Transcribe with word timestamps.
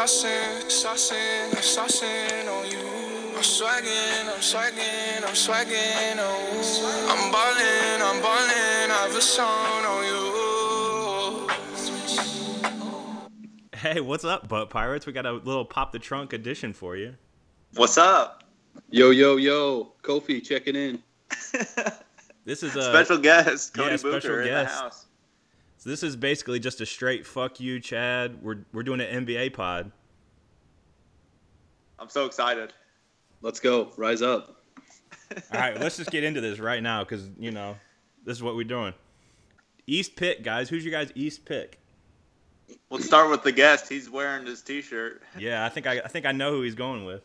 saucing, 0.00 0.64
saucing, 0.68 1.50
I'm 1.50 1.60
saucing 1.60 2.48
on 2.48 2.70
you. 2.70 2.78
I'm 3.36 3.42
swagging, 3.42 4.28
I'm 4.28 4.40
swagging, 4.40 5.22
I'm 5.22 5.34
swagging 5.34 6.18
on 6.18 6.54
you. 6.54 6.62
I'm 7.10 7.30
ballin', 7.30 8.00
I'm 8.00 8.22
ballin', 8.22 8.90
I've 8.90 9.14
a 9.14 9.20
song 9.20 9.84
on 9.84 10.04
you. 10.06 11.48
Hey, 13.74 14.00
what's 14.00 14.24
up, 14.24 14.48
Butt 14.48 14.70
Pirates? 14.70 15.04
We 15.04 15.12
got 15.12 15.26
a 15.26 15.32
little 15.32 15.66
pop 15.66 15.92
the 15.92 15.98
trunk 15.98 16.32
edition 16.32 16.72
for 16.72 16.96
you. 16.96 17.16
What's 17.74 17.98
up? 17.98 18.44
Yo, 18.88 19.10
yo, 19.10 19.36
yo. 19.36 19.92
Kofi 20.02 20.42
checking 20.42 20.76
in. 20.76 21.02
This 22.46 22.62
is 22.62 22.74
a 22.74 22.82
special 22.90 23.18
guest, 23.18 23.74
Cody 23.74 23.90
yeah, 23.90 23.96
Booker 23.98 24.20
special 24.20 24.38
in 24.38 24.44
the 24.44 24.48
guest. 24.48 24.74
house. 24.80 25.06
So 25.80 25.88
this 25.88 26.02
is 26.02 26.14
basically 26.14 26.60
just 26.60 26.82
a 26.82 26.86
straight 26.86 27.26
fuck 27.26 27.58
you, 27.58 27.80
Chad. 27.80 28.42
We're 28.42 28.58
we're 28.70 28.82
doing 28.82 29.00
an 29.00 29.24
NBA 29.24 29.54
pod. 29.54 29.90
I'm 31.98 32.10
so 32.10 32.26
excited. 32.26 32.74
Let's 33.40 33.60
go. 33.60 33.90
Rise 33.96 34.20
up. 34.20 34.56
All 35.54 35.58
right, 35.58 35.80
let's 35.80 35.96
just 35.96 36.10
get 36.10 36.22
into 36.22 36.42
this 36.42 36.58
right 36.58 36.82
now 36.82 37.02
because 37.02 37.30
you 37.38 37.50
know 37.50 37.78
this 38.26 38.36
is 38.36 38.42
what 38.42 38.56
we're 38.56 38.64
doing. 38.64 38.92
East 39.86 40.16
pick, 40.16 40.42
guys. 40.42 40.68
Who's 40.68 40.84
your 40.84 40.92
guys' 40.92 41.12
East 41.14 41.46
pick? 41.46 41.80
Let's 42.90 43.06
start 43.06 43.30
with 43.30 43.42
the 43.42 43.52
guest. 43.52 43.88
He's 43.88 44.10
wearing 44.10 44.44
his 44.44 44.60
T-shirt. 44.60 45.22
Yeah, 45.38 45.64
I 45.64 45.70
think 45.70 45.86
I, 45.86 46.00
I 46.00 46.08
think 46.08 46.26
I 46.26 46.32
know 46.32 46.52
who 46.52 46.60
he's 46.60 46.74
going 46.74 47.06
with. 47.06 47.22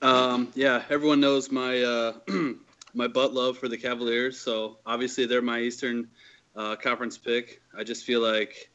Um, 0.00 0.50
yeah, 0.54 0.84
everyone 0.88 1.20
knows 1.20 1.52
my 1.52 1.82
uh, 1.82 2.12
my 2.94 3.08
butt 3.08 3.34
love 3.34 3.58
for 3.58 3.68
the 3.68 3.76
Cavaliers, 3.76 4.40
so 4.40 4.78
obviously 4.86 5.26
they're 5.26 5.42
my 5.42 5.60
Eastern 5.60 6.08
uh, 6.56 6.76
Conference 6.76 7.18
pick. 7.18 7.60
I 7.76 7.84
just 7.84 8.04
feel 8.04 8.20
like, 8.20 8.70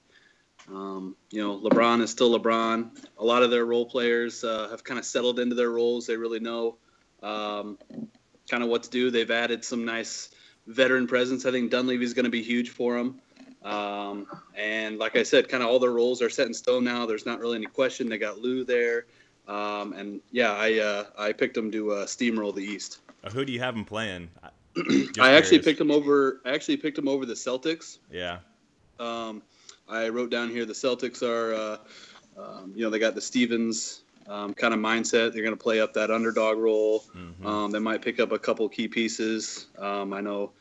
um, 0.70 1.16
you 1.32 1.42
know, 1.42 1.60
LeBron 1.60 2.02
is 2.02 2.10
still 2.10 2.38
LeBron. 2.38 2.90
A 3.18 3.24
lot 3.24 3.44
of 3.44 3.52
their 3.52 3.66
role 3.66 3.86
players 3.86 4.44
uh, 4.44 4.68
have 4.70 4.84
kind 4.84 5.00
of 5.00 5.06
settled 5.06 5.40
into 5.40 5.56
their 5.56 5.70
roles. 5.70 6.08
They 6.08 6.18
really 6.18 6.40
know 6.40 6.78
um, 7.24 7.78
kind 8.50 8.64
of 8.64 8.70
what 8.70 8.84
to 8.84 8.90
do. 8.90 9.12
They've 9.12 9.30
added 9.30 9.64
some 9.64 9.86
nice 9.86 10.30
veteran 10.66 11.08
presence. 11.08 11.46
I 11.46 11.52
think 11.52 11.72
Dunleavy's 11.72 12.14
going 12.14 12.26
to 12.26 12.32
be 12.32 12.44
huge 12.44 12.70
for 12.70 12.98
them. 12.98 13.22
Um, 13.64 14.28
and 14.56 14.98
like 14.98 15.18
I 15.18 15.24
said, 15.24 15.50
kind 15.50 15.64
of 15.64 15.70
all 15.70 15.80
their 15.80 15.92
roles 15.92 16.22
are 16.22 16.30
set 16.30 16.48
in 16.48 16.54
stone 16.54 16.84
now. 16.84 17.06
There's 17.06 17.26
not 17.26 17.40
really 17.40 17.58
any 17.58 17.66
question. 17.66 18.08
They 18.08 18.18
got 18.18 18.40
Lou 18.40 18.64
there. 18.64 19.06
Um, 19.48 19.94
and 19.94 20.22
yeah, 20.32 20.52
I 20.54 20.80
uh, 20.80 21.06
I 21.18 21.32
picked 21.32 21.56
them 21.56 21.72
to 21.72 21.92
uh, 21.92 22.06
steamroll 22.06 22.54
the 22.54 22.64
East. 22.64 23.00
Uh, 23.24 23.30
who 23.30 23.46
do 23.46 23.54
you 23.54 23.60
have 23.60 23.76
them 23.76 23.86
playing? 23.86 24.30
Just 24.90 25.20
I 25.20 25.34
actually 25.34 25.60
picked 25.60 25.80
them 25.80 25.92
over. 25.92 26.42
I 26.46 26.52
actually 26.52 26.78
picked 26.78 26.96
them 26.96 27.08
over 27.08 27.26
the 27.26 27.34
Celtics. 27.34 27.98
Yeah, 28.12 28.40
Um, 29.00 29.42
I 29.88 30.10
wrote 30.10 30.30
down 30.30 30.50
here 30.50 30.66
the 30.66 30.74
Celtics 30.74 31.22
are, 31.24 31.54
uh, 31.54 31.78
um, 32.42 32.74
you 32.76 32.84
know, 32.84 32.90
they 32.90 33.00
got 33.00 33.16
the 33.16 33.22
Stevens 33.22 34.02
um, 34.28 34.54
kind 34.54 34.74
of 34.74 34.80
mindset. 34.80 35.34
They're 35.34 35.44
going 35.44 35.56
to 35.58 35.64
play 35.64 35.80
up 35.80 35.94
that 35.94 36.12
underdog 36.12 36.58
role. 36.58 37.06
Mhm. 37.16 37.46
Um, 37.46 37.72
they 37.72 37.80
might 37.80 38.02
pick 38.02 38.20
up 38.20 38.32
a 38.34 38.40
couple 38.40 38.68
key 38.68 38.88
pieces. 38.88 39.68
Um, 39.78 40.12
I 40.14 40.20
know 40.22 40.52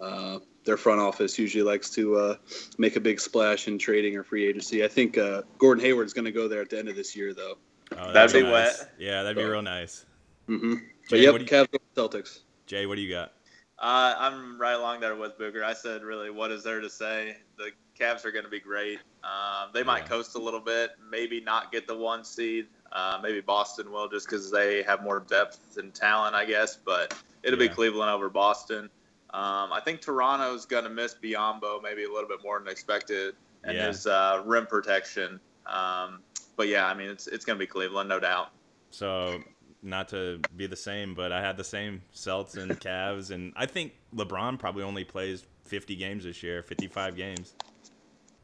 uh, 0.00 0.38
their 0.64 0.76
front 0.76 1.00
office 1.00 1.36
usually 1.38 1.64
likes 1.64 1.90
to 1.90 2.16
uh, 2.16 2.36
make 2.78 2.94
a 2.96 3.00
big 3.00 3.18
splash 3.20 3.66
in 3.66 3.78
trading 3.78 4.16
or 4.16 4.22
free 4.22 4.46
agency. 4.46 4.84
I 4.84 4.88
think 4.88 5.18
uh, 5.18 5.42
Gordon 5.58 5.82
Hayward's 5.84 6.12
going 6.12 6.24
to 6.26 6.32
go 6.32 6.46
there 6.48 6.60
at 6.62 6.70
the 6.70 6.78
end 6.78 6.88
of 6.88 6.94
this 6.96 7.16
year, 7.16 7.34
though. 7.34 7.58
Oh, 7.98 8.12
That'd 8.12 8.32
be 8.32 8.40
be 8.40 8.46
nice. 8.50 8.78
wet. 8.80 8.92
Yeah, 8.98 9.22
that'd 9.22 9.36
be 9.36 9.44
real 9.44 9.62
nice. 9.62 10.04
hmm 10.46 10.74
Jay, 10.74 10.80
But 11.10 11.18
yep, 11.20 11.40
you- 11.40 11.46
Cavs 11.46 11.68
go 11.70 11.78
Celtics. 12.08 12.40
Jay, 12.66 12.84
what 12.86 12.96
do 12.96 13.00
you 13.00 13.10
got? 13.10 13.32
Uh, 13.78 14.14
I'm 14.18 14.58
right 14.60 14.72
along 14.72 15.00
there 15.00 15.16
with 15.16 15.36
Booker. 15.36 15.62
I 15.62 15.74
said, 15.74 16.02
really, 16.02 16.30
what 16.30 16.50
is 16.50 16.64
there 16.64 16.80
to 16.80 16.88
say? 16.88 17.36
The 17.58 17.70
Cavs 17.98 18.24
are 18.24 18.32
going 18.32 18.44
to 18.44 18.50
be 18.50 18.60
great. 18.60 19.00
Um, 19.22 19.70
they 19.74 19.82
might 19.82 20.02
Yeah. 20.02 20.08
coast 20.08 20.34
a 20.34 20.38
little 20.38 20.60
bit, 20.60 20.92
maybe 21.10 21.40
not 21.40 21.72
get 21.72 21.86
the 21.86 21.96
one 21.96 22.24
seed. 22.24 22.68
Uh, 22.92 23.18
maybe 23.22 23.40
Boston 23.40 23.90
will 23.90 24.08
just 24.08 24.26
because 24.26 24.50
they 24.50 24.82
have 24.84 25.02
more 25.02 25.20
depth 25.20 25.76
and 25.76 25.92
talent, 25.94 26.34
I 26.34 26.44
guess. 26.46 26.76
But 26.76 27.14
it'll 27.42 27.60
Yeah. 27.60 27.68
be 27.68 27.74
Cleveland 27.74 28.10
over 28.10 28.30
Boston. 28.30 28.88
Um, 29.30 29.72
I 29.72 29.80
think 29.84 30.00
Toronto's 30.00 30.64
going 30.64 30.84
to 30.84 30.90
miss 30.90 31.14
Biyombo 31.14 31.82
maybe 31.82 32.04
a 32.04 32.10
little 32.10 32.28
bit 32.28 32.42
more 32.42 32.58
than 32.58 32.68
expected 32.68 33.36
and 33.64 33.76
Yeah. 33.76 33.88
his 33.88 34.06
uh, 34.06 34.42
rim 34.46 34.66
protection. 34.66 35.38
Um, 35.66 36.22
but 36.56 36.68
yeah, 36.68 36.86
I 36.86 36.94
mean, 36.94 37.10
it's 37.10 37.26
it's 37.26 37.44
going 37.44 37.58
to 37.58 37.62
be 37.62 37.66
Cleveland, 37.66 38.08
no 38.08 38.20
doubt. 38.20 38.52
So, 38.90 39.42
not 39.82 40.08
to 40.10 40.40
be 40.56 40.66
the 40.66 40.76
same, 40.76 41.14
but 41.14 41.32
I 41.32 41.40
had 41.40 41.56
the 41.56 41.64
same 41.64 42.02
Celts 42.12 42.56
and 42.56 42.70
Cavs, 42.80 43.30
and 43.30 43.52
I 43.56 43.66
think 43.66 43.92
LeBron 44.14 44.58
probably 44.58 44.82
only 44.82 45.04
plays 45.04 45.44
50 45.64 45.96
games 45.96 46.24
this 46.24 46.42
year, 46.42 46.62
55 46.62 47.16
games. 47.16 47.52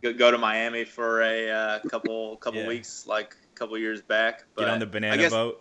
Go, 0.03 0.13
go 0.13 0.31
to 0.31 0.39
Miami 0.39 0.85
for 0.85 1.23
a 1.23 1.51
uh, 1.51 1.79
couple 1.89 2.37
couple 2.39 2.61
Yeah. 2.63 2.69
weeks, 2.69 3.07
like 3.07 3.37
a 3.55 3.59
couple 3.59 3.79
years 3.79 4.03
back. 4.03 4.45
But 4.55 4.63
Get 4.63 4.71
on 4.71 4.81
the 4.81 4.87
I 4.87 4.89
banana 4.89 5.17
guess 5.23 5.31
boat. 5.33 5.61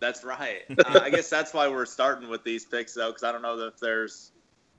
That's 0.00 0.22
right. 0.22 0.62
uh, 0.78 1.00
I 1.02 1.10
guess 1.10 1.28
that's 1.28 1.52
why 1.52 1.66
we're 1.68 1.84
starting 1.86 2.28
with 2.28 2.44
these 2.44 2.64
picks, 2.64 2.94
though, 2.94 3.08
because 3.08 3.24
I 3.24 3.32
don't 3.32 3.42
know 3.42 3.58
if 3.66 3.78
there's 3.80 4.30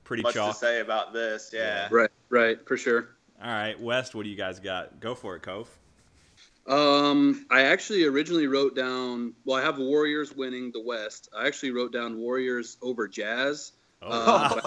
Pretty 0.04 0.22
much 0.22 0.34
chalk. 0.34 0.54
to 0.54 0.58
say 0.58 0.80
about 0.80 1.12
this. 1.12 1.50
Yeah. 1.52 1.88
Right, 1.90 2.10
right, 2.30 2.58
for 2.66 2.76
sure. 2.78 3.10
All 3.42 3.50
right, 3.50 3.78
West, 3.78 4.14
what 4.14 4.24
do 4.24 4.30
you 4.30 4.36
guys 4.36 4.60
got? 4.60 4.98
Go 5.00 5.14
for 5.14 5.36
it, 5.36 5.42
Kof. 5.42 5.66
Um, 6.66 7.46
I 7.50 7.62
actually 7.62 8.04
originally 8.04 8.46
wrote 8.46 8.76
down. 8.76 9.34
Well, 9.44 9.56
I 9.58 9.62
have 9.62 9.78
Warriors 9.78 10.34
winning 10.34 10.70
the 10.72 10.80
West. 10.80 11.28
I 11.36 11.46
actually 11.46 11.72
wrote 11.72 11.92
down 11.92 12.18
Warriors 12.18 12.76
over 12.82 13.08
Jazz. 13.08 13.72
Oh, 14.02 14.60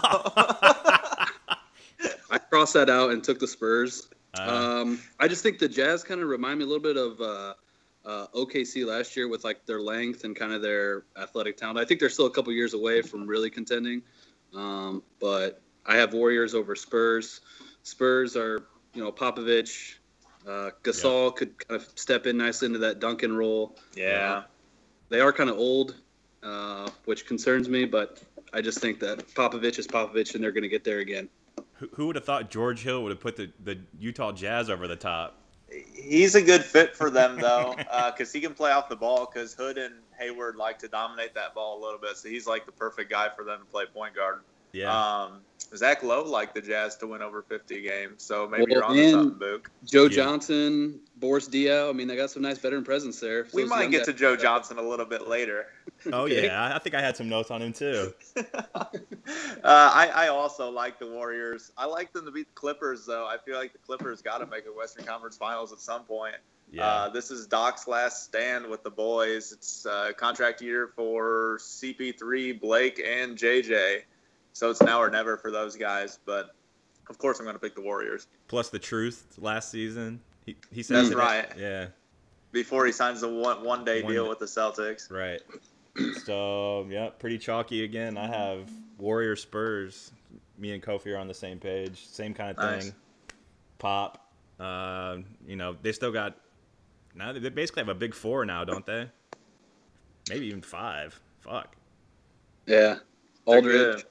I 2.30 2.38
crossed 2.50 2.74
that 2.74 2.90
out 2.90 3.12
and 3.12 3.24
took 3.24 3.40
the 3.40 3.48
Spurs. 3.48 4.08
Uh, 4.38 4.82
Um, 4.82 5.00
I 5.20 5.28
just 5.28 5.44
think 5.44 5.60
the 5.60 5.70
Jazz 5.70 6.04
kind 6.04 6.22
of 6.22 6.28
remind 6.28 6.60
me 6.60 6.66
a 6.66 6.68
little 6.68 6.84
bit 6.84 6.98
of 6.98 7.22
uh, 7.22 7.54
uh, 8.06 8.28
OKC 8.36 8.86
last 8.86 9.16
year 9.16 9.28
with 9.28 9.44
like 9.44 9.66
their 9.66 9.80
length 9.80 10.24
and 10.24 10.36
kind 10.36 10.52
of 10.52 10.62
their 10.62 11.04
athletic 11.18 11.58
talent. 11.58 11.80
I 11.80 11.86
think 11.86 12.00
they're 12.00 12.10
still 12.10 12.26
a 12.26 12.32
couple 12.32 12.52
years 12.54 12.74
away 12.74 13.02
from 13.02 13.28
really 13.28 13.50
contending. 13.50 14.02
Um, 14.54 15.04
but 15.20 15.62
I 15.86 15.98
have 15.98 16.14
Warriors 16.14 16.54
over 16.54 16.76
Spurs. 16.76 17.42
Spurs 17.84 18.36
are, 18.36 18.64
you 18.94 19.04
know, 19.04 19.12
Popovich, 19.12 19.96
uh, 20.48 20.72
Gasol 20.84 21.36
could 21.36 21.68
kind 21.68 21.82
of 21.82 21.88
step 21.96 22.26
in 22.26 22.38
nicely 22.38 22.68
into 22.68 22.80
that 22.80 23.00
Duncan 23.00 23.36
role. 23.36 23.76
yeah. 23.96 24.44
They 25.10 25.20
are 25.20 25.32
kind 25.32 25.50
of 25.50 25.58
old, 25.58 25.96
uh, 26.42 26.90
which 27.06 27.28
concerns 27.28 27.70
me, 27.70 27.86
but 27.86 28.22
I 28.52 28.62
just 28.62 28.80
think 28.80 29.00
that 29.02 29.28
Popovich 29.36 29.78
is 29.78 29.86
Popovich 29.86 30.34
and 30.34 30.44
they're 30.44 30.52
going 30.52 30.64
to 30.64 30.70
get 30.70 30.84
there 30.84 31.00
again. 31.00 31.30
who, 31.74 31.90
who 31.94 32.08
would 32.08 32.16
have 32.16 32.26
thought 32.26 32.50
George 32.50 32.82
Hill 32.82 33.04
would 33.04 33.12
have 33.12 33.20
put 33.20 33.36
the, 33.36 33.52
the 33.64 33.80
Utah 34.00 34.32
Jazz 34.32 34.70
over 34.70 34.88
the 34.88 34.96
top? 34.96 35.38
He's 35.94 36.36
a 36.36 36.42
good 36.42 36.64
fit 36.64 36.96
for 36.96 37.10
them, 37.10 37.40
though, 37.40 37.76
because 38.08 38.32
he 38.32 38.42
can 38.42 38.54
play 38.54 38.72
off 38.72 38.90
the 38.90 38.96
ball. 38.96 39.30
Because 39.32 39.54
Hood 39.54 39.78
and 39.78 39.96
Hayward 40.20 40.56
like 40.56 40.80
to 40.80 40.88
dominate 40.88 41.34
that 41.36 41.54
ball 41.54 41.80
a 41.80 41.82
little 41.84 42.00
bit, 42.00 42.18
so 42.18 42.30
he's 42.30 42.46
like 42.48 42.66
the 42.66 42.72
perfect 42.72 43.10
guy 43.10 43.30
for 43.30 43.44
them 43.44 43.60
to 43.60 43.66
play 43.66 43.86
point 43.86 44.16
guard. 44.16 44.42
Yeah. 44.74 45.22
Um, 45.24 45.40
Zach 45.76 46.04
Lowe 46.04 46.24
liked 46.24 46.54
the 46.54 46.62
Jazz 46.62 46.98
to 46.98 47.08
win 47.08 47.22
over 47.24 47.42
50 47.42 47.82
games, 47.82 48.22
so 48.24 48.48
maybe 48.48 48.64
Well, 48.64 48.70
you're 48.72 48.84
on 48.84 49.12
something, 49.12 49.40
Book. 49.40 49.72
Joe 49.86 50.04
Yeah. 50.04 50.10
Johnson, 50.10 51.00
Boris 51.16 51.48
Diaw. 51.48 51.90
I 51.90 51.94
mean, 51.94 52.08
they 52.08 52.16
got 52.16 52.30
some 52.30 52.42
nice 52.44 52.58
veteran 52.60 52.84
presence 52.84 53.20
there. 53.20 53.48
We 53.54 53.66
might 53.66 53.90
get 53.90 54.00
guys- 54.00 54.06
to 54.08 54.14
Joe 54.14 54.36
Johnson 54.36 54.78
a 54.78 54.82
little 54.84 55.06
bit 55.06 55.28
later. 55.28 55.68
oh, 56.12 56.24
okay. 56.26 56.46
yeah. 56.46 56.62
I- 56.62 56.76
I 56.76 56.80
think 56.80 56.96
I 56.96 57.02
had 57.02 57.16
some 57.18 57.30
notes 57.30 57.50
on 57.50 57.62
him, 57.62 57.74
too. 57.74 58.14
uh, 58.36 58.44
I, 59.64 60.12
I 60.14 60.28
also 60.28 60.70
like 60.70 61.00
the 61.00 61.08
Warriors. 61.08 61.72
I 61.78 61.86
like 61.86 62.14
them 62.14 62.26
to 62.26 62.32
beat 62.32 62.48
the 62.54 62.60
Clippers, 62.60 63.06
though. 63.06 63.26
I 63.26 63.38
feel 63.38 63.58
like 63.58 63.74
the 63.74 63.80
Clippers 63.80 64.22
got 64.22 64.40
to 64.40 64.46
make 64.46 64.66
a 64.68 64.72
Western 64.72 65.06
Conference 65.06 65.38
Finals 65.38 65.72
at 65.72 65.80
some 65.80 66.04
point. 66.04 66.36
Yeah. 66.72 66.86
Uh, 66.88 67.10
this 67.10 67.32
is 67.32 67.46
Doc's 67.48 67.88
last 67.88 68.24
stand 68.26 68.68
with 68.68 68.84
the 68.84 68.90
boys. 68.90 69.52
It's 69.52 69.86
uh, 69.86 70.12
contract 70.18 70.62
year 70.62 70.92
for 70.96 71.58
CP3, 71.62 72.60
Blake, 72.60 73.00
and 73.06 73.38
JJ. 73.38 74.02
So 74.54 74.70
it's 74.70 74.82
now 74.82 75.02
or 75.02 75.10
never 75.10 75.38
for 75.38 75.52
those 75.52 75.76
guys. 75.76 76.20
But 76.26 76.56
of 77.10 77.18
course, 77.18 77.40
I'm 77.40 77.46
going 77.46 77.56
to 77.56 77.60
pick 77.60 77.76
the 77.76 77.82
Warriors 77.82 78.28
Plus 78.48 78.70
the 78.70 78.80
truth 78.80 79.26
last 79.38 79.70
season. 79.72 80.22
He, 80.46 80.56
he 80.72 80.84
said 80.84 81.06
That's 81.06 81.16
right. 81.16 81.48
Yeah, 81.58 81.88
before 82.52 82.86
he 82.86 82.92
signs 82.92 83.24
a 83.24 83.28
one 83.30 83.64
one 83.64 83.84
day 83.84 84.02
One 84.04 84.12
deal 84.14 84.24
day. 84.24 84.30
with 84.30 84.40
the 84.40 84.46
Celtics. 84.46 85.12
right. 85.12 85.42
So, 86.26 86.88
yeah, 86.90 87.10
pretty 87.20 87.38
chalky 87.38 87.84
again. 87.84 88.18
I 88.18 88.26
have 88.28 88.68
Warriors 88.98 89.42
Spurs. 89.44 90.12
Me 90.58 90.72
and 90.74 90.82
Kofi 90.82 91.14
are 91.14 91.18
on 91.18 91.28
the 91.28 91.34
same 91.36 91.60
page. 91.60 92.06
Same 92.08 92.34
kind 92.34 92.50
of 92.50 92.58
thing. 92.58 92.88
Nice. 92.90 92.94
Pop. 93.78 94.32
Uh, 94.60 95.18
you 95.48 95.56
know, 95.56 95.76
they 95.82 95.92
still 95.92 96.12
got. 96.12 96.36
Now 97.16 97.32
they 97.32 97.50
basically 97.50 97.82
have 97.82 97.90
a 97.90 97.96
big 97.96 98.14
four 98.16 98.44
now, 98.46 98.64
don't 98.64 98.86
they? 98.86 99.08
Maybe 100.30 100.48
even 100.48 100.62
five. 100.62 101.20
Fuck. 101.42 101.76
Yeah, 102.66 102.96
They're 103.46 103.58
Aldridge. 103.58 104.06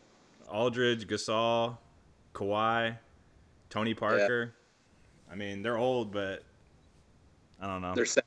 Aldridge, 0.53 1.07
Gasol, 1.09 1.79
Kawhi, 2.35 2.97
Tony 3.71 3.95
Parker. 3.95 4.55
I 5.31 5.35
mean, 5.35 5.63
they're 5.63 5.79
old, 5.79 6.13
but 6.13 6.45
I 7.61 7.67
don't 7.67 7.81
know. 7.81 7.95
They're 7.95 8.05
set. 8.05 8.25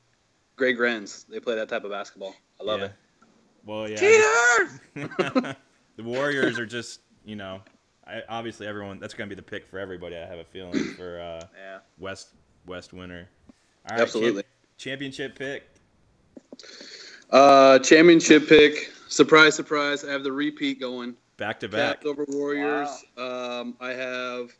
Greg 0.56 0.76
Grens. 0.76 1.24
They 1.28 1.38
play 1.38 1.54
that 1.54 1.68
type 1.68 1.84
of 1.84 1.90
basketball. 1.90 2.34
I 2.60 2.64
love 2.64 2.80
Yeah. 2.80 2.86
it. 2.86 2.92
Well, 3.64 3.88
yeah. 3.88 3.96
Cheaters! 3.96 4.80
the 5.96 6.02
Warriors 6.02 6.58
are 6.58 6.66
just, 6.66 7.00
you 7.24 7.36
know, 7.36 7.60
I, 8.06 8.22
obviously 8.28 8.66
everyone. 8.66 8.98
That's 8.98 9.14
going 9.14 9.28
to 9.28 9.34
be 9.34 9.38
the 9.38 9.46
pick 9.46 9.66
for 9.66 9.78
everybody. 9.78 10.16
I 10.16 10.26
have 10.26 10.38
a 10.38 10.44
feeling 10.44 10.78
for 10.94 11.20
uh, 11.20 11.46
Yeah. 11.56 11.78
West 11.98 12.28
West 12.66 12.92
winner. 12.92 13.28
All 13.88 13.96
right, 13.96 14.00
Absolutely. 14.02 14.42
Can, 14.42 14.50
championship 14.78 15.38
pick. 15.38 15.68
Uh, 17.30 17.78
championship 17.80 18.48
pick. 18.48 18.92
Surprise, 19.08 19.54
surprise. 19.54 20.04
I 20.04 20.10
have 20.12 20.22
the 20.24 20.32
repeat 20.32 20.80
going. 20.80 21.14
Back 21.36 21.60
to 21.60 21.68
back. 21.68 22.02
Cavs 22.02 22.06
over 22.06 22.24
Warriors. 22.28 23.04
Um, 23.16 23.76
I 23.80 23.90
have 23.90 24.52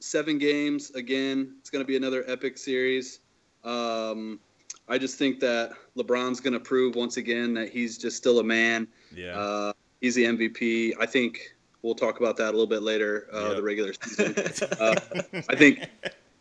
seven 0.00 0.38
games. 0.38 0.90
Again, 0.92 1.56
it's 1.60 1.70
going 1.70 1.84
to 1.84 1.86
be 1.86 1.96
another 1.96 2.24
epic 2.26 2.56
series. 2.56 3.20
Um, 3.64 4.40
I 4.88 4.96
just 4.96 5.18
think 5.18 5.40
that 5.40 5.72
LeBron's 5.96 6.40
going 6.40 6.54
to 6.54 6.60
prove 6.60 6.94
once 6.94 7.18
again 7.18 7.52
that 7.54 7.68
he's 7.70 7.98
just 7.98 8.16
still 8.16 8.38
a 8.38 8.44
man. 8.44 8.88
Yeah. 9.14 9.38
Uh, 9.38 9.72
he's 10.00 10.14
the 10.14 10.24
MVP. 10.24 10.94
I 10.98 11.04
think 11.04 11.54
we'll 11.82 11.94
talk 11.94 12.20
about 12.20 12.36
that 12.38 12.48
a 12.48 12.52
little 12.52 12.66
bit 12.66 12.82
later. 12.82 13.28
Uh, 13.32 13.48
Yep. 13.48 13.56
The 13.56 13.62
regular 13.62 13.92
season. 13.92 14.34
uh, 14.80 14.94
I 15.48 15.54
think 15.56 15.88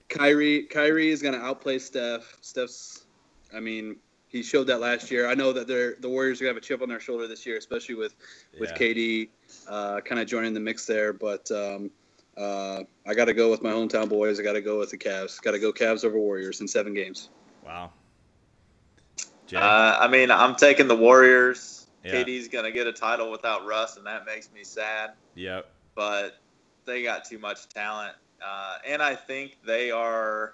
Kyrie 0.07 0.63
Kyrie 0.63 1.09
is 1.09 1.21
going 1.21 1.33
to 1.33 1.41
outplay 1.41 1.79
Steph. 1.79 2.37
Steph's, 2.41 3.05
I 3.53 3.59
mean, 3.59 3.97
he 4.29 4.43
showed 4.43 4.67
that 4.67 4.79
last 4.81 5.09
year. 5.11 5.27
I 5.27 5.33
know 5.35 5.53
that 5.53 5.67
they're 5.67 5.95
the 5.99 6.09
Warriors 6.09 6.41
are 6.41 6.45
going 6.45 6.53
to 6.53 6.57
have 6.57 6.63
a 6.63 6.65
chip 6.65 6.81
on 6.81 6.89
their 6.89 6.99
shoulder 6.99 7.27
this 7.27 7.45
year, 7.45 7.57
especially 7.57 7.95
with 7.95 8.15
with 8.59 8.71
Yeah. 8.71 8.77
KD 8.77 9.29
uh, 9.69 10.01
kind 10.01 10.19
of 10.21 10.27
joining 10.27 10.53
the 10.53 10.59
mix 10.59 10.85
there. 10.85 11.13
But 11.13 11.49
um, 11.51 11.91
uh, 12.37 12.83
I 13.05 13.13
got 13.15 13.25
to 13.25 13.33
go 13.33 13.49
with 13.49 13.61
my 13.63 13.71
hometown 13.71 14.09
boys. 14.09 14.39
I 14.39 14.43
got 14.43 14.53
to 14.53 14.61
go 14.61 14.79
with 14.79 14.91
the 14.91 14.97
Cavs. 14.97 15.41
Got 15.41 15.51
to 15.51 15.59
go 15.59 15.71
Cavs 15.71 16.03
over 16.03 16.19
Warriors 16.19 16.61
in 16.61 16.67
seven 16.67 16.93
games. 16.93 17.29
Wow. 17.65 17.91
Uh, 19.53 19.97
I 19.99 20.07
mean, 20.07 20.29
I'm 20.29 20.55
taking 20.55 20.87
the 20.87 20.95
Warriors. 20.95 21.87
Yeah. 22.03 22.23
KD's 22.23 22.47
gonna 22.49 22.71
get 22.71 22.87
a 22.87 22.93
title 22.93 23.31
without 23.31 23.65
Russ, 23.65 23.97
and 23.97 24.05
that 24.05 24.25
makes 24.25 24.51
me 24.53 24.63
sad. 24.63 25.11
yep. 25.35 25.69
But 25.95 26.37
they 26.85 27.01
got 27.03 27.25
too 27.25 27.39
much 27.39 27.67
talent, 27.69 28.13
uh, 28.45 28.77
and 28.85 29.01
I 29.01 29.15
think 29.15 29.57
they 29.65 29.91
are 29.91 30.53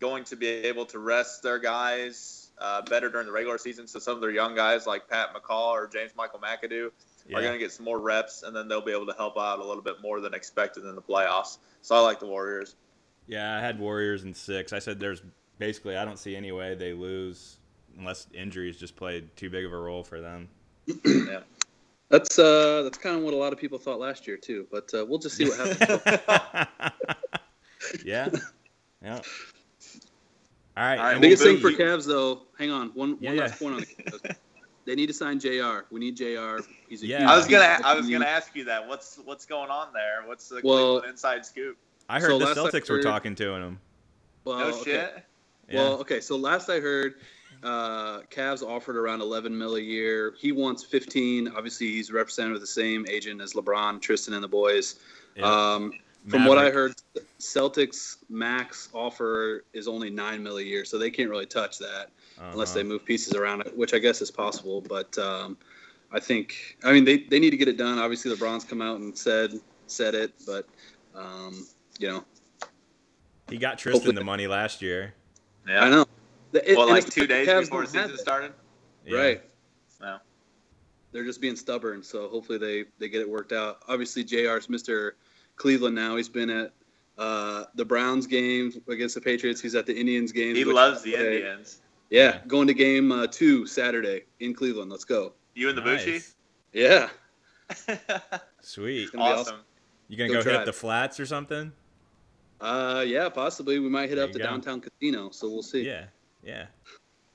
going 0.00 0.24
to 0.24 0.36
be 0.36 0.46
able 0.48 0.84
to 0.86 0.98
rest 0.98 1.42
their 1.42 1.58
guys 1.58 2.43
uh, 2.58 2.82
better 2.82 3.08
during 3.10 3.26
the 3.26 3.32
regular 3.32 3.58
season. 3.58 3.86
So 3.86 3.98
some 3.98 4.14
of 4.14 4.20
their 4.20 4.30
young 4.30 4.54
guys, 4.54 4.86
like 4.86 5.08
Pat 5.08 5.28
McCaw 5.34 5.72
or 5.72 5.86
James 5.86 6.12
Michael 6.16 6.38
McAdoo, 6.40 6.90
Yeah. 7.26 7.38
are 7.38 7.42
going 7.42 7.52
to 7.54 7.58
get 7.58 7.72
some 7.72 7.84
more 7.84 7.98
reps, 7.98 8.42
and 8.42 8.54
then 8.54 8.68
they'll 8.68 8.80
be 8.80 8.92
able 8.92 9.06
to 9.06 9.14
help 9.14 9.36
out 9.38 9.58
a 9.58 9.64
little 9.64 9.82
bit 9.82 10.00
more 10.02 10.20
than 10.20 10.34
expected 10.34 10.84
in 10.84 10.94
the 10.94 11.02
playoffs. 11.02 11.58
So 11.82 11.94
I 11.94 12.00
like 12.00 12.20
the 12.20 12.26
Warriors. 12.26 12.76
Yeah, 13.26 13.56
I 13.56 13.60
had 13.60 13.78
Warriors 13.78 14.24
in 14.24 14.34
six. 14.34 14.72
I 14.72 14.78
said 14.78 15.00
there's 15.00 15.22
basically 15.58 15.96
I 15.96 16.04
don't 16.04 16.18
see 16.18 16.36
any 16.36 16.52
way 16.52 16.74
they 16.74 16.92
lose 16.92 17.56
unless 17.98 18.26
injuries 18.34 18.76
just 18.76 18.96
played 18.96 19.34
too 19.36 19.48
big 19.50 19.64
of 19.64 19.72
a 19.72 19.78
role 19.78 20.02
for 20.02 20.20
them. 20.20 20.48
Yeah. 21.04 21.40
That's 22.10 22.38
uh, 22.38 22.82
that's 22.84 22.98
kind 22.98 23.16
of 23.16 23.22
what 23.22 23.32
a 23.32 23.36
lot 23.36 23.52
of 23.54 23.58
people 23.58 23.78
thought 23.78 23.98
last 23.98 24.26
year 24.28 24.36
too. 24.36 24.66
But 24.70 24.92
uh, 24.94 25.04
we'll 25.08 25.18
just 25.18 25.36
see 25.36 25.48
what 25.48 25.78
happens. 25.78 26.92
yeah. 28.04 28.28
Yeah. 29.02 29.20
All 30.76 30.84
right. 30.84 30.98
All 30.98 31.04
right, 31.04 31.20
Biggest 31.20 31.42
thing 31.42 31.58
for 31.58 31.70
be- 31.70 31.76
Cavs 31.76 32.06
though. 32.06 32.42
Hang 32.58 32.70
on, 32.70 32.88
one 32.94 33.16
Yeah, 33.20 33.30
one 33.30 33.36
yeah. 33.36 33.42
last 33.42 33.58
point 33.58 33.74
on 33.74 33.80
the 33.80 33.86
Cavs. 33.86 34.36
They 34.86 34.94
need 34.94 35.06
to 35.06 35.14
sign 35.14 35.40
Jr. 35.40 35.86
We 35.90 35.98
need 35.98 36.14
Jr. 36.14 36.58
He's 36.90 37.02
a 37.02 37.06
Yeah. 37.06 37.30
I 37.32 37.34
was 37.38 37.46
gonna. 37.46 37.78
I 37.82 37.94
was 37.94 38.06
gonna 38.10 38.26
ask 38.26 38.54
you 38.54 38.64
that. 38.64 38.86
What's 38.86 39.18
what's 39.24 39.46
going 39.46 39.70
on 39.70 39.94
there? 39.94 40.24
What's 40.26 40.50
the 40.50 40.60
Well- 40.62 40.92
Cleveland 40.96 41.10
inside 41.12 41.46
scoop? 41.46 41.78
I 42.06 42.20
heard 42.20 42.32
So 42.32 42.38
the 42.38 42.44
last 42.44 42.58
I 42.58 42.60
Celtics 42.68 42.90
were 42.90 43.02
talking 43.02 43.34
to 43.36 43.54
him. 43.54 43.80
Well, 44.44 44.58
No 44.58 44.66
okay. 44.74 44.82
shit. 44.84 45.24
Yeah. 45.70 45.74
Well, 45.76 45.92
okay. 46.00 46.20
So 46.20 46.36
last 46.36 46.68
I 46.68 46.80
heard, 46.80 47.14
uh, 47.62 48.20
Cavs 48.30 48.62
offered 48.62 48.98
around 48.98 49.22
11 49.22 49.56
mil 49.56 49.76
a 49.76 49.80
year. 49.80 50.34
He 50.38 50.52
wants 50.52 50.84
15. 50.84 51.48
Obviously, 51.56 51.86
he's 51.86 52.12
represented 52.12 52.52
with 52.52 52.60
the 52.60 52.66
same 52.66 53.06
agent 53.08 53.40
as 53.40 53.54
LeBron, 53.54 54.02
Tristan, 54.02 54.34
and 54.34 54.44
the 54.44 54.48
boys. 54.48 54.96
Yeah. 55.34 55.44
Um, 55.46 55.92
from 56.28 56.46
what 56.46 56.58
I 56.58 56.70
heard, 56.70 56.94
Celtics 57.38 58.16
max 58.30 58.88
offer 58.92 59.64
is 59.72 59.86
only 59.88 60.10
nine 60.10 60.42
mil 60.42 60.56
a 60.58 60.62
year, 60.62 60.84
so 60.84 60.98
they 60.98 61.10
can't 61.10 61.28
really 61.30 61.46
touch 61.46 61.78
that 61.78 62.10
unless 62.38 62.70
Uh-huh. 62.70 62.78
they 62.78 62.82
move 62.88 63.04
pieces 63.04 63.34
around 63.34 63.60
it, 63.60 63.76
which 63.76 63.92
I 63.94 63.98
guess 63.98 64.22
is 64.22 64.30
possible. 64.30 64.80
But 64.80 65.16
um, 65.18 65.56
I 66.12 66.20
think, 66.20 66.78
I 66.82 66.92
mean, 66.92 67.04
they, 67.04 67.18
they 67.18 67.38
need 67.38 67.50
to 67.50 67.56
get 67.56 67.68
it 67.68 67.76
done. 67.76 67.98
Obviously, 67.98 68.34
LeBron's 68.34 68.64
come 68.64 68.80
out 68.82 69.00
and 69.00 69.16
said 69.16 69.52
said 69.86 70.14
it, 70.14 70.32
but 70.46 70.66
um, 71.14 71.66
you 71.98 72.08
know, 72.08 72.24
he 73.50 73.58
got 73.58 73.78
Tristan 73.78 74.00
hopefully- 74.00 74.14
the 74.16 74.24
money 74.24 74.46
last 74.46 74.80
year. 74.80 75.14
Yeah. 75.68 75.84
I 75.84 75.90
know. 75.90 76.06
It- 76.52 76.76
Well, 76.76 76.88
like 76.88 77.04
two 77.10 77.26
days 77.26 77.46
before 77.46 77.82
the 77.82 77.88
season 77.88 78.16
started. 78.18 78.52
Yeah. 79.06 79.18
Right. 79.18 79.42
No. 80.00 80.18
They're 81.12 81.24
just 81.24 81.40
being 81.40 81.54
stubborn, 81.56 82.02
so 82.02 82.28
hopefully 82.28 82.58
they, 82.58 82.84
they 82.98 83.08
get 83.08 83.20
it 83.20 83.28
worked 83.28 83.52
out. 83.52 83.82
Obviously, 83.88 84.24
JR's 84.24 84.66
Mr. 84.68 85.12
Cleveland 85.56 85.94
now. 85.94 86.16
He's 86.16 86.28
been 86.28 86.50
at 86.50 86.72
uh, 87.18 87.64
the 87.74 87.84
Browns 87.84 88.26
game 88.26 88.72
against 88.88 89.14
the 89.14 89.20
Patriots. 89.20 89.60
He's 89.60 89.74
at 89.74 89.86
the 89.86 89.94
Indians 89.96 90.32
game. 90.32 90.54
He 90.56 90.64
loves 90.64 91.02
the 91.02 91.14
Indians. 91.14 91.80
Yeah, 92.10 92.22
Yeah. 92.24 92.38
going 92.46 92.66
to 92.68 92.74
game 92.74 93.12
uh, 93.12 93.26
two 93.28 93.66
Saturday 93.66 94.24
in 94.40 94.54
Cleveland. 94.54 94.90
Let's 94.90 95.04
go. 95.04 95.32
You 95.54 95.68
and 95.68 95.78
the 95.78 95.82
Nice. 95.82 96.34
Yeah. 96.72 97.08
Sweet. 98.60 99.12
gonna 99.12 99.24
be 99.24 99.40
awesome. 99.40 99.60
You 100.08 100.16
gonna 100.18 100.28
Go 100.32 100.42
go, 100.42 100.50
hit 100.50 100.58
up 100.60 100.66
the 100.66 100.72
flats 100.72 101.18
or 101.20 101.26
something? 101.26 101.72
Uh, 102.60 103.04
yeah, 103.06 103.28
possibly. 103.28 103.78
We 103.78 103.88
might 103.88 104.08
hit 104.08 104.16
There 104.16 104.24
up 104.24 104.32
the 104.32 104.38
go. 104.38 104.44
downtown 104.44 104.80
casino, 104.80 105.30
so 105.30 105.48
we'll 105.48 105.62
see. 105.62 105.82
Yeah. 105.86 106.04
Yeah. 106.42 106.66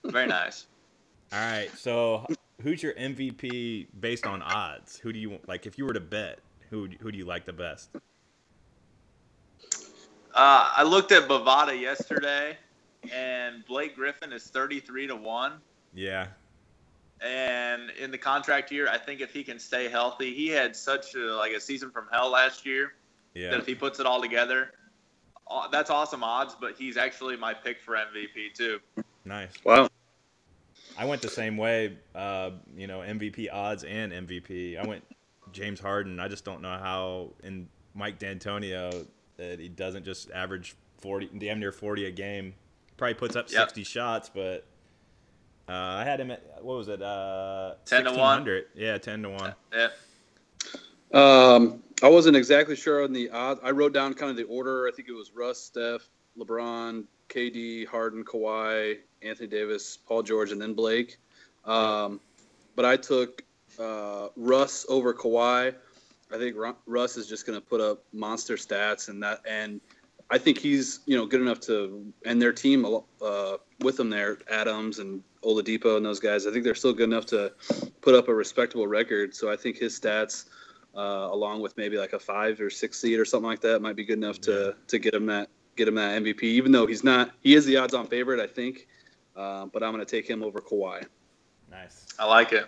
Very 0.04 0.28
nice. 0.28 0.68
All 1.34 1.40
right. 1.40 1.70
So, 1.78 2.26
who's 2.62 2.82
your 2.84 2.94
MVP 2.94 3.88
based 4.00 4.26
on 4.26 4.42
odds? 4.42 4.98
Who 4.98 5.12
do 5.14 5.20
you 5.20 5.40
like? 5.48 5.66
If 5.66 5.78
you 5.78 5.86
were 5.86 5.94
to 5.94 6.00
bet, 6.00 6.40
who 6.70 6.90
who 7.00 7.12
do 7.12 7.18
you 7.18 7.26
like 7.26 7.46
the 7.46 7.54
best? 7.54 7.90
Uh, 10.40 10.72
I 10.74 10.84
looked 10.84 11.12
at 11.12 11.28
Bovada 11.28 11.78
yesterday, 11.78 12.56
and 13.14 13.66
Blake 13.66 13.98
Griffin 13.98 14.32
is 14.32 14.44
thirty-three 14.46 15.08
to 15.08 15.16
one. 15.18 15.56
Yeah. 15.94 16.28
And 17.20 17.90
in 18.00 18.10
the 18.10 18.18
contract 18.18 18.72
year, 18.72 18.88
I 18.88 18.98
think 18.98 19.20
if 19.20 19.34
he 19.34 19.44
can 19.44 19.60
stay 19.60 19.90
healthy, 19.90 20.34
he 20.34 20.48
had 20.48 20.78
such 20.78 21.14
a, 21.16 21.36
like 21.36 21.52
a 21.52 21.60
season 21.60 21.92
from 21.92 22.06
hell 22.10 22.30
last 22.30 22.66
year 22.66 22.94
yeah. 23.34 23.50
that 23.50 23.60
if 23.60 23.66
he 23.66 23.76
puts 23.76 24.00
it 24.00 24.06
all 24.06 24.22
together, 24.22 24.72
uh, 25.52 25.68
that's 25.68 25.90
awesome 25.90 26.24
odds. 26.24 26.56
But 26.58 26.78
he's 26.78 26.96
actually 26.96 27.36
my 27.36 27.54
pick 27.54 27.82
for 27.82 27.96
MVP 27.96 28.54
too. 28.54 28.80
Nice. 29.26 29.52
Wow. 29.66 29.90
I 30.98 31.04
went 31.04 31.22
the 31.22 31.28
same 31.28 31.58
way. 31.58 31.98
Uh, 32.16 32.52
you 32.78 32.88
know, 32.88 33.00
MVP 33.00 33.50
odds 33.52 33.84
and 33.84 34.14
MVP. 34.14 34.82
I 34.82 34.88
went 34.88 35.04
James 35.52 35.82
Harden. 35.82 36.18
I 36.22 36.30
just 36.30 36.46
don't 36.46 36.62
know 36.62 36.78
how 36.78 37.32
in 37.44 37.68
Mike 37.94 38.20
D'Antoni 38.20 38.74
that 39.40 39.60
he 39.60 39.70
doesn't 39.70 40.06
just 40.06 40.30
average 40.32 40.76
forty, 41.00 41.30
damn 41.38 41.60
near 41.60 41.72
forty 41.72 42.06
a 42.06 42.12
game. 42.12 42.54
Probably 42.98 43.16
puts 43.16 43.36
up 43.36 43.50
Yep. 43.52 43.62
sixty 43.70 43.84
shots, 43.84 44.30
but 44.34 44.66
uh, 45.68 45.72
I 45.74 46.04
had 46.04 46.20
him 46.20 46.32
at 46.32 46.44
what 46.62 46.78
was 46.78 46.88
it? 46.88 47.02
Uh, 47.02 47.76
10 47.86 48.06
to 48.06 48.14
1? 48.14 48.62
Yeah, 48.76 48.98
ten 48.98 49.22
to 49.24 49.30
one. 49.30 49.54
Yeah. 49.74 49.88
Um, 51.14 51.82
I 52.04 52.10
wasn't 52.10 52.36
exactly 52.36 52.76
sure 52.76 53.04
on 53.04 53.14
the 53.14 53.30
odds. 53.30 53.60
I 53.64 53.72
wrote 53.72 53.94
down 53.94 54.14
kind 54.14 54.30
of 54.30 54.38
the 54.38 54.44
order. 54.44 54.88
I 54.88 54.92
think 54.92 55.08
it 55.08 55.14
was 55.14 55.32
Russ, 55.34 55.60
Steph, 55.60 56.08
LeBron, 56.38 57.06
KD, 57.30 57.88
Harden, 57.88 58.24
Kawhi, 58.24 58.98
Anthony 59.22 59.48
Davis, 59.48 59.98
Paul 59.98 60.24
George, 60.24 60.52
and 60.52 60.62
then 60.62 60.74
Blake. 60.74 61.18
Um, 61.66 62.20
but 62.76 62.86
I 62.86 62.96
took 62.98 63.44
uh, 63.80 64.28
Russ 64.36 64.86
over 64.90 65.14
Kawhi. 65.14 65.74
I 66.32 66.38
think 66.38 66.56
Russ 66.86 67.18
is 67.18 67.28
just 67.28 67.46
going 67.46 67.60
to 67.60 67.66
put 67.66 67.82
up 67.82 68.04
monster 68.14 68.56
stats, 68.56 69.10
and 69.10 69.24
that, 69.24 69.42
and 69.48 69.82
I 70.30 70.38
think 70.38 70.60
he's 70.60 71.00
you 71.06 71.18
know 71.18 71.26
good 71.26 71.42
enough 71.42 71.60
to, 71.62 72.14
and 72.26 72.42
their 72.42 72.54
team 72.54 72.86
uh, 72.86 73.58
with 73.80 73.98
them 73.98 74.10
there, 74.10 74.38
Adams 74.50 75.00
and 75.00 75.24
Oladipo 75.44 75.98
and 75.98 76.06
those 76.06 76.20
guys. 76.20 76.46
I 76.46 76.52
think 76.52 76.64
they're 76.64 76.76
still 76.76 76.94
good 76.94 77.10
enough 77.10 77.26
to 77.28 77.54
put 78.02 78.16
up 78.16 78.28
a 78.28 78.34
respectable 78.34 78.88
record. 78.88 79.36
So 79.36 79.52
I 79.52 79.56
think 79.56 79.78
his 79.78 80.00
stats 80.00 80.46
uh, 80.96 81.30
along 81.32 81.62
with 81.62 81.78
maybe 81.78 81.98
like 81.98 82.14
a 82.14 82.20
five 82.20 82.60
or 82.60 82.70
six 82.70 83.00
seed 83.00 83.20
or 83.20 83.26
something 83.26 83.48
like 83.48 83.62
that 83.62 83.82
might 83.82 83.96
be 83.96 84.04
good 84.04 84.18
enough 84.18 84.42
to 84.42 84.76
to 84.88 85.00
get 85.00 85.14
him 85.14 85.26
that 85.28 85.50
get 85.76 85.88
him 85.88 85.96
that 85.96 86.22
MVP. 86.22 86.44
Even 86.44 86.72
though 86.72 86.86
he's 86.86 87.04
not, 87.04 87.32
he 87.42 87.56
is 87.56 87.66
the 87.66 87.78
odds-on 87.78 88.08
favorite, 88.08 88.40
I 88.40 88.48
think. 88.48 88.88
Uh, 89.36 89.66
but 89.68 89.82
I'm 89.82 89.94
going 89.94 90.06
to 90.06 90.10
take 90.10 90.30
him 90.30 90.44
over 90.44 90.60
Kawhi. 90.60 91.06
Nice. 91.72 92.06
I 92.20 92.26
like 92.26 92.52
it. 92.52 92.68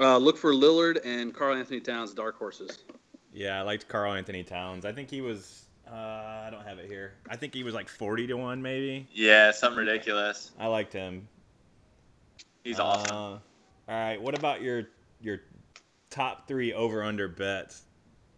Uh, 0.00 0.16
look 0.16 0.36
for 0.36 0.52
Lillard 0.52 0.98
and 1.04 1.32
Karl 1.32 1.56
Anthony 1.56 1.80
Towns, 1.80 2.12
dark 2.12 2.36
horses. 2.36 2.82
Yeah, 3.38 3.60
I 3.60 3.62
liked 3.62 3.86
Karl 3.86 4.14
Anthony 4.14 4.42
Towns. 4.42 4.84
I 4.84 4.90
think 4.90 5.08
he 5.08 5.20
was. 5.20 5.64
Uh, 5.88 5.94
I 5.94 6.48
don't 6.50 6.66
have 6.66 6.80
it 6.80 6.90
here. 6.90 7.12
I 7.30 7.36
think 7.36 7.54
he 7.54 7.62
was 7.62 7.72
like 7.72 7.88
forty 7.88 8.26
to 8.26 8.34
one, 8.34 8.60
maybe. 8.60 9.06
Yeah, 9.12 9.52
something 9.52 9.78
ridiculous. 9.78 10.50
I 10.58 10.66
liked 10.66 10.92
him. 10.92 11.28
He's 12.64 12.80
awesome. 12.80 13.16
Uh, 13.16 13.20
all 13.30 13.40
right. 13.88 14.20
What 14.20 14.36
about 14.36 14.60
your 14.60 14.88
your 15.20 15.38
top 16.10 16.48
three 16.48 16.72
over 16.72 17.04
under 17.04 17.28
bets? 17.28 17.82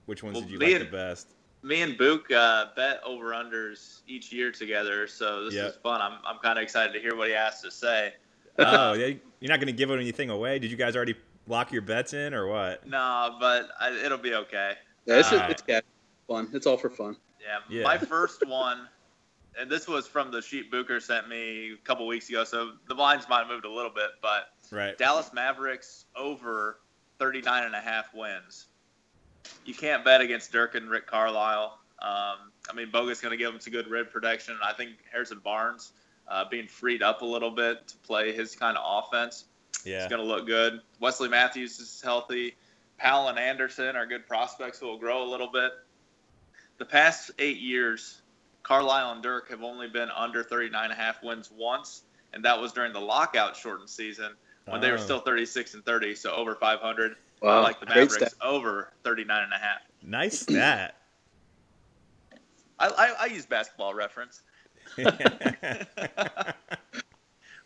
Which 0.05 0.23
ones 0.23 0.35
Well, 0.35 0.43
did 0.43 0.51
you 0.51 0.59
like 0.59 0.73
and- 0.75 0.81
the 0.83 0.91
best? 0.97 1.29
Me 1.63 1.81
and 1.83 1.97
Book 1.97 2.31
uh, 2.31 2.67
bet 2.77 3.01
over 3.05 3.33
unders 3.33 4.01
each 4.07 4.33
year 4.33 4.51
together, 4.53 5.07
so 5.07 5.45
this 5.45 5.55
Yep. 5.55 5.69
is 5.69 5.77
fun. 5.77 6.01
I'm, 6.01 6.19
I'm 6.27 6.39
kind 6.43 6.59
of 6.59 6.63
excited 6.63 6.93
to 6.95 7.01
hear 7.01 7.15
what 7.15 7.29
he 7.29 7.35
has 7.35 7.61
to 7.61 7.71
say. 7.71 8.15
oh, 8.59 8.93
yeah, 8.95 9.07
you're 9.41 9.49
not 9.51 9.57
going 9.61 9.67
to 9.67 9.73
give 9.73 9.91
anything 9.91 10.31
away. 10.31 10.59
Did 10.59 10.71
you 10.71 10.79
guys 10.79 10.97
already 10.97 11.17
lock 11.47 11.71
your 11.71 11.83
bets 11.83 12.15
in 12.15 12.33
or 12.33 12.47
what? 12.47 12.87
No, 12.87 13.37
but 13.39 13.69
I, 13.79 13.93
it'll 14.05 14.17
be 14.17 14.35
okay. 14.35 14.73
Yeah, 15.07 15.19
it's, 15.19 15.29
just, 15.31 15.35
Alright. 15.35 15.51
it's 15.51 15.63
cat 15.63 15.85
fun. 16.29 16.49
It's 16.53 16.67
all 16.67 16.77
for 16.77 16.91
fun. 16.91 17.17
Yeah, 17.41 17.59
Yeah. 17.79 17.83
my 17.85 17.99
first 17.99 18.47
one, 18.47 18.87
and 19.59 19.71
this 19.71 19.89
was 19.89 20.07
from 20.07 20.31
the 20.31 20.43
sheet 20.43 20.71
Booker 20.71 21.01
sent 21.01 21.29
me 21.29 21.73
a 21.73 21.77
couple 21.79 22.07
weeks 22.07 22.29
ago, 22.29 22.45
so 22.45 22.73
the 22.87 22.95
lines 22.95 23.29
might 23.29 23.41
have 23.41 23.49
moved 23.49 23.65
a 23.65 23.71
little 23.71 23.91
bit, 23.91 24.11
but 24.23 24.49
Right. 24.71 24.97
Dallas 24.97 25.33
Mavericks 25.33 26.05
over 26.15 26.81
39 27.19 27.65
and 27.65 27.75
a 27.75 27.81
half 27.81 28.15
wins. 28.15 28.67
You 29.65 29.75
can't 29.75 30.05
bet 30.05 30.21
against 30.21 30.53
Dirk 30.53 30.75
and 30.75 30.89
Rick 30.91 31.07
Carlisle. 31.07 31.79
Um, 32.01 32.53
I 32.69 32.73
mean, 32.75 32.91
Bogut 32.93 33.21
going 33.21 33.33
to 33.33 33.37
give 33.37 33.51
them 33.53 33.61
some 33.61 33.73
good 33.73 33.89
rim 33.89 34.07
protection. 34.07 34.57
I 34.63 34.73
think 34.73 34.93
Harrison 35.11 35.39
Barnes 35.41 35.93
uh, 36.29 36.45
being 36.49 36.67
freed 36.69 37.03
up 37.03 37.23
a 37.23 37.25
little 37.25 37.51
bit 37.51 37.89
to 37.89 37.97
play 37.99 38.33
his 38.33 38.55
kind 38.55 38.77
of 38.79 39.05
offense 39.05 39.47
Yeah. 39.85 40.03
is 40.05 40.09
going 40.09 40.23
to 40.23 40.27
look 40.29 40.47
good. 40.47 40.81
Wesley 41.01 41.29
Matthews 41.29 41.79
is 41.81 42.01
healthy. 42.03 42.55
Powell 43.01 43.29
and 43.29 43.39
Anderson 43.39 43.97
are 43.97 44.05
good 44.07 44.27
prospects 44.27 44.79
who 44.79 44.87
will 44.87 44.99
grow 44.99 45.23
a 45.23 45.29
little 45.29 45.51
bit. 45.51 45.73
The 46.79 46.85
past 46.85 47.31
eight 47.39 47.59
years, 47.59 48.21
Carlisle 48.63 49.13
and 49.13 49.23
Dirk 49.23 49.49
have 49.51 49.63
only 49.63 49.89
been 49.89 50.11
under 50.11 50.43
39 50.43 50.85
and 50.85 50.93
a 50.93 50.97
half 50.97 51.23
wins 51.23 51.51
once, 51.51 52.03
and 52.35 52.45
that 52.45 52.61
was 52.61 52.73
during 52.73 52.93
the 52.93 53.01
lockout 53.01 53.57
shortened 53.57 53.89
season 53.89 54.33
when 54.67 54.81
they 54.83 54.91
were 54.91 54.99
Oh. 54.99 55.03
still 55.03 55.21
36 55.21 55.75
and 55.75 55.85
30, 55.85 56.15
so 56.15 56.33
over 56.33 56.55
500. 56.55 57.17
I 57.43 57.47
Wow, 57.47 57.63
like 57.63 57.81
the 57.81 57.87
great 57.87 57.97
Mavericks 58.11 58.35
stat. 58.35 58.47
over 58.47 58.93
39 59.03 59.45
and 59.45 59.53
a 59.55 59.59
half. 59.59 59.81
Nice 60.03 60.41
stat. 60.41 60.95
I, 62.79 62.89
I, 62.89 63.15
I 63.21 63.27
use 63.27 63.47
basketball 63.47 63.95
reference. 63.95 64.43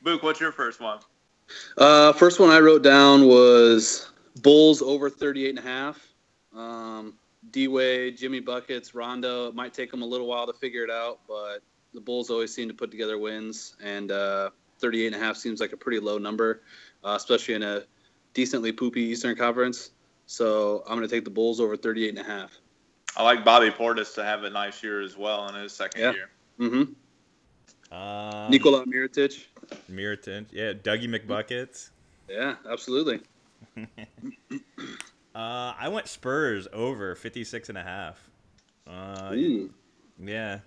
Book, 0.02 0.22
what's 0.22 0.38
your 0.40 0.52
first 0.52 0.80
one? 0.80 0.98
Uh, 1.76 2.12
first 2.12 2.38
one 2.38 2.50
I 2.50 2.60
wrote 2.60 2.82
down 2.82 3.26
was 3.26 4.10
Bulls 4.42 4.82
over 4.82 5.08
38 5.10 5.50
and 5.50 5.58
a 5.58 5.62
half. 5.62 6.06
Um, 6.54 7.14
D 7.50 7.68
Wade, 7.68 8.16
Jimmy 8.16 8.40
Buckets, 8.40 8.94
Rondo. 8.94 9.48
It 9.48 9.54
might 9.54 9.74
take 9.74 9.90
them 9.90 10.02
a 10.02 10.06
little 10.06 10.26
while 10.26 10.46
to 10.46 10.52
figure 10.52 10.82
it 10.84 10.90
out, 10.90 11.20
but 11.28 11.58
the 11.92 12.00
Bulls 12.00 12.30
always 12.30 12.52
seem 12.54 12.68
to 12.68 12.74
put 12.74 12.90
together 12.90 13.18
wins, 13.18 13.76
and 13.82 14.10
uh, 14.10 14.50
38 14.80 15.06
and 15.08 15.16
a 15.16 15.18
half 15.18 15.36
seems 15.36 15.60
like 15.60 15.72
a 15.72 15.76
pretty 15.76 16.00
low 16.00 16.18
number, 16.18 16.62
uh, 17.04 17.14
especially 17.16 17.54
in 17.54 17.62
a 17.62 17.82
decently 18.32 18.72
poopy 18.72 19.02
Eastern 19.02 19.36
Conference. 19.36 19.90
So 20.26 20.82
I'm 20.86 20.96
going 20.96 21.08
to 21.08 21.14
take 21.14 21.24
the 21.24 21.30
Bulls 21.30 21.60
over 21.60 21.76
38 21.76 22.08
and 22.10 22.18
a 22.18 22.22
half. 22.24 22.50
I 23.16 23.22
like 23.22 23.44
Bobby 23.44 23.70
Portis 23.70 24.14
to 24.16 24.24
have 24.24 24.42
a 24.44 24.50
nice 24.50 24.82
year 24.82 25.00
as 25.00 25.16
well 25.16 25.46
in 25.48 25.54
his 25.54 25.72
second 25.72 26.00
Yeah. 26.00 26.12
year. 26.12 26.30
Mm-hmm. 26.58 27.94
um, 27.96 28.50
Nikola 28.50 28.84
Mirotic. 28.86 29.44
Miriton. 29.90 30.46
Yeah. 30.50 30.72
Dougie 30.72 31.08
McBuckets. 31.08 31.90
Yeah, 32.28 32.56
absolutely. 32.68 33.20
Uh, 35.34 35.74
I 35.76 35.88
went 35.88 36.06
Spurs 36.06 36.68
over 36.72 37.16
56 37.16 37.68
and 37.68 37.76
a 37.76 37.82
half. 37.82 38.30
Uh, 38.86 39.32
Ooh. 39.34 39.68
yeah. 40.22 40.60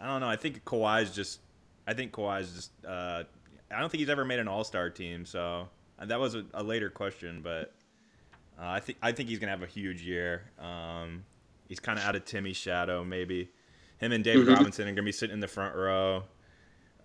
I 0.00 0.06
don't 0.08 0.20
know. 0.20 0.28
I 0.28 0.34
think 0.34 0.64
Kawhi's 0.64 1.14
just. 1.14 1.38
I 1.86 1.94
think 1.94 2.10
Kawhi's 2.10 2.52
just. 2.52 2.70
Uh, 2.84 3.22
I 3.70 3.78
don't 3.80 3.88
think 3.90 4.00
he's 4.00 4.08
ever 4.08 4.24
made 4.24 4.40
an 4.40 4.48
All 4.48 4.64
Star 4.64 4.90
team. 4.90 5.24
So 5.24 5.68
and 6.00 6.10
that 6.10 6.18
was 6.18 6.34
a, 6.34 6.44
a 6.54 6.62
later 6.64 6.90
question, 6.90 7.40
but 7.40 7.72
uh, 8.58 8.66
I 8.66 8.80
think 8.80 8.98
I 9.00 9.12
think 9.12 9.28
he's 9.28 9.38
gonna 9.38 9.52
have 9.52 9.62
a 9.62 9.66
huge 9.66 10.02
year. 10.02 10.42
Um, 10.58 11.24
he's 11.68 11.78
kind 11.78 11.96
of 11.96 12.04
out 12.04 12.16
of 12.16 12.24
Timmy's 12.24 12.56
shadow, 12.56 13.04
maybe. 13.04 13.48
Him 13.98 14.10
and 14.10 14.24
David 14.24 14.48
Mhm. 14.48 14.56
Robinson 14.56 14.88
are 14.88 14.90
gonna 14.90 15.04
be 15.04 15.12
sitting 15.12 15.34
in 15.34 15.40
the 15.40 15.46
front 15.46 15.76
row, 15.76 16.24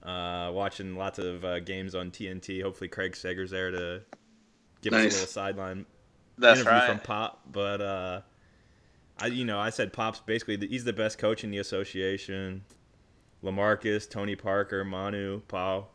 uh, 0.01 0.49
watching 0.51 0.95
lots 0.95 1.19
of 1.19 1.45
uh, 1.45 1.59
games 1.59 1.93
on 1.93 2.09
TNT. 2.09 2.63
Hopefully, 2.63 2.87
Craig 2.87 3.15
Sager's 3.15 3.51
there 3.51 3.69
to 3.69 4.01
give 4.81 4.93
us 4.93 4.99
a 4.99 5.03
little 5.03 5.27
sideline 5.27 5.85
That's 6.37 6.59
interview 6.61 6.79
right. 6.79 6.89
from 6.89 6.99
Pop, 6.99 7.41
but 7.51 7.81
uh, 7.81 8.21
I 9.17 9.27
you 9.27 9.45
know 9.45 9.59
I 9.59 9.69
said 9.69 9.93
Pop's 9.93 10.19
basically 10.19 10.55
the, 10.55 10.67
he's 10.67 10.83
the 10.83 10.93
best 10.93 11.17
coach 11.17 11.43
in 11.43 11.51
the 11.51 11.57
association. 11.59 12.63
Lamarcus, 13.43 14.09
Tony 14.09 14.35
Parker, 14.35 14.83
Manu, 14.83 15.39
Pau. 15.47 15.87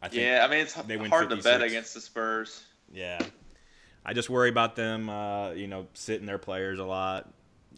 I 0.00 0.08
think, 0.08 0.22
yeah, 0.22 0.46
I 0.46 0.50
mean 0.50 0.60
it's 0.60 0.74
hard 0.74 1.30
to 1.30 1.36
bet 1.36 1.62
against 1.62 1.94
the 1.94 2.00
Spurs. 2.00 2.64
yeah. 2.92 3.18
I 4.08 4.12
just 4.12 4.30
worry 4.30 4.50
about 4.50 4.76
them, 4.76 5.10
uh, 5.10 5.50
you 5.50 5.66
know, 5.66 5.88
sitting 5.94 6.26
their 6.26 6.38
players 6.38 6.78
a 6.78 6.84
lot, 6.84 7.28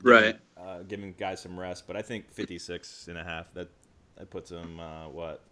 Right. 0.02 0.36
uh, 0.58 0.80
giving 0.82 1.14
guys 1.14 1.40
some 1.40 1.58
rest. 1.58 1.86
But 1.86 1.96
I 1.96 2.02
think 2.02 2.30
56 2.30 3.08
and 3.08 3.16
a 3.16 3.24
half 3.24 3.50
that 3.54 3.70
that 4.18 4.28
puts 4.28 4.50
them 4.50 4.78
uh, 4.78 5.08
what 5.08 5.42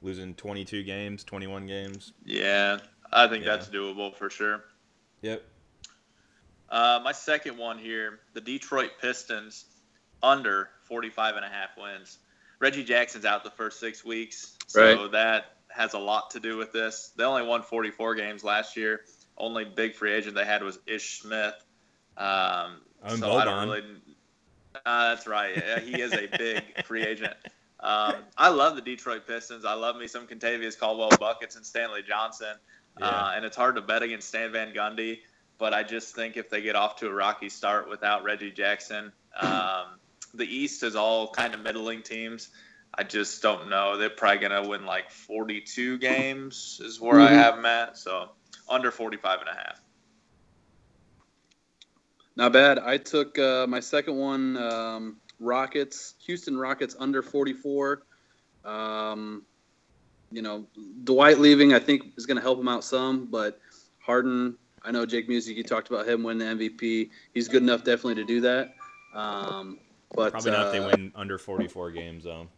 losing 0.00 0.34
22 0.34 0.84
games, 0.84 1.22
21 1.22 1.66
games. 1.66 2.14
Yeah, 2.24 2.78
I 3.12 3.28
think 3.28 3.44
Yeah. 3.44 3.56
that's 3.56 3.68
doable 3.68 4.14
for 4.16 4.30
sure. 4.30 4.64
Yep. 5.22 5.42
Uh, 6.68 7.00
my 7.04 7.12
second 7.12 7.58
one 7.58 7.78
here, 7.78 8.20
the 8.34 8.40
Detroit 8.40 8.92
Pistons 9.00 9.64
under 10.22 10.68
45 10.84 11.36
and 11.36 11.44
a 11.44 11.48
half 11.48 11.76
wins. 11.76 12.18
Reggie 12.58 12.84
Jackson's 12.84 13.24
out 13.24 13.44
the 13.44 13.50
first 13.50 13.78
six 13.80 14.04
weeks, 14.04 14.56
so 14.66 15.02
Right. 15.04 15.12
that 15.12 15.56
has 15.68 15.94
a 15.94 15.98
lot 15.98 16.30
to 16.30 16.40
do 16.40 16.56
with 16.56 16.72
this. 16.72 17.12
They 17.16 17.24
only 17.24 17.42
won 17.42 17.62
44 17.62 18.14
games 18.14 18.42
last 18.42 18.76
year. 18.76 19.04
Only 19.36 19.64
big 19.64 19.94
free 19.94 20.12
agent 20.12 20.34
they 20.34 20.44
had 20.44 20.62
was 20.62 20.78
Ish 20.86 21.20
Smith. 21.20 21.54
Um, 22.16 22.80
Own 23.04 23.18
so 23.18 23.32
I 23.36 23.44
don't 23.44 23.68
really. 23.68 23.84
Uh, 24.84 25.08
that's 25.14 25.26
right. 25.26 25.54
Yeah, 25.56 25.80
he 25.80 26.00
is 26.00 26.12
a 26.14 26.26
big 26.26 26.62
free 26.86 27.02
agent. 27.02 27.34
Um, 27.78 28.16
I 28.38 28.48
love 28.48 28.74
the 28.74 28.80
Detroit 28.82 29.26
Pistons. 29.26 29.64
I 29.66 29.74
love 29.74 29.96
me 29.96 30.06
some 30.08 30.26
Kentavious 30.26 30.78
Caldwell 30.78 31.10
buckets 31.20 31.56
and 31.56 31.64
Stanley 31.66 32.02
Johnson. 32.02 32.56
Uh, 33.00 33.32
and 33.34 33.44
it's 33.44 33.56
hard 33.56 33.76
to 33.76 33.82
bet 33.82 34.02
against 34.02 34.28
Stan 34.28 34.52
Van 34.52 34.72
Gundy, 34.72 35.18
but 35.58 35.74
I 35.74 35.82
just 35.82 36.14
think 36.14 36.36
if 36.36 36.48
they 36.50 36.62
get 36.62 36.76
off 36.76 36.96
to 36.96 37.08
a 37.08 37.12
rocky 37.12 37.48
start 37.48 37.88
without 37.88 38.24
Reggie 38.24 38.50
Jackson, 38.50 39.12
um, 39.40 39.98
the 40.34 40.46
East 40.46 40.82
is 40.82 40.96
all 40.96 41.28
kind 41.28 41.54
of 41.54 41.60
middling 41.60 42.02
teams. 42.02 42.48
I 42.94 43.02
just 43.02 43.42
don't 43.42 43.68
know. 43.68 43.98
They're 43.98 44.08
probably 44.08 44.48
going 44.48 44.62
to 44.62 44.68
win 44.68 44.86
like 44.86 45.10
42 45.10 45.98
games, 45.98 46.80
is 46.82 46.98
where 47.00 47.20
I 47.20 47.30
Mhm. 47.32 47.34
have 47.34 47.56
them 47.56 47.66
at. 47.66 47.98
So 47.98 48.30
under 48.68 48.90
45 48.90 49.40
and 49.40 49.48
a 49.50 49.54
half. 49.54 49.80
Not 52.36 52.52
bad. 52.52 52.78
I 52.78 52.98
took 52.98 53.38
uh, 53.38 53.66
my 53.66 53.80
second 53.80 54.16
one, 54.16 54.56
um, 54.56 55.20
Rockets, 55.38 56.14
Houston 56.26 56.56
Rockets 56.56 56.94
under 56.98 57.22
44. 57.22 58.02
Um, 58.64 59.44
you 60.30 60.42
know, 60.42 60.66
Dwight 61.04 61.38
leaving, 61.38 61.74
I 61.74 61.78
think, 61.78 62.12
is 62.16 62.26
going 62.26 62.36
to 62.36 62.42
help 62.42 62.58
him 62.58 62.68
out 62.68 62.84
some, 62.84 63.26
but 63.26 63.60
Harden, 64.00 64.56
I 64.82 64.90
know 64.90 65.06
Jake 65.06 65.28
Music, 65.28 65.56
you 65.56 65.62
talked 65.62 65.88
about 65.88 66.08
him 66.08 66.22
winning 66.22 66.58
the 66.58 66.68
MVP. 66.68 67.10
He's 67.34 67.48
good 67.48 67.62
enough 67.62 67.84
definitely 67.84 68.16
to 68.16 68.24
do 68.24 68.40
that. 68.42 68.74
Um, 69.14 69.78
but 70.14 70.32
Probably 70.32 70.50
not 70.50 70.66
if 70.66 70.72
they 70.72 70.78
uh, 70.78 70.88
win 70.88 71.12
under 71.14 71.38
44 71.38 71.90
games 71.90 72.24
though. 72.24 72.48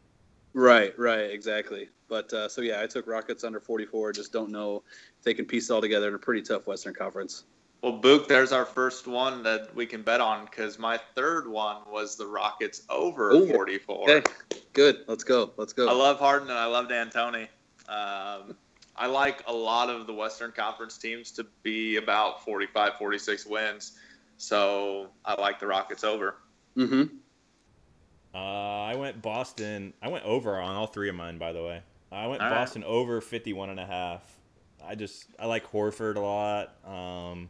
Right, 0.55 0.99
right, 0.99 1.31
exactly. 1.31 1.89
But 2.09 2.33
uh, 2.33 2.49
so 2.49 2.63
yeah, 2.63 2.81
I 2.83 2.87
took 2.87 3.07
Rockets 3.07 3.45
under 3.45 3.61
44. 3.61 4.13
Just 4.13 4.33
don't 4.33 4.51
know 4.51 4.83
if 5.19 5.25
they 5.25 5.35
can 5.35 5.45
piece 5.45 5.71
it 5.71 5.73
all 5.73 5.81
together 5.81 6.09
in 6.09 6.15
a 6.15 6.19
pretty 6.19 6.43
tough 6.43 6.67
Western 6.67 6.95
Conference. 6.95 7.45
Well, 7.83 7.93
Book, 7.93 8.27
there's 8.27 8.51
our 8.51 8.65
first 8.65 9.07
one 9.07 9.45
that 9.45 9.73
we 9.75 9.87
can 9.87 10.03
bet 10.03 10.21
on 10.21 10.47
because 10.47 10.81
my 10.81 10.99
third 11.15 11.47
one 11.47 11.83
was 11.89 12.17
the 12.17 12.27
Rockets 12.27 12.83
over 12.91 13.31
Ooh, 13.31 13.47
44. 13.53 14.11
Okay, 14.11 14.33
good. 14.73 15.05
Let's 15.07 15.23
go. 15.23 15.53
Let's 15.57 15.73
go. 15.73 15.89
I 15.89 15.93
love 15.93 16.19
Harden 16.19 16.51
and 16.51 16.59
I 16.59 16.67
love 16.67 16.89
D'Antoni. 16.89 17.47
Um, 17.89 18.57
I 18.97 19.07
like 19.07 19.43
a 19.47 19.53
lot 19.53 19.91
of 19.91 20.07
the 20.07 20.13
Western 20.13 20.53
Conference 20.53 20.99
teams 20.99 21.31
to 21.33 21.47
be 21.63 21.97
about 21.97 22.45
45, 22.45 22.95
46 22.99 23.47
wins. 23.47 23.93
So 24.37 25.09
I 25.25 25.41
like 25.41 25.59
the 25.59 25.67
Rockets 25.67 26.05
over. 26.05 26.37
mm-hmm. 26.77 27.05
Uh, 28.35 28.39
I 28.85 28.95
went 28.95 29.23
Boston. 29.23 29.95
I 30.03 30.09
went 30.09 30.25
over 30.25 30.61
on 30.61 30.77
all 30.77 30.87
three 30.87 31.09
of 31.09 31.15
mine, 31.15 31.39
by 31.39 31.53
the 31.53 31.63
way. 31.63 31.83
I 32.13 32.27
went 32.27 32.43
All 32.43 32.51
right. 32.51 32.57
Boston 32.57 32.85
over 32.85 33.21
51 33.21 33.71
and 33.71 33.81
a 33.81 33.87
half. 33.87 34.23
I 34.85 34.95
just 34.95 35.27
I 35.39 35.47
like 35.47 35.71
Horford 35.71 36.17
a 36.17 36.21
lot. 36.21 36.75
Um, 36.87 37.49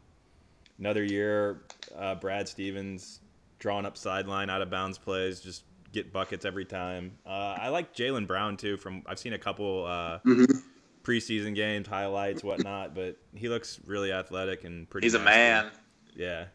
another 0.78 1.04
year, 1.04 1.62
uh, 1.97 2.14
Brad 2.14 2.49
Stevens 2.49 3.21
drawing 3.59 3.87
up 3.87 3.97
sideline 3.97 4.50
out 4.50 4.62
of 4.62 4.71
bounds 4.71 4.99
plays, 4.99 5.40
just 5.40 5.64
get 5.92 6.12
buckets 6.12 6.45
every 6.45 6.64
time. 6.64 7.12
Uh, 7.26 7.57
I 7.61 7.68
like 7.68 7.95
Jaylen 7.95 8.26
Brown 8.26 8.57
too. 8.57 8.76
From 8.76 9.02
I've 9.07 9.18
seen 9.18 9.33
a 9.33 9.38
couple 9.38 9.85
uh, 9.87 10.18
Mhm. 10.26 10.62
preseason 11.02 11.54
games, 11.54 11.88
highlights, 11.88 12.45
whatnot, 12.45 12.95
but 12.95 13.16
he 13.35 13.49
looks 13.49 13.80
really 13.87 14.12
athletic 14.12 14.64
and 14.64 14.88
pretty. 14.90 15.07
He's 15.07 15.14
a 15.14 15.18
man. 15.18 15.71
Yeah, 16.14 16.47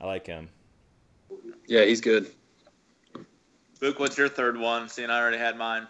I 0.00 0.06
like 0.06 0.26
him. 0.26 0.48
Yeah, 1.66 1.84
he's 1.84 2.00
good. 2.00 2.30
Book, 3.80 3.98
what's 3.98 4.18
your 4.18 4.28
third 4.28 4.58
one? 4.58 4.88
Seeing 4.88 5.08
I 5.10 5.18
already 5.20 5.38
had 5.38 5.56
mine. 5.56 5.86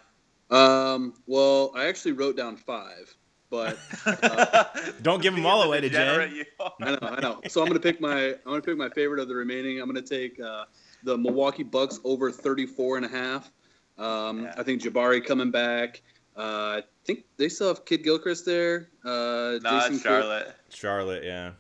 Um, 0.51 1.15
well, 1.27 1.73
I 1.75 1.87
actually 1.87 2.13
wrote 2.13 2.37
down 2.37 2.57
five, 2.57 3.15
but 3.51 3.79
Don't 5.03 5.23
give 5.23 5.35
them 5.35 5.45
all 5.47 5.63
away 5.63 5.81
to 5.81 5.89
Jay. 5.89 5.99
Degenerate 5.99 6.33
you 6.33 6.45
are. 6.61 6.73
I 6.81 6.91
know, 6.93 6.99
I 7.03 7.21
know. 7.21 7.41
So 7.49 7.61
I'm 7.63 7.67
gonna 7.69 7.81
pick 7.81 8.01
my 8.01 8.29
I'm 8.31 8.39
gonna 8.45 8.63
pick 8.63 8.77
my 8.77 8.89
favorite 8.91 9.21
of 9.21 9.29
the 9.29 9.35
remaining. 9.35 9.81
I'm 9.81 9.87
gonna 9.87 10.03
take 10.03 10.39
uh, 10.41 10.65
the 11.05 11.17
Milwaukee 11.17 11.63
Bucks 11.63 12.01
over 12.05 12.31
34 12.31 12.97
and 12.99 13.07
a 13.07 13.09
half. 13.09 13.51
Um, 13.99 14.45
Yeah. 14.45 14.55
I 14.57 14.63
think 14.63 14.83
Jabari 14.83 15.25
coming 15.25 15.51
back. 15.51 16.03
Uh, 16.37 16.81
I 16.81 16.85
think 17.05 17.25
they 17.37 17.49
still 17.49 17.69
have 17.69 17.85
Kidd-Gilchrist 17.85 18.47
there. 18.47 18.89
Uh, 19.05 19.09
No, 19.09 19.59
Jason 19.63 19.77
it's 19.77 19.89
Kidd- 19.89 20.03
Charlotte. 20.03 20.55
Charlotte, 20.71 21.25
yeah. 21.25 21.53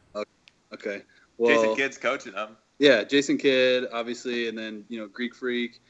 Okay. 0.72 1.02
Well, 1.36 1.54
Jason 1.62 1.76
Kidd's 1.76 1.98
coaching 1.98 2.32
them. 2.32 2.56
Yeah, 2.78 3.04
Jason 3.04 3.36
Kidd, 3.36 3.88
obviously, 3.92 4.48
and 4.48 4.56
then 4.56 4.84
you 4.88 4.98
know 5.00 5.06
Greek 5.08 5.34
Freak. 5.34 5.80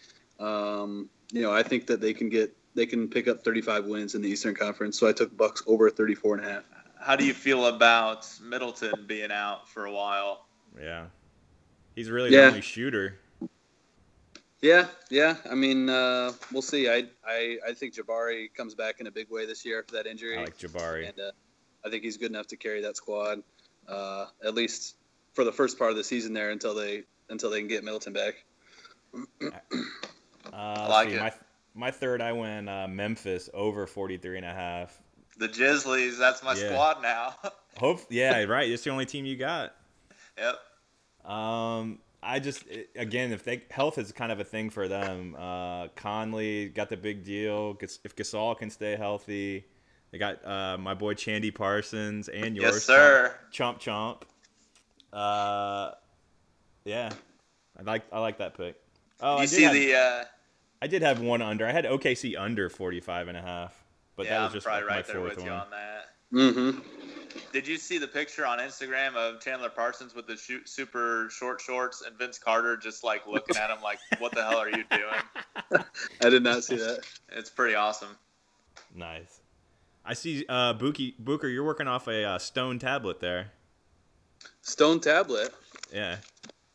Um, 0.40 1.08
you 1.32 1.42
know, 1.42 1.52
I 1.52 1.62
think 1.62 1.86
that 1.86 2.00
they 2.00 2.12
can 2.14 2.28
get 2.28 2.56
they 2.74 2.86
can 2.86 3.08
pick 3.08 3.28
up 3.28 3.42
35 3.44 3.86
wins 3.86 4.14
in 4.14 4.22
the 4.22 4.28
Eastern 4.28 4.54
Conference. 4.54 4.98
So 4.98 5.06
I 5.08 5.12
took 5.12 5.36
Bucks 5.36 5.62
over 5.66 5.90
34 5.90 6.36
and 6.38 6.46
a 6.46 6.50
half. 6.52 6.62
How 6.98 7.16
do 7.16 7.24
you 7.24 7.34
feel 7.34 7.66
about 7.66 8.26
Middleton 8.42 9.04
being 9.06 9.30
out 9.30 9.68
for 9.68 9.84
a 9.86 9.92
while? 9.92 10.46
Yeah, 10.80 11.06
he's 11.94 12.10
really 12.10 12.30
Yeah. 12.30 12.42
the 12.42 12.46
only 12.48 12.60
shooter. 12.60 13.18
Yeah, 14.62 14.88
yeah. 15.10 15.36
I 15.50 15.54
mean, 15.54 15.88
uh, 15.88 16.32
we'll 16.52 16.60
see. 16.62 16.88
I, 16.88 17.06
I 17.26 17.58
I 17.68 17.72
think 17.72 17.94
Jabari 17.94 18.52
comes 18.54 18.74
back 18.74 19.00
in 19.00 19.06
a 19.06 19.10
big 19.10 19.30
way 19.30 19.46
this 19.46 19.64
year 19.64 19.78
after 19.80 19.94
that 19.96 20.06
injury, 20.06 20.36
I 20.36 20.42
like 20.42 20.58
Jabari. 20.58 21.08
and 21.08 21.18
uh, 21.18 21.30
I 21.84 21.88
think 21.90 22.04
he's 22.04 22.18
good 22.18 22.30
enough 22.30 22.46
to 22.48 22.56
carry 22.56 22.82
that 22.82 22.96
squad 22.96 23.42
uh, 23.88 24.26
at 24.44 24.54
least 24.54 24.96
for 25.34 25.44
the 25.44 25.52
first 25.52 25.78
part 25.78 25.90
of 25.90 25.96
the 25.96 26.04
season 26.04 26.32
there 26.34 26.50
until 26.50 26.74
they 26.74 27.04
until 27.28 27.50
they 27.50 27.58
can 27.60 27.68
get 27.68 27.84
Middleton 27.84 28.12
back. 28.12 28.34
Uh, 30.52 30.74
let's 30.78 30.90
like 30.90 31.08
see, 31.10 31.14
it. 31.14 31.20
My, 31.20 31.32
my 31.74 31.90
third, 31.90 32.20
I 32.20 32.32
went 32.32 32.68
uh, 32.68 32.88
Memphis 32.88 33.48
over 33.54 33.86
43 33.86 34.38
and 34.38 34.46
a 34.46 34.52
half. 34.52 35.00
The 35.36 35.46
Grizzlies, 35.46 36.18
that's 36.18 36.42
my 36.42 36.54
Yeah. 36.54 36.70
squad 36.72 37.02
now. 37.02 37.34
Hope, 37.78 38.00
yeah, 38.10 38.42
right. 38.44 38.68
It's 38.68 38.82
the 38.82 38.90
only 38.90 39.06
team 39.06 39.26
you 39.26 39.36
got. 39.36 39.74
yep. 40.36 40.58
Um, 41.30 42.00
I 42.22 42.38
just 42.38 42.64
again, 42.96 43.32
if 43.32 43.44
they 43.44 43.62
health 43.70 43.98
is 43.98 44.12
kind 44.12 44.30
of 44.30 44.40
a 44.40 44.44
thing 44.44 44.70
for 44.70 44.88
them. 44.88 45.34
Uh, 45.38 45.88
Conley 45.88 46.68
got 46.68 46.88
the 46.88 46.96
big 46.96 47.24
deal. 47.24 47.78
If 47.80 48.14
Gasol 48.16 48.58
can 48.58 48.70
stay 48.70 48.96
healthy, 48.96 49.64
they 50.10 50.18
got 50.18 50.44
uh, 50.46 50.76
my 50.78 50.94
boy 50.94 51.14
Chandy 51.14 51.54
Parsons 51.54 52.28
and 52.28 52.56
yours, 52.56 52.74
Yes, 52.74 52.84
sir. 52.84 53.34
Chomp 53.52 53.80
Chomp. 53.80 54.22
Uh, 55.12 55.92
yeah, 56.84 57.10
I 57.78 57.82
like 57.82 58.02
I 58.12 58.20
like 58.20 58.38
that 58.38 58.56
pick. 58.56 58.76
Oh, 59.20 59.36
I 59.36 59.42
you 59.42 59.48
did 59.48 59.50
see 59.50 59.62
have, 59.62 59.72
the 59.72 59.94
uh, 59.94 60.24
I 60.82 60.86
did 60.86 61.02
have 61.02 61.20
one 61.20 61.42
under. 61.42 61.66
I 61.66 61.72
had 61.72 61.84
OKC 61.84 62.38
under 62.38 62.68
45 62.68 63.28
and 63.28 63.36
a 63.36 63.42
half, 63.42 63.82
but 64.16 64.26
yeah, 64.26 64.38
that 64.38 64.44
was 64.44 64.52
just 64.52 64.66
probably 64.66 64.82
like 64.82 64.90
my 64.90 64.96
right 64.96 65.06
there 65.06 65.16
fourth 65.16 65.36
with 65.36 65.44
you 65.44 65.50
one. 65.50 65.60
on 65.60 65.70
that. 65.70 66.06
Mm-hmm. 66.32 66.99
Did 67.52 67.66
you 67.66 67.76
see 67.76 67.98
the 67.98 68.06
picture 68.06 68.46
on 68.46 68.58
Instagram 68.58 69.14
of 69.14 69.40
Chandler 69.40 69.70
Parsons 69.70 70.14
with 70.14 70.26
the 70.26 70.36
shoot, 70.36 70.68
super 70.68 71.28
short 71.30 71.60
shorts 71.60 72.02
and 72.06 72.16
Vince 72.16 72.38
Carter 72.38 72.76
just 72.76 73.04
like 73.04 73.26
looking 73.26 73.56
at 73.56 73.70
him 73.70 73.82
like, 73.82 73.98
"What 74.18 74.32
the 74.32 74.44
hell 74.44 74.58
are 74.58 74.70
you 74.70 74.84
doing?" 74.90 75.84
I 76.24 76.30
did 76.30 76.42
not 76.42 76.64
see 76.64 76.76
that. 76.76 77.00
It's 77.30 77.50
pretty 77.50 77.74
awesome. 77.74 78.16
Nice. 78.94 79.40
I 80.04 80.14
see 80.14 80.44
uh, 80.48 80.74
Buki, 80.74 81.14
Booker, 81.18 81.48
you're 81.48 81.64
working 81.64 81.86
off 81.86 82.08
a 82.08 82.24
uh, 82.24 82.38
stone 82.38 82.78
tablet 82.78 83.20
there. 83.20 83.52
Stone 84.62 85.00
tablet. 85.00 85.52
Yeah. 85.92 86.16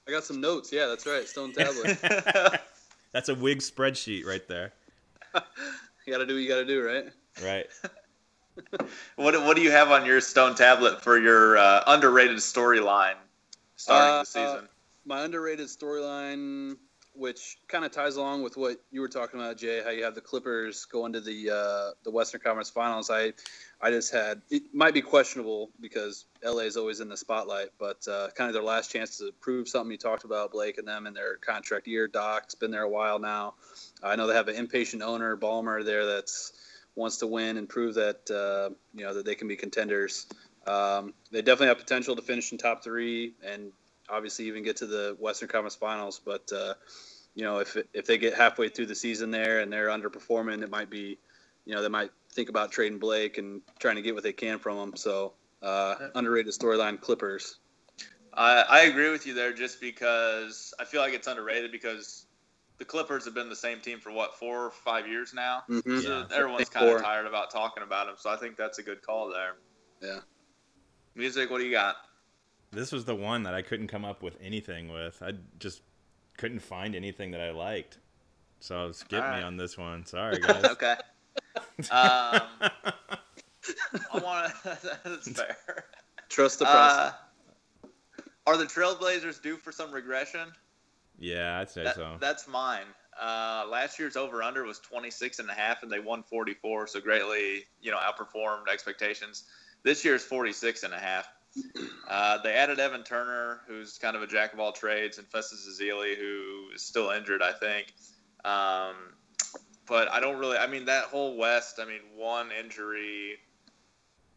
I 0.08 0.12
got 0.12 0.24
some 0.24 0.40
notes. 0.40 0.72
Yeah, 0.72 0.86
that's 0.88 1.06
right. 1.06 1.28
Stone 1.28 1.54
tablet. 1.54 1.98
That's 3.16 3.30
a 3.30 3.36
wig 3.36 3.60
spreadsheet 3.60 4.26
right 4.26 4.46
there. 4.50 4.74
you 6.06 6.12
got 6.12 6.18
to 6.18 6.26
do 6.26 6.34
what 6.34 6.42
you 6.42 6.50
got 6.50 6.58
to 6.58 6.66
do, 6.66 6.84
right? 6.84 7.06
Right. 7.42 7.66
What 9.16 9.42
What 9.44 9.56
do 9.56 9.62
you 9.62 9.72
have 9.72 9.92
on 9.92 10.06
your 10.06 10.22
stone 10.22 10.56
tablet 10.56 11.02
for 11.02 11.18
your 11.18 11.58
uh, 11.58 11.84
underrated 11.88 12.38
storyline 12.38 13.16
starting 13.76 14.10
Uh, 14.14 14.20
the 14.20 14.26
season? 14.26 14.70
my 15.06 15.22
underrated 15.22 15.68
storyline, 15.68 16.76
which 17.14 17.58
kind 17.68 17.86
of 17.86 17.92
ties 17.92 18.16
along 18.16 18.42
with 18.44 18.58
what 18.58 18.78
you 18.92 19.02
were 19.02 19.08
talking 19.08 19.40
about, 19.40 19.56
Jay, 19.58 19.82
how 19.84 19.92
you 19.92 20.04
have 20.04 20.16
the 20.16 20.22
Clippers 20.22 20.86
go 20.86 21.06
into 21.06 21.22
the 21.22 21.50
uh, 21.52 21.92
the 22.04 22.12
Western 22.12 22.42
Conference 22.42 22.70
Finals. 22.70 23.10
I 23.10 23.34
I 23.82 23.92
just 23.92 24.12
had 24.12 24.42
it 24.50 24.74
might 24.74 24.94
be 24.94 25.02
questionable 25.02 25.70
because 25.80 26.26
LA 26.44 26.62
is 26.64 26.76
always 26.78 27.00
in 27.02 27.08
the 27.10 27.18
spotlight, 27.18 27.70
but 27.80 28.06
uh, 28.08 28.30
kind 28.36 28.48
of 28.50 28.54
their 28.54 28.64
last 28.64 28.92
chance 28.92 29.18
to 29.20 29.32
prove 29.42 29.68
something. 29.68 29.92
You 29.92 29.98
talked 29.98 30.24
about 30.24 30.52
Blake 30.52 30.78
and 30.78 30.88
them 30.88 31.06
and 31.08 31.16
their 31.16 31.36
contract 31.38 31.88
year. 31.88 32.08
Doc's 32.08 32.56
been 32.56 32.72
there 32.72 32.84
a 32.84 32.90
while 32.90 33.20
now. 33.20 33.54
I 34.04 34.16
know 34.16 34.28
they 34.28 34.34
have 34.36 34.48
an 34.48 34.56
impatient 34.56 35.02
owner, 35.04 35.38
Ballmer, 35.38 35.86
there 35.86 36.06
that's 36.06 36.54
wants 36.96 37.18
to 37.18 37.28
win 37.28 37.58
and 37.58 37.68
prove 37.68 37.96
that 37.96 38.30
uh, 38.32 38.74
you 38.94 39.06
know 39.06 39.14
that 39.14 39.26
they 39.26 39.36
can 39.36 39.48
be 39.48 39.56
contenders. 39.56 40.28
Um, 40.66 41.14
they 41.32 41.42
definitely 41.42 41.68
have 41.68 41.78
potential 41.78 42.16
to 42.16 42.22
finish 42.22 42.52
in 42.52 42.58
top 42.58 42.84
three 42.84 43.34
and 43.46 43.72
obviously 44.10 44.46
even 44.46 44.64
get 44.64 44.78
to 44.78 44.88
the 44.88 45.16
Western 45.20 45.50
Conference 45.50 45.76
Finals. 45.76 46.20
But 46.24 46.52
uh, 46.52 46.74
you 47.36 47.44
know, 47.44 47.60
if 47.60 47.78
if 47.94 48.06
they 48.06 48.18
get 48.18 48.34
halfway 48.34 48.70
through 48.70 48.88
the 48.88 48.96
season 48.96 49.32
there 49.32 49.60
and 49.60 49.72
they're 49.72 49.90
underperforming, 49.90 50.64
it 50.64 50.70
might 50.70 50.90
be, 50.90 51.18
you 51.66 51.76
know, 51.76 51.82
they 51.82 51.90
might 51.90 52.12
think 52.32 52.50
about 52.50 52.72
trading 52.72 53.00
Blake 53.00 53.38
and 53.38 53.62
trying 53.80 53.96
to 53.96 54.02
get 54.02 54.14
what 54.14 54.24
they 54.24 54.34
can 54.34 54.60
from 54.60 54.78
him. 54.78 54.96
So 54.96 55.34
uh, 55.62 55.96
underrated 56.16 56.54
storyline 56.54 57.00
Clippers. 57.00 57.60
I, 58.34 58.64
I 58.68 58.82
agree 58.82 59.12
with 59.12 59.26
you 59.26 59.34
there 59.34 59.54
just 59.54 59.80
because 59.80 60.74
I 60.80 60.84
feel 60.84 61.02
like 61.02 61.14
it's 61.14 61.28
underrated 61.28 61.72
because 61.72 62.25
the 62.78 62.86
Clippers 62.86 63.26
have 63.26 63.34
been 63.34 63.50
the 63.50 63.56
same 63.56 63.80
team 63.82 64.00
for 64.00 64.12
what 64.12 64.38
four 64.38 64.66
or 64.66 64.72
five 64.72 65.08
years 65.08 65.34
now. 65.34 65.64
Mhm. 65.70 66.04
So 66.04 66.20
Yeah. 66.30 66.36
everyone's 66.36 66.70
kind 66.70 66.90
of 66.90 67.02
tired 67.02 67.26
about 67.26 67.52
talking 67.52 67.84
about 67.84 68.08
them. 68.08 68.16
So 68.20 68.30
I 68.30 68.38
think 68.38 68.58
that's 68.58 68.80
a 68.80 68.84
good 68.84 69.02
call 69.02 69.30
there. 69.30 69.56
Yeah. 70.02 70.20
Music, 71.16 71.50
what 71.50 71.60
do 71.60 71.66
you 71.66 71.72
got? 71.72 71.96
This 72.72 72.92
was 72.92 73.06
the 73.06 73.16
one 73.16 73.44
that 73.44 73.54
I 73.54 73.62
couldn't 73.62 73.88
come 73.88 74.04
up 74.04 74.22
with 74.22 74.38
anything 74.42 74.92
with. 74.92 75.22
I 75.24 75.34
just 75.60 75.82
couldn't 76.38 76.60
find 76.60 76.96
anything 76.96 77.32
that 77.32 77.42
I 77.42 77.52
liked. 77.52 78.00
So 78.60 78.92
skip 78.92 79.24
All 79.24 79.38
me 79.38 79.44
on 79.44 79.56
this 79.58 79.78
one. 79.78 80.06
Sorry, 80.06 80.38
guys. 80.40 80.64
Okay. 80.66 80.96
Um, 81.78 81.86
I 81.92 82.42
want 84.22 84.52
to. 84.64 84.78
that's 85.06 85.30
fair. 85.32 85.86
Trust 86.30 86.60
the 86.60 86.66
process. 86.66 87.14
Uh, 87.14 87.88
are 88.48 88.58
the 88.58 88.66
Trailblazers 88.66 89.42
due 89.42 89.58
for 89.58 89.72
some 89.72 89.92
regression? 89.92 90.52
Yeah, 91.20 91.60
I'd 91.60 91.70
say 91.70 91.84
That, 91.84 91.96
so. 91.96 92.18
That's 92.20 92.48
mine. 92.48 92.86
Uh, 93.20 93.66
last 93.70 93.98
year's 93.98 94.16
over 94.16 94.44
under 94.44 94.64
was 94.64 94.80
26 94.80 95.40
and 95.40 95.50
a 95.50 95.54
half 95.54 95.84
and 95.84 95.92
they 95.92 96.00
won 96.00 96.24
44, 96.24 96.88
so 96.88 97.00
greatly, 97.00 97.64
you 97.82 97.92
know, 97.92 97.98
outperformed 97.98 98.68
expectations. 98.72 99.46
This 99.84 100.04
year's 100.04 100.24
46 100.24 100.84
and 100.84 100.94
a 100.94 101.00
half. 101.00 101.28
Uh, 102.10 102.38
they 102.44 102.54
added 102.54 102.80
Evan 102.80 103.04
Turner, 103.04 103.62
who's 103.68 103.98
kind 103.98 104.16
of 104.16 104.22
a 104.22 104.28
jack 104.28 104.54
of 104.54 104.60
all 104.60 104.72
trades, 104.72 105.18
and 105.18 105.28
Festus 105.28 105.68
Ezeli, 105.70 106.18
who 106.18 106.74
is 106.74 106.82
still 106.82 107.12
injured, 107.12 107.42
I 107.42 107.54
think. 107.54 107.94
Um, 108.44 108.96
but 109.88 110.12
I 110.12 110.20
don't 110.20 110.38
really. 110.38 110.58
I 110.58 110.68
mean, 110.68 110.86
that 110.86 111.06
whole 111.06 111.38
West. 111.38 111.80
I 111.80 111.86
mean, 111.86 112.02
one 112.16 112.50
injury, 112.52 113.38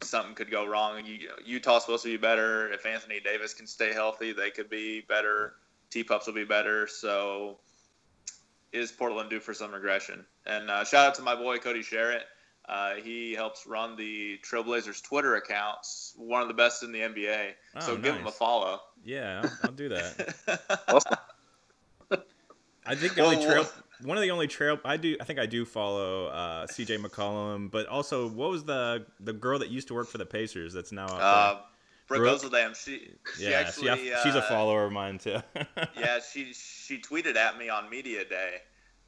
something 0.01 0.35
could 0.35 0.51
go 0.51 0.65
wrong. 0.65 1.05
You, 1.05 1.29
Utah's 1.45 1.83
supposed 1.83 2.03
to 2.03 2.09
be 2.09 2.17
better. 2.17 2.71
If 2.71 2.85
Anthony 2.85 3.19
Davis 3.19 3.53
can 3.53 3.67
stay 3.67 3.93
healthy, 3.93 4.31
they 4.31 4.51
could 4.51 4.69
be 4.69 5.01
better. 5.01 5.53
T 5.89 6.03
Pups 6.03 6.27
will 6.27 6.33
be 6.33 6.45
better. 6.45 6.87
So, 6.87 7.57
is 8.71 8.91
Portland 8.91 9.29
due 9.29 9.39
for 9.39 9.53
some 9.53 9.71
regression? 9.71 10.25
And 10.45 10.69
uh, 10.69 10.83
shout 10.83 11.07
out 11.07 11.15
to 11.15 11.21
my 11.21 11.35
boy 11.35 11.57
Cody 11.57 11.81
Sherritt. 11.81 12.21
Uh, 12.67 12.95
he 12.95 13.33
helps 13.33 13.65
run 13.65 13.95
the 13.95 14.39
Trailblazers 14.47 15.01
Twitter 15.01 15.35
accounts, 15.35 16.13
one 16.17 16.43
of 16.43 16.47
the 16.47 16.53
best 16.53 16.83
in 16.83 16.91
the 16.91 16.99
NBA. 16.99 17.53
Oh, 17.75 17.79
so 17.79 17.97
give 17.97 18.15
him 18.15 18.27
a 18.27 18.31
follow. 18.31 18.79
Yeah, 19.03 19.41
I'll, 19.43 19.51
I'll 19.63 19.71
do 19.71 19.89
that. 19.89 20.35
Awesome. 20.87 21.17
I 22.85 22.95
think 22.95 23.13
the 23.13 23.23
only 23.23 23.43
trail, 23.45 23.67
one 24.03 24.17
of 24.17 24.23
the 24.23 24.31
only 24.31 24.47
trail, 24.47 24.79
I 24.83 24.97
do, 24.97 25.15
I 25.21 25.23
think 25.23 25.37
I 25.37 25.45
do 25.45 25.63
follow 25.63 26.27
uh, 26.27 26.65
C.J. 26.65 26.97
McCollum, 26.97 27.69
but 27.69 27.85
also 27.85 28.27
what 28.27 28.49
was 28.49 28.63
the 28.63 29.05
the 29.19 29.33
girl 29.33 29.59
that 29.59 29.69
used 29.69 29.89
to 29.89 29.93
work 29.93 30.07
for 30.07 30.17
the 30.17 30.25
Pacers 30.25 30.73
that's 30.73 30.91
now 30.91 31.05
out 31.05 31.21
Uh, 31.21 31.61
Brooke 32.09 32.21
Brooke? 32.23 32.41
Olzendam, 32.51 32.75
she, 32.75 33.11
she 33.37 33.43
there? 33.43 33.51
Yeah, 33.51 33.59
actually, 33.67 33.97
she, 33.97 34.13
she's 34.23 34.35
a 34.35 34.39
uh, 34.39 34.49
follower 34.49 34.83
of 34.85 34.91
mine 34.91 35.17
too. 35.19 35.37
yeah, 35.97 36.19
she 36.19 36.51
she 36.53 36.97
tweeted 36.99 37.35
at 37.37 37.57
me 37.57 37.69
on 37.69 37.89
media 37.89 38.25
day 38.25 38.55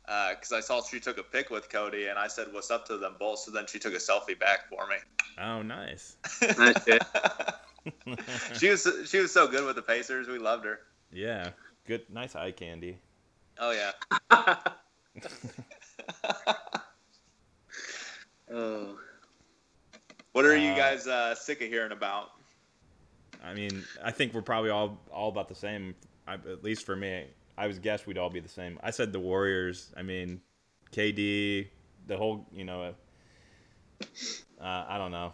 because 0.06 0.52
I 0.54 0.60
saw 0.62 0.82
she 0.84 1.00
took 1.00 1.18
a 1.18 1.24
pic 1.24 1.50
with 1.50 1.70
Cody, 1.70 2.08
and 2.08 2.18
I 2.18 2.28
said, 2.28 2.48
"What's 2.52 2.72
up 2.72 2.86
to 2.88 2.98
them 2.98 3.16
both?" 3.20 3.40
So 3.40 3.52
then 3.52 3.66
she 3.68 3.80
took 3.80 3.94
a 3.94 3.98
selfie 3.98 4.40
back 4.40 4.70
for 4.70 4.88
me. 4.88 4.96
oh, 5.40 5.62
nice. 5.62 6.16
Nice, 6.58 6.84
she 8.60 8.70
was 8.70 8.88
she 9.06 9.20
was 9.20 9.32
so 9.32 9.48
good 9.48 9.66
with 9.66 9.76
the 9.76 9.82
Pacers. 9.82 10.28
We 10.28 10.38
loved 10.38 10.66
her. 10.66 10.80
Yeah, 11.12 11.50
good, 11.88 12.04
nice 12.10 12.36
eye 12.36 12.52
candy. 12.52 13.00
Oh 13.58 13.72
yeah. 13.72 13.92
oh, 18.54 18.98
What 20.34 20.46
are 20.46 20.56
you 20.58 20.72
Uh, 20.72 20.76
guys 20.78 21.08
uh, 21.08 21.36
sick 21.36 21.62
of 21.62 21.68
hearing 21.68 21.92
about? 21.92 22.30
I 23.43 23.54
mean, 23.54 23.84
I 24.04 24.12
think 24.12 24.34
we're 24.34 24.41
probably 24.41 24.69
all 24.69 24.99
all 25.12 25.30
about 25.30 25.49
the 25.49 25.56
same. 25.56 25.95
I, 26.27 26.36
at 26.36 26.63
least 26.63 26.86
for 26.86 26.95
me, 26.95 27.25
I 27.58 27.67
was 27.67 27.80
guess 27.80 28.06
we'd 28.06 28.17
all 28.17 28.30
be 28.30 28.39
the 28.39 28.49
same. 28.49 28.80
I 28.84 28.91
said 28.91 29.12
the 29.12 29.19
Warriors. 29.19 29.91
I 29.97 30.04
mean, 30.04 30.41
KD, 30.91 31.67
the 32.08 32.17
whole, 32.17 32.45
you 32.54 32.63
know, 32.63 32.93
uh, 34.01 34.86
I 34.88 34.97
don't 34.97 35.12
know. 35.12 35.34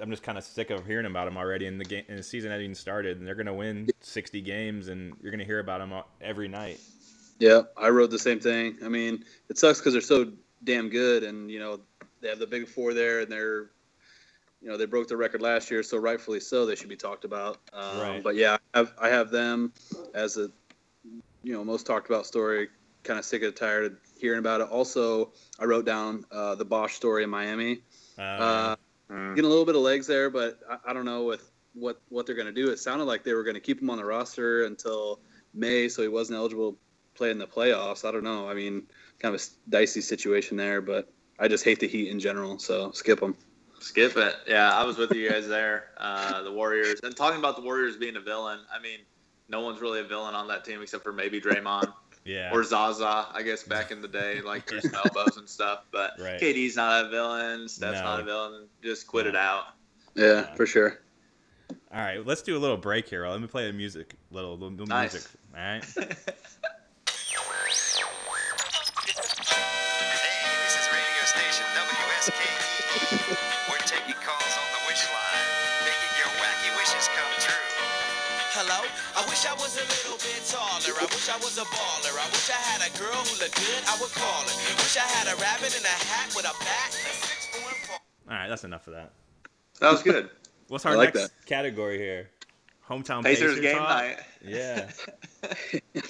I'm 0.00 0.10
just 0.10 0.22
kind 0.22 0.38
of 0.38 0.44
sick 0.44 0.70
of 0.70 0.86
hearing 0.86 1.06
about 1.06 1.26
them 1.26 1.36
already. 1.36 1.66
And 1.66 1.80
the 1.80 1.84
game, 1.84 2.04
and 2.08 2.18
the 2.18 2.22
season 2.22 2.50
hasn't 2.50 2.64
even 2.64 2.74
started, 2.74 3.18
and 3.18 3.26
they're 3.26 3.34
gonna 3.34 3.54
win 3.54 3.88
60 4.00 4.40
games, 4.40 4.88
and 4.88 5.14
you're 5.22 5.30
gonna 5.30 5.44
hear 5.44 5.60
about 5.60 5.78
them 5.78 6.02
every 6.20 6.48
night. 6.48 6.80
yeah. 7.38 7.62
I 7.76 7.88
wrote 7.90 8.10
the 8.10 8.18
same 8.18 8.40
thing. 8.40 8.78
I 8.84 8.88
mean, 8.88 9.24
it 9.48 9.58
sucks 9.58 9.78
because 9.78 9.92
they're 9.92 10.02
so 10.02 10.32
damn 10.62 10.88
good, 10.88 11.22
and 11.22 11.50
you 11.50 11.58
know 11.58 11.80
they 12.20 12.28
have 12.28 12.38
the 12.38 12.46
big 12.46 12.68
four 12.68 12.94
there, 12.94 13.20
and 13.20 13.30
they're, 13.30 13.70
you 14.64 14.70
know, 14.70 14.78
they 14.78 14.86
broke 14.86 15.08
the 15.08 15.16
record 15.16 15.42
last 15.42 15.70
year, 15.70 15.82
so 15.82 15.98
rightfully 15.98 16.40
so, 16.40 16.64
they 16.64 16.74
should 16.74 16.88
be 16.88 16.96
talked 16.96 17.26
about. 17.26 17.58
Um, 17.74 17.98
Right. 17.98 18.22
But 18.24 18.34
yeah, 18.34 18.56
I 18.72 18.78
have, 18.78 18.92
I 18.98 19.08
have 19.08 19.30
them 19.30 19.74
as 20.14 20.38
a, 20.38 20.50
you 21.42 21.52
know, 21.52 21.62
most 21.62 21.84
talked 21.84 22.08
about 22.08 22.24
story 22.26 22.68
kind 23.02 23.18
of 23.18 23.26
sick 23.26 23.42
and 23.42 23.54
tired 23.54 23.84
of 23.84 23.92
hearing 24.18 24.38
about 24.38 24.62
it. 24.62 24.68
Also, 24.68 25.32
I 25.60 25.66
wrote 25.66 25.84
down 25.84 26.24
uh, 26.32 26.54
the 26.54 26.64
Bosh 26.64 26.94
story 26.94 27.22
in 27.24 27.30
Miami. 27.30 27.82
Uh, 28.18 28.22
Uh, 28.42 28.76
Mm. 29.10 29.36
getting 29.36 29.44
a 29.44 29.48
little 29.48 29.66
bit 29.66 29.76
of 29.76 29.82
legs 29.82 30.06
there, 30.06 30.30
but 30.30 30.58
I, 30.68 30.78
I 30.90 30.92
don't 30.94 31.04
know 31.04 31.24
with 31.24 31.52
what 31.74 32.00
what 32.08 32.24
they're 32.24 32.34
going 32.34 32.46
to 32.46 32.52
do. 32.52 32.70
It 32.70 32.78
sounded 32.78 33.04
like 33.04 33.22
they 33.22 33.34
were 33.34 33.44
going 33.44 33.54
to 33.54 33.60
keep 33.60 33.82
him 33.82 33.90
on 33.90 33.98
the 33.98 34.04
roster 34.04 34.64
until 34.64 35.20
May, 35.52 35.90
so 35.90 36.00
he 36.00 36.08
wasn't 36.08 36.38
eligible 36.38 36.72
to 36.72 36.78
play 37.14 37.30
in 37.30 37.36
the 37.36 37.46
playoffs. 37.46 38.08
I 38.08 38.12
don't 38.12 38.24
know. 38.24 38.48
I 38.48 38.54
mean, 38.54 38.84
kind 39.18 39.34
of 39.34 39.42
a 39.42 39.44
dicey 39.70 40.00
situation 40.00 40.56
there, 40.56 40.80
but 40.80 41.12
I 41.38 41.48
just 41.48 41.64
hate 41.64 41.80
the 41.80 41.86
Heat 41.86 42.08
in 42.08 42.18
general, 42.18 42.58
so 42.58 42.92
skip 42.92 43.20
them. 43.20 43.36
Skip 43.84 44.16
it. 44.16 44.34
Yeah, 44.46 44.72
I 44.72 44.82
was 44.84 44.96
with 44.96 45.12
you 45.12 45.28
guys 45.28 45.46
there. 45.46 45.88
Uh, 45.98 46.42
the 46.42 46.50
Warriors. 46.52 47.00
And 47.02 47.14
talking 47.14 47.38
about 47.38 47.54
the 47.56 47.62
Warriors 47.62 47.96
being 47.98 48.16
a 48.16 48.20
villain, 48.20 48.60
I 48.74 48.80
mean, 48.80 49.00
no 49.50 49.60
one's 49.60 49.80
really 49.82 50.00
a 50.00 50.04
villain 50.04 50.34
on 50.34 50.48
that 50.48 50.64
team 50.64 50.80
except 50.80 51.02
for 51.04 51.12
maybe 51.12 51.38
Draymond 51.38 51.92
yeah. 52.24 52.50
or 52.50 52.64
Zaza, 52.64 53.26
I 53.30 53.42
guess, 53.42 53.62
back 53.62 53.90
in 53.90 54.00
the 54.00 54.08
day, 54.08 54.40
like 54.40 54.66
through 54.66 54.80
some 54.82 54.94
elbows 54.94 55.36
and 55.36 55.46
stuff. 55.46 55.84
But 55.92 56.12
Right. 56.18 56.40
KD's 56.40 56.76
not 56.76 57.04
a 57.04 57.08
villain. 57.10 57.68
Steph's 57.68 57.98
No. 57.98 58.04
not 58.04 58.20
a 58.20 58.24
villain. 58.24 58.68
Just 58.82 59.06
quit 59.06 59.26
it 59.26 59.36
out. 59.36 59.64
Yeah, 60.14 60.54
for 60.54 60.64
sure. 60.64 61.00
All 61.92 62.00
right, 62.00 62.24
let's 62.24 62.40
do 62.42 62.56
a 62.56 62.58
little 62.58 62.78
break 62.78 63.06
here. 63.06 63.28
Let 63.28 63.38
me 63.40 63.46
play 63.46 63.66
the 63.66 63.72
music, 63.74 64.14
little, 64.30 64.52
little, 64.54 64.70
little 64.70 64.86
Nice. 64.86 65.12
music. 65.12 65.30
All 65.54 65.60
right. 65.60 65.84
Hey, 65.84 66.06
this 70.64 70.74
is 70.74 70.88
radio 70.90 71.24
station 71.26 71.66
WSKE. 71.76 73.50
Wish 79.44 79.52
I 79.52 79.60
was 79.60 79.76
a 79.76 79.84
little 79.84 80.16
bit 80.16 80.40
taller. 80.48 80.96
I 80.96 81.04
wish 81.04 81.28
I 81.28 81.36
was 81.36 81.58
a 81.58 81.64
baller. 81.64 82.16
I 82.16 82.26
wish 82.30 82.48
I 82.48 82.54
had 82.54 82.80
a 82.80 82.98
girl 82.98 83.12
who 83.12 83.44
looked 83.44 83.56
good, 83.56 83.84
I 83.86 84.00
would 84.00 84.10
call 84.12 84.40
her. 84.40 84.74
Wish 84.76 84.96
I 84.96 85.00
had 85.00 85.26
a 85.26 85.36
rabbit 85.36 85.78
in 85.78 85.84
a 85.84 85.86
hat 85.86 86.32
with 86.34 86.46
a 86.46 86.54
bat 86.64 86.96
and 86.96 87.06
a 87.06 87.12
six 87.12 87.46
foot 87.48 87.76
four. 87.86 87.98
All 88.30 88.38
right, 88.38 88.48
that's 88.48 88.64
enough 88.64 88.86
of 88.86 88.94
that. 88.94 89.12
That 89.80 89.92
was 89.92 90.02
good. 90.02 90.30
What's 90.68 90.86
our 90.86 90.96
like 90.96 91.14
next 91.14 91.32
category 91.44 91.98
here? 91.98 92.30
Hometown 92.88 93.22
Pacers 93.22 93.56
Pacer 93.56 93.60
game 93.60 93.76
talk? 93.76 93.88
night. 93.90 94.18
Yeah. 94.42 94.90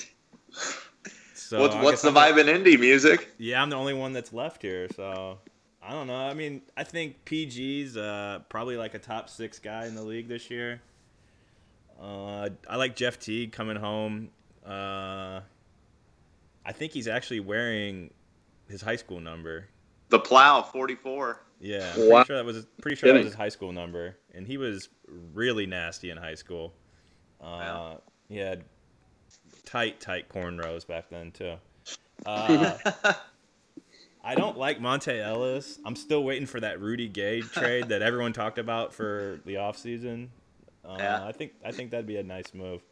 So 1.35 1.61
what's 1.61 1.75
what's 1.75 2.03
the 2.03 2.09
I'm 2.09 2.15
vibe 2.15 2.41
in 2.41 2.49
Indy 2.49 2.77
music? 2.77 3.29
Yeah, 3.37 3.61
I'm 3.61 3.69
the 3.69 3.77
only 3.77 3.95
one 3.95 4.13
that's 4.13 4.33
left 4.33 4.63
here, 4.63 4.89
so 4.97 5.39
I 5.83 5.91
don't 5.91 6.07
know. 6.07 6.17
I 6.17 6.35
mean, 6.35 6.63
I 6.77 6.85
think 6.85 7.25
PG's 7.27 7.97
uh, 7.97 8.41
probably 8.49 8.77
like 8.77 8.95
a 8.95 8.99
top 8.99 9.29
six 9.29 9.59
guy 9.59 9.87
in 9.87 9.95
the 9.95 10.03
league 10.03 10.27
this 10.27 10.51
year. 10.51 10.81
Uh, 12.01 12.49
I 12.69 12.77
like 12.77 12.97
Jeff 12.97 13.19
Teague 13.19 13.53
coming 13.53 13.77
home. 13.77 14.31
Uh, 14.67 15.41
I 16.67 16.73
think 16.73 16.93
he's 16.93 17.09
actually 17.09 17.41
wearing 17.41 18.11
his 18.69 18.81
high 18.83 18.97
school 18.97 19.21
number. 19.21 19.69
The 20.09 20.19
Plow 20.19 20.63
44. 20.63 21.41
Yeah, 21.61 21.93
I'm 21.95 22.09
Wow. 22.09 22.17
pretty 22.25 22.27
sure 22.27 22.37
that 22.37 22.45
was 22.45 22.67
pretty 22.81 22.97
sure 22.97 23.13
that 23.13 23.19
was 23.19 23.27
his 23.27 23.35
high 23.35 23.49
school 23.49 23.73
number, 23.73 24.17
and 24.35 24.47
he 24.47 24.57
was 24.59 24.89
really 25.33 25.67
nasty 25.67 26.11
in 26.11 26.17
high 26.19 26.35
school. 26.35 26.75
Uh, 27.41 27.45
Wow. 27.45 28.03
He 28.29 28.37
had 28.39 28.65
tight, 29.65 30.01
tight 30.01 30.29
cornrows 30.29 30.87
back 30.87 31.09
then 31.11 31.31
too. 31.31 31.55
Uh, 32.27 32.77
I 34.25 34.35
don't 34.35 34.57
like 34.57 34.81
Monta 34.81 35.23
Ellis. 35.23 35.79
I'm 35.85 35.97
still 35.97 36.25
waiting 36.25 36.47
for 36.47 36.59
that 36.61 36.81
Rudy 36.81 37.09
Gay 37.09 37.43
trade 37.43 37.89
that 37.91 38.01
everyone 38.03 38.33
talked 38.33 38.59
about 38.59 38.95
for 38.95 39.41
the 39.45 39.55
offseason. 39.55 40.29
Uh, 40.85 40.97
Yeah. 40.99 41.25
I 41.27 41.33
think 41.33 41.53
I 41.65 41.73
think 41.73 41.91
that'd 41.91 42.07
be 42.07 42.17
a 42.17 42.23
nice 42.23 42.53
move. 42.55 42.83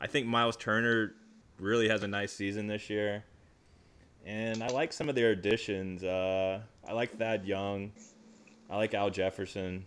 I 0.00 0.06
think 0.06 0.26
Myles 0.26 0.56
Turner 0.56 1.14
really 1.58 1.88
has 1.88 2.02
a 2.02 2.08
nice 2.08 2.32
season 2.32 2.66
this 2.66 2.88
year. 2.90 3.24
And 4.26 4.62
I 4.62 4.68
like 4.68 4.92
some 4.92 5.08
of 5.08 5.14
their 5.14 5.30
additions. 5.30 6.02
Uh, 6.02 6.60
I 6.88 6.92
like 6.94 7.18
Thad 7.18 7.44
Young. 7.44 7.92
I 8.70 8.76
like 8.76 8.94
Al 8.94 9.10
Jefferson. 9.10 9.84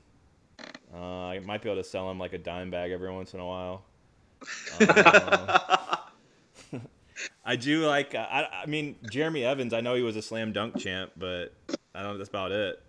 Uh, 0.94 0.98
I 1.28 1.40
might 1.40 1.62
be 1.64 1.70
able 1.70 1.82
to 1.82 1.88
sell 1.88 2.10
him 2.10 2.20
like 2.20 2.34
a 2.34 2.38
dime 2.38 2.70
bag 2.70 2.92
every 2.92 3.12
once 3.12 3.34
in 3.34 3.40
a 3.40 3.46
while. 3.46 3.84
Uh, 4.80 5.98
I 7.46 7.56
do 7.56 7.86
like. 7.88 8.14
uh, 8.14 8.28
I, 8.30 8.48
I 8.64 8.66
mean, 8.68 8.96
Jeremy 9.10 9.44
Evans. 9.44 9.74
I 9.74 9.82
know 9.82 9.96
he 9.96 10.04
was 10.04 10.16
a 10.16 10.22
slam 10.22 10.52
dunk 10.54 10.78
champ, 10.78 11.12
but 11.18 11.54
I 11.96 12.04
don't. 12.04 12.18
That's 12.18 12.30
about 12.30 12.52
it. 12.52 12.82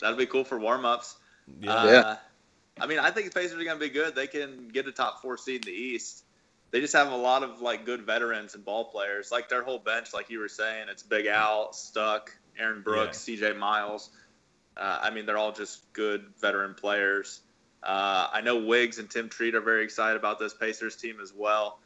That'd 0.00 0.18
be 0.18 0.26
cool 0.26 0.44
for 0.44 0.58
warm 0.58 0.84
ups. 0.84 1.16
Yeah. 1.60 1.72
Uh, 1.74 1.86
Yeah. 1.86 2.16
I 2.82 2.86
mean, 2.86 2.98
I 2.98 3.10
think 3.12 3.32
the 3.32 3.40
Pacers 3.40 3.60
are 3.60 3.64
going 3.64 3.78
to 3.78 3.84
be 3.84 3.90
good. 3.90 4.16
They 4.16 4.26
can 4.26 4.68
get 4.68 4.88
a 4.88 4.92
top 4.92 5.22
four 5.22 5.38
seed 5.38 5.64
in 5.64 5.72
the 5.72 5.78
East. 5.78 6.24
They 6.72 6.80
just 6.80 6.94
have 6.94 7.12
a 7.12 7.16
lot 7.16 7.44
of 7.44 7.60
like 7.60 7.86
good 7.86 8.02
veterans 8.02 8.54
and 8.54 8.64
ball 8.64 8.86
players. 8.86 9.30
Like 9.30 9.48
their 9.48 9.62
whole 9.62 9.78
bench, 9.78 10.12
like 10.12 10.30
you 10.30 10.40
were 10.40 10.48
saying, 10.48 10.88
it's 10.90 11.02
Big 11.02 11.26
Al, 11.26 11.72
Stuck, 11.72 12.34
Aaron 12.58 12.82
Brooks, 12.82 13.18
C.J. 13.20 13.52
Miles. 13.52 14.10
Uh, 14.76 14.98
I 15.00 15.10
mean, 15.10 15.26
they're 15.26 15.38
all 15.38 15.52
just 15.52 15.92
good 15.92 16.24
veteran 16.40 16.74
players. 16.74 17.42
Uh, 17.82 18.28
I 18.32 18.40
know 18.40 18.64
Wiggs 18.64 18.98
and 18.98 19.08
Tim 19.08 19.28
Treat 19.28 19.54
are 19.54 19.60
very 19.60 19.84
excited 19.84 20.16
about 20.16 20.38
this 20.38 20.54
Pacers 20.54 20.96
team 20.96 21.16
as 21.22 21.32
well. 21.32 21.78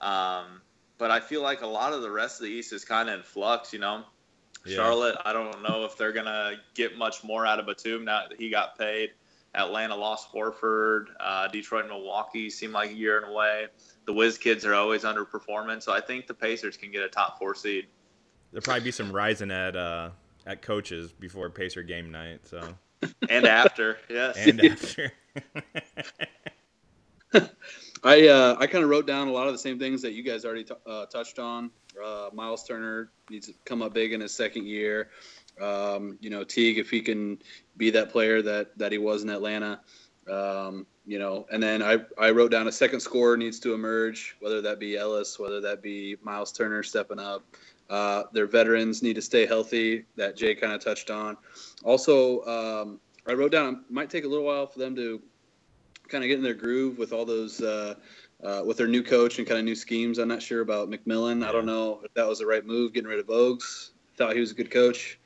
Um, 0.00 0.60
but 0.98 1.10
I 1.10 1.20
feel 1.20 1.42
like 1.42 1.62
a 1.62 1.66
lot 1.66 1.92
of 1.92 2.02
the 2.02 2.10
rest 2.10 2.40
of 2.40 2.46
the 2.46 2.52
East 2.52 2.72
is 2.72 2.84
kind 2.84 3.08
of 3.08 3.16
in 3.16 3.22
flux. 3.22 3.72
You 3.72 3.78
know, 3.78 4.04
Yeah. 4.64 4.76
Charlotte, 4.76 5.16
I 5.24 5.32
don't 5.32 5.62
know 5.62 5.84
if 5.84 5.96
they're 5.96 6.12
gonna 6.12 6.60
get 6.74 6.98
much 6.98 7.24
more 7.24 7.46
out 7.46 7.58
of 7.58 7.66
Batum 7.66 8.04
now 8.04 8.26
that 8.28 8.38
he 8.38 8.50
got 8.50 8.76
paid. 8.76 9.12
Atlanta 9.54 9.94
lost 9.94 10.32
Horford. 10.32 11.06
Uh, 11.20 11.48
Detroit 11.48 11.82
and 11.82 11.90
Milwaukee 11.90 12.48
seem 12.50 12.72
like 12.72 12.90
a 12.90 12.94
year 12.94 13.18
and 13.18 13.30
away. 13.30 13.66
The 14.06 14.12
Wiz 14.12 14.38
kids 14.38 14.64
are 14.64 14.74
always 14.74 15.02
underperforming, 15.02 15.82
so 15.82 15.92
I 15.92 16.00
think 16.00 16.26
the 16.26 16.34
Pacers 16.34 16.76
can 16.76 16.90
get 16.90 17.02
a 17.02 17.08
top 17.08 17.38
four 17.38 17.54
seed. 17.54 17.86
There'll 18.50 18.62
probably 18.62 18.84
be 18.84 18.90
some 18.90 19.12
rising 19.12 19.50
at 19.50 19.76
uh, 19.76 20.10
at 20.46 20.62
coaches 20.62 21.12
before 21.12 21.48
Pacer 21.50 21.82
game 21.82 22.10
night. 22.10 22.40
So 22.46 22.60
And 23.28 23.46
after, 23.46 23.98
yes. 24.08 24.36
and 24.38 24.64
after. 24.64 25.12
I 28.04 28.26
uh, 28.28 28.56
I 28.58 28.66
kind 28.66 28.82
of 28.82 28.90
wrote 28.90 29.06
down 29.06 29.28
a 29.28 29.32
lot 29.32 29.46
of 29.46 29.52
the 29.52 29.58
same 29.58 29.78
things 29.78 30.02
that 30.02 30.12
you 30.12 30.24
guys 30.24 30.44
already 30.44 30.64
t- 30.64 30.74
uh, 30.86 31.06
touched 31.06 31.38
on. 31.38 31.70
Uh, 32.02 32.30
Myles 32.32 32.64
Turner 32.64 33.10
needs 33.30 33.46
to 33.46 33.54
come 33.64 33.80
up 33.80 33.94
big 33.94 34.12
in 34.12 34.20
his 34.20 34.34
second 34.34 34.66
year. 34.66 35.10
Um, 35.60 36.18
you 36.20 36.30
know, 36.30 36.44
Teague, 36.44 36.78
if 36.78 36.90
he 36.90 37.00
can 37.00 37.38
be 37.76 37.90
that 37.90 38.10
player 38.10 38.42
that 38.42 38.76
that 38.78 38.92
he 38.92 38.98
was 38.98 39.22
in 39.22 39.30
Atlanta. 39.30 39.80
Um, 40.30 40.86
you 41.04 41.18
know, 41.18 41.46
and 41.50 41.60
then 41.60 41.82
I, 41.82 41.98
I 42.16 42.30
wrote 42.30 42.52
down 42.52 42.68
a 42.68 42.72
second 42.72 43.00
scorer 43.00 43.36
needs 43.36 43.58
to 43.60 43.74
emerge, 43.74 44.36
whether 44.38 44.60
that 44.62 44.78
be 44.78 44.96
Ellis, 44.96 45.38
whether 45.38 45.60
that 45.60 45.82
be 45.82 46.16
Myles 46.22 46.52
Turner 46.52 46.82
stepping 46.84 47.18
up. 47.18 47.44
Uh, 47.90 48.24
their 48.32 48.46
veterans 48.46 49.02
need 49.02 49.14
to 49.14 49.22
stay 49.22 49.44
healthy, 49.44 50.04
that 50.16 50.36
Jay 50.36 50.54
kind 50.54 50.72
of 50.72 50.82
touched 50.82 51.10
on. 51.10 51.36
Also, 51.82 52.44
um, 52.44 53.00
I 53.26 53.32
wrote 53.32 53.52
down 53.52 53.84
it 53.86 53.92
might 53.92 54.10
take 54.10 54.24
a 54.24 54.28
little 54.28 54.44
while 54.44 54.66
for 54.66 54.78
them 54.78 54.94
to 54.96 55.20
kind 56.08 56.22
of 56.22 56.28
get 56.28 56.38
in 56.38 56.44
their 56.44 56.54
groove 56.54 56.98
with 56.98 57.12
all 57.12 57.24
those 57.24 57.60
uh, 57.60 57.94
uh, 58.42 58.62
with 58.64 58.76
their 58.76 58.86
new 58.86 59.02
coach 59.02 59.38
and 59.38 59.46
kind 59.46 59.58
of 59.58 59.64
new 59.64 59.74
schemes. 59.74 60.18
I'm 60.18 60.28
not 60.28 60.42
sure 60.42 60.60
about 60.60 60.90
McMillan. 60.90 61.44
I 61.46 61.52
don't 61.52 61.66
know 61.66 62.00
if 62.04 62.14
that 62.14 62.26
was 62.26 62.38
the 62.38 62.46
right 62.46 62.64
move, 62.64 62.92
getting 62.92 63.08
rid 63.08 63.18
of 63.18 63.28
Oaks. 63.30 63.90
Thought 64.16 64.34
he 64.34 64.40
was 64.40 64.52
a 64.52 64.54
good 64.54 64.70
coach, 64.70 65.18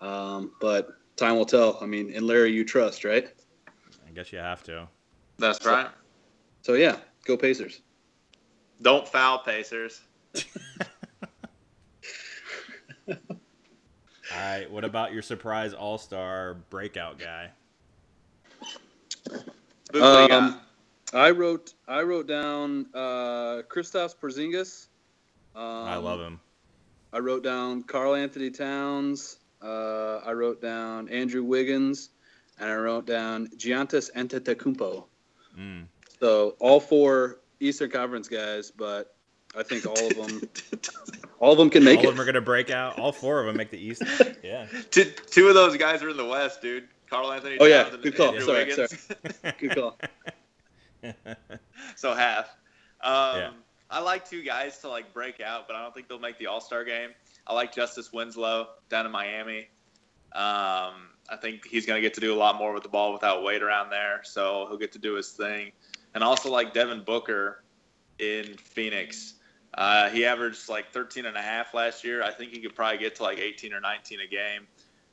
um, 0.00 0.52
but 0.60 0.90
time 1.16 1.36
will 1.36 1.46
tell. 1.46 1.78
I 1.80 1.86
mean, 1.86 2.12
and 2.14 2.26
Larry, 2.26 2.52
you 2.52 2.64
trust, 2.64 3.04
right? 3.04 3.28
I 4.06 4.12
guess 4.12 4.32
you 4.32 4.38
have 4.38 4.62
to. 4.64 4.88
That's 5.38 5.64
right. 5.64 5.88
So 6.62 6.74
yeah, 6.74 6.96
go 7.24 7.36
Pacers. 7.36 7.80
Don't 8.82 9.06
foul 9.06 9.38
Pacers. 9.38 10.00
All 13.08 13.16
right. 14.36 14.70
What 14.70 14.84
about 14.84 15.12
your 15.12 15.22
surprise 15.22 15.72
All 15.74 15.98
Star 15.98 16.54
breakout 16.70 17.18
guy? 17.18 17.50
Boop, 19.28 19.42
what 19.92 19.92
do 19.92 19.98
you 19.98 20.28
got? 20.28 20.32
Um, 20.32 20.60
I 21.12 21.30
wrote 21.30 21.74
I 21.88 22.02
wrote 22.02 22.28
down 22.28 22.86
uh, 22.94 23.62
Kristaps 23.68 24.14
Porzingis. 24.16 24.86
Um, 25.56 25.88
I 25.88 25.96
love 25.96 26.20
him. 26.20 26.40
I 27.12 27.18
wrote 27.18 27.42
down 27.42 27.82
Karl 27.82 28.14
Anthony 28.14 28.50
Towns. 28.50 29.39
Uh, 29.62 30.18
I 30.24 30.32
wrote 30.32 30.60
down 30.62 31.08
Andrew 31.08 31.42
Wiggins, 31.44 32.10
and 32.58 32.70
I 32.70 32.74
wrote 32.76 33.06
down 33.06 33.48
Giannis 33.56 34.10
Antetokounmpo. 34.14 35.04
Mm. 35.58 35.86
So 36.18 36.56
all 36.60 36.80
four 36.80 37.40
Eastern 37.60 37.90
Conference 37.90 38.28
guys, 38.28 38.70
but 38.70 39.14
I 39.56 39.62
think 39.62 39.84
all 39.86 40.06
of 40.06 40.16
them, 40.16 40.40
all 41.40 41.52
of 41.52 41.58
them 41.58 41.68
can 41.70 41.82
make 41.84 41.98
All 41.98 42.04
it. 42.04 42.08
of 42.10 42.14
them 42.16 42.22
are 42.22 42.26
gonna 42.26 42.40
break 42.40 42.70
out. 42.70 42.98
All 42.98 43.12
four 43.12 43.40
of 43.40 43.46
them 43.46 43.56
make 43.56 43.70
the 43.70 43.78
East. 43.78 44.02
Yeah. 44.42 44.66
two, 44.90 45.04
two 45.04 45.48
of 45.48 45.54
those 45.54 45.76
guys 45.76 46.02
are 46.02 46.08
in 46.10 46.16
the 46.16 46.24
West, 46.24 46.62
dude. 46.62 46.88
Karl 47.08 47.32
Anthony 47.32 47.58
Oh, 47.60 47.66
yeah. 47.66 47.90
Good 48.00 48.16
call. 48.16 48.28
Andrew 48.28 48.44
Sorry, 48.46 48.64
Wiggins. 48.66 49.08
Good 49.58 49.74
call. 49.74 49.98
so 51.96 52.14
half. 52.14 52.46
Um, 53.02 53.36
Yeah. 53.36 53.50
I 53.92 54.00
like 54.00 54.28
two 54.28 54.42
guys 54.42 54.78
to 54.78 54.88
like 54.88 55.12
break 55.12 55.40
out, 55.40 55.66
but 55.66 55.74
I 55.74 55.82
don't 55.82 55.92
think 55.92 56.08
they'll 56.08 56.20
make 56.20 56.38
the 56.38 56.46
All 56.46 56.60
Star 56.60 56.84
game. 56.84 57.10
I 57.46 57.54
like 57.54 57.74
Justice 57.74 58.12
Winslow 58.12 58.68
down 58.88 59.06
in 59.06 59.12
Miami. 59.12 59.68
Um, 60.32 61.08
I 61.28 61.36
think 61.40 61.66
he's 61.66 61.86
going 61.86 61.96
to 61.96 62.02
get 62.02 62.14
to 62.14 62.20
do 62.20 62.32
a 62.34 62.36
lot 62.38 62.56
more 62.56 62.72
with 62.72 62.82
the 62.82 62.88
ball 62.88 63.12
without 63.12 63.42
Wade 63.42 63.62
around 63.62 63.90
there, 63.90 64.20
so 64.24 64.66
he'll 64.68 64.78
get 64.78 64.92
to 64.92 64.98
do 64.98 65.14
his 65.14 65.30
thing. 65.30 65.72
And 66.14 66.22
also 66.24 66.50
like 66.50 66.72
Devin 66.74 67.04
Booker 67.04 67.62
in 68.18 68.56
Phoenix. 68.56 69.34
Uh, 69.74 70.08
he 70.10 70.24
averaged 70.24 70.68
like 70.68 70.92
13 70.92 71.26
and 71.26 71.36
a 71.36 71.42
half 71.42 71.74
last 71.74 72.04
year. 72.04 72.22
I 72.22 72.32
think 72.32 72.52
he 72.52 72.60
could 72.60 72.74
probably 72.74 72.98
get 72.98 73.14
to 73.16 73.22
like 73.22 73.38
18 73.38 73.72
or 73.72 73.80
19 73.80 74.18
a 74.20 74.26
game. 74.26 74.66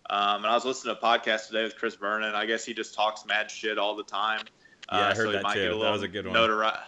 Um, 0.09 0.37
and 0.37 0.47
I 0.47 0.53
was 0.55 0.65
listening 0.65 0.95
to 0.95 0.99
a 1.01 1.03
podcast 1.03 1.47
today 1.47 1.63
with 1.63 1.75
Chris 1.77 1.95
Vernon. 1.95 2.33
I 2.33 2.45
guess 2.45 2.65
he 2.65 2.73
just 2.73 2.95
talks 2.95 3.25
mad 3.25 3.51
shit 3.51 3.77
all 3.77 3.95
the 3.95 4.03
time. 4.03 4.41
Yeah, 4.91 4.97
I 4.97 5.01
Uh, 5.01 5.07
heard 5.09 5.15
so 5.17 5.25
he 5.27 5.31
that 5.33 5.43
might 5.43 5.53
too. 5.55 5.59
get 5.61 5.67
a 5.67 5.73
That 5.73 5.77
little 5.77 5.93
was 5.93 6.01
a 6.03 6.07
good 6.07 6.25
one. 6.27 6.35
notori- 6.35 6.79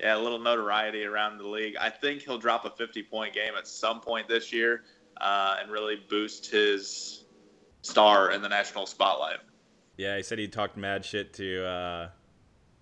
yeah, 0.00 0.16
a 0.16 0.20
little 0.20 0.38
notoriety 0.38 1.04
around 1.04 1.38
the 1.38 1.46
league. 1.46 1.76
I 1.80 1.90
think 1.90 2.22
he'll 2.22 2.38
drop 2.38 2.64
a 2.64 2.70
50 2.70 3.02
point 3.04 3.34
game 3.34 3.52
at 3.56 3.66
some 3.66 4.00
point 4.00 4.28
this 4.28 4.52
year 4.52 4.82
uh, 5.20 5.56
and 5.60 5.70
really 5.70 5.96
boost 6.08 6.50
his 6.50 7.24
star 7.82 8.30
in 8.32 8.42
the 8.42 8.48
national 8.48 8.86
spotlight. 8.86 9.38
Yeah, 9.96 10.16
he 10.16 10.22
said 10.22 10.38
he 10.38 10.48
talked 10.48 10.76
mad 10.76 11.04
shit 11.04 11.32
to 11.34 11.64
uh, 11.66 12.08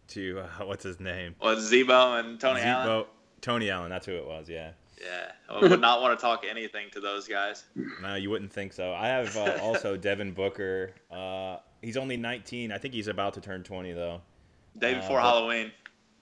to 0.09 0.41
uh, 0.41 0.65
what's 0.67 0.85
his 0.85 1.01
name? 1.01 1.35
Was 1.41 1.71
Zebo 1.71 2.19
and 2.21 2.41
Tony 2.41 2.61
Allen? 2.61 2.87
Zebo- 2.89 3.07
Tony 3.41 3.71
Allen. 3.71 3.91
That's 3.91 4.07
who 4.07 4.15
it 4.17 4.27
was. 4.27 4.49
Yeah. 4.49 4.73
Yeah, 5.03 5.33
I 5.51 5.61
would 5.61 5.81
not 5.81 6.01
want 6.01 6.19
to 6.19 6.23
talk 6.23 6.45
anything 6.49 6.87
to 6.93 7.01
those 7.01 7.29
guys. 7.29 7.65
No, 8.01 8.15
you 8.15 8.31
wouldn't 8.31 8.53
think 8.53 8.73
so. 8.73 8.95
I 8.95 9.09
have 9.09 9.37
uh, 9.37 9.59
also 9.63 9.97
Devin 9.99 10.33
Booker. 10.33 10.93
Uh, 11.11 11.57
he's 11.83 11.97
only 11.99 12.17
19. 12.17 12.73
I 12.73 12.79
think 12.79 12.95
he's 12.95 13.09
about 13.09 13.35
to 13.35 13.41
turn 13.43 13.65
20 13.65 13.93
though. 13.93 14.23
Day 14.79 14.95
Uh, 14.95 15.01
before 15.01 15.21
Halloween. 15.21 15.73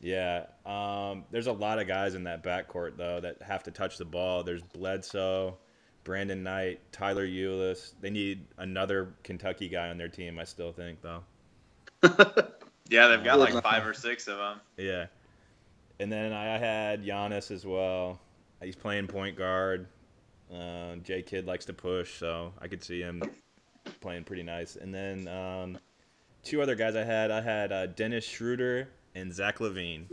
Yeah. 0.03 0.47
Um, 0.67 1.25
there's 1.31 1.47
a 1.47 1.53
lot 1.53 1.79
of 1.79 1.87
guys 1.87 2.15
in 2.15 2.25
that 2.25 2.43
backcourt 2.43 2.99
though 2.99 3.21
that 3.21 3.41
have 3.41 3.63
to 3.63 3.71
touch 3.71 3.97
the 3.97 4.05
ball. 4.05 4.43
There's 4.43 4.63
Bledsoe, 4.63 5.57
Brandon 6.05 6.43
Knight, 6.43 6.81
Tyler 6.93 7.27
Ulis. 7.27 7.93
They 8.01 8.11
need 8.11 8.45
another 8.59 9.15
Kentucky 9.23 9.69
guy 9.69 9.89
on 9.89 9.97
their 9.97 10.09
team. 10.09 10.39
I 10.39 10.45
still 10.45 10.73
think 10.73 10.99
though. 11.01 11.23
Yeah, 12.93 13.09
they've 13.09 13.25
got 13.25 13.39
like 13.39 13.63
five 13.63 13.87
or 13.87 13.95
six 13.95 14.29
of 14.29 14.37
them. 14.37 14.61
Yeah. 14.77 15.07
And 15.99 16.13
then 16.13 16.35
I 16.35 16.59
had 16.59 17.03
Giannis 17.03 17.51
as 17.51 17.65
well. 17.65 18.21
He's 18.63 18.77
playing 18.77 19.07
point 19.07 19.35
guard. 19.37 19.87
Uh, 20.53 20.97
J 20.97 21.23
Kid 21.23 21.47
likes 21.47 21.65
to 21.67 21.73
push, 21.73 22.19
so 22.19 22.53
I 22.61 22.69
could 22.69 22.85
see 22.85 23.01
him 23.01 23.23
playing 24.01 24.25
pretty 24.25 24.43
nice. 24.43 24.77
And 24.77 24.93
then 24.93 25.27
um, 25.27 25.79
two 26.43 26.61
other 26.61 26.75
guys 26.75 26.95
I 26.97 27.05
had. 27.05 27.31
I 27.31 27.41
had 27.41 27.73
uh, 27.73 27.87
Dennis 27.87 28.27
Schroeder 28.27 28.89
and 29.15 29.33
Zach 29.33 29.59
LaVine. 29.59 30.07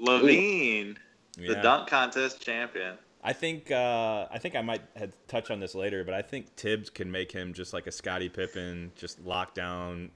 LaVine, 0.00 0.96
the 1.36 1.42
Yeah. 1.42 1.62
dunk 1.62 1.88
contest 1.88 2.40
champion. 2.40 2.98
I 3.24 3.32
think 3.32 3.70
uh, 3.70 4.26
I 4.30 4.38
think 4.38 4.54
I 4.54 4.60
might 4.62 4.82
have 4.94 5.12
touch 5.26 5.50
on 5.50 5.58
this 5.58 5.74
later, 5.74 6.04
but 6.04 6.14
I 6.14 6.22
think 6.22 6.54
Thibs 6.56 6.90
can 6.90 7.10
make 7.10 7.32
him 7.32 7.52
just 7.54 7.72
like 7.72 7.86
a 7.86 7.92
Scottie 7.92 8.28
Pippen, 8.28 8.92
just 8.94 9.20
lock 9.24 9.54
down. 9.54 10.10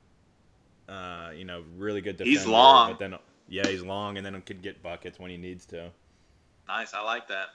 Uh, 0.88 1.30
you 1.34 1.44
know, 1.44 1.64
really 1.76 2.00
good 2.00 2.16
defender. 2.16 2.30
He's 2.38 2.46
long. 2.46 2.90
but 2.92 2.98
then 2.98 3.14
yeah, 3.48 3.66
he's 3.66 3.82
long, 3.82 4.16
and 4.16 4.24
then 4.26 4.40
could 4.42 4.62
get 4.62 4.82
buckets 4.82 5.18
when 5.18 5.30
he 5.30 5.36
needs 5.36 5.66
to. 5.66 5.90
Nice, 6.68 6.94
I 6.94 7.02
like 7.02 7.26
that. 7.28 7.48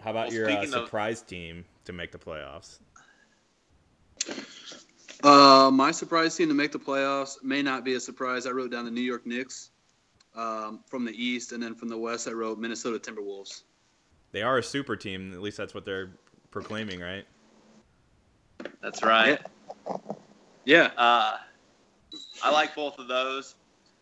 How 0.00 0.10
about 0.10 0.28
Well, 0.28 0.34
your 0.34 0.46
uh, 0.50 0.52
speaking 0.52 0.74
of- 0.74 0.84
surprise 0.84 1.22
team 1.22 1.64
to 1.84 1.92
make 1.92 2.10
the 2.10 2.18
playoffs? 2.18 2.78
Uh, 5.22 5.70
my 5.72 5.90
surprise 5.92 6.36
team 6.36 6.48
to 6.48 6.54
make 6.54 6.72
the 6.72 6.78
playoffs 6.78 7.42
may 7.42 7.62
not 7.62 7.84
be 7.84 7.94
a 7.94 8.00
surprise. 8.00 8.46
I 8.46 8.50
wrote 8.50 8.70
down 8.72 8.84
the 8.84 8.90
New 8.90 9.00
York 9.02 9.26
Knicks 9.26 9.70
um, 10.34 10.80
from 10.86 11.04
the 11.04 11.12
East, 11.12 11.52
and 11.52 11.62
then 11.62 11.74
from 11.74 11.88
the 11.88 11.98
West, 11.98 12.26
I 12.28 12.32
wrote 12.32 12.58
Minnesota 12.58 12.98
Timberwolves. 12.98 13.62
They 14.32 14.42
are 14.42 14.58
a 14.58 14.62
super 14.62 14.96
team. 14.96 15.32
At 15.32 15.40
least 15.42 15.56
that's 15.56 15.74
what 15.74 15.84
they're 15.84 16.10
proclaiming, 16.50 17.00
right? 17.00 17.24
That's 18.80 19.02
right. 19.02 19.40
Yeah, 20.64 20.90
Uh, 20.96 21.36
I 22.42 22.50
like 22.50 22.74
both 22.74 22.98
of 22.98 23.08
those. 23.08 23.54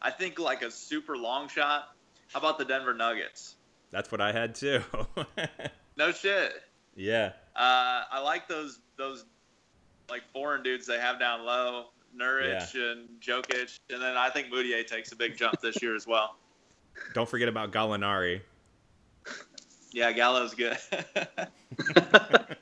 I 0.02 0.10
think 0.10 0.38
like 0.38 0.62
a 0.62 0.70
super 0.70 1.16
long 1.16 1.48
shot. 1.48 1.88
How 2.32 2.38
about 2.38 2.58
the 2.58 2.64
Denver 2.64 2.94
Nuggets? 2.94 3.56
That's 3.90 4.10
what 4.12 4.20
I 4.20 4.32
had 4.32 4.54
too. 4.54 4.82
No 5.96 6.12
shit. 6.12 6.52
yeah, 6.96 7.32
Uh, 7.54 8.02
I 8.10 8.20
like 8.22 8.48
those 8.48 8.78
those 8.96 9.26
like 10.10 10.22
foreign 10.32 10.62
dudes 10.62 10.86
they 10.86 10.98
have 10.98 11.18
down 11.18 11.44
low, 11.44 11.86
Nurkic 12.16 12.74
and 12.74 13.08
Jokic, 13.20 13.78
and 13.90 14.02
then 14.02 14.16
I 14.16 14.30
think 14.30 14.48
Mudiay 14.48 14.86
takes 14.86 15.12
a 15.12 15.16
big 15.16 15.36
jump 15.36 15.60
this 15.60 15.80
year 15.82 15.94
as 15.94 16.06
well. 16.06 16.36
don't 17.14 17.28
forget 17.28 17.48
about 17.48 17.72
Gallinari. 17.72 18.40
Yeah, 19.92 20.12
Gallo's 20.12 20.54
good. 20.54 20.76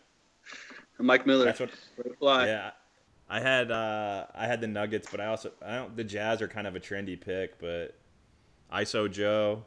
Mike 0.99 1.27
Miller. 1.27 1.45
That's 1.47 1.61
what. 1.61 1.71
Fly. 2.19 2.47
Yeah, 2.47 2.71
I 3.29 3.41
had 3.41 3.71
uh, 3.71 4.27
I 4.35 4.47
had 4.47 4.61
the 4.61 4.67
Nuggets, 4.67 5.09
but 5.11 5.21
I 5.21 5.27
also 5.27 5.53
I 5.65 5.77
don't. 5.77 5.97
The 5.97 6.05
Jazz 6.05 6.43
are 6.43 6.49
kind 6.49 6.67
of 6.67 6.75
a 6.75 6.81
trendy 6.81 7.21
pick, 7.21 7.59
but 7.59 7.95
ISO 8.73 9.11
Joe, 9.11 9.65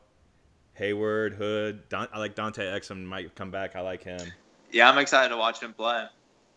Hayward, 0.74 1.34
Hood. 1.34 1.88
Don, 1.90 2.08
I 2.14 2.20
like 2.20 2.36
Dante 2.36 2.64
Exum 2.64 3.06
might 3.06 3.34
come 3.36 3.52
back. 3.52 3.76
I 3.76 3.82
like 3.82 4.04
him. 4.04 4.22
yeah, 4.72 4.90
I'm 4.90 4.98
excited 4.98 5.30
to 5.30 5.38
watch 5.38 5.62
him 5.62 5.74
play. 5.74 6.06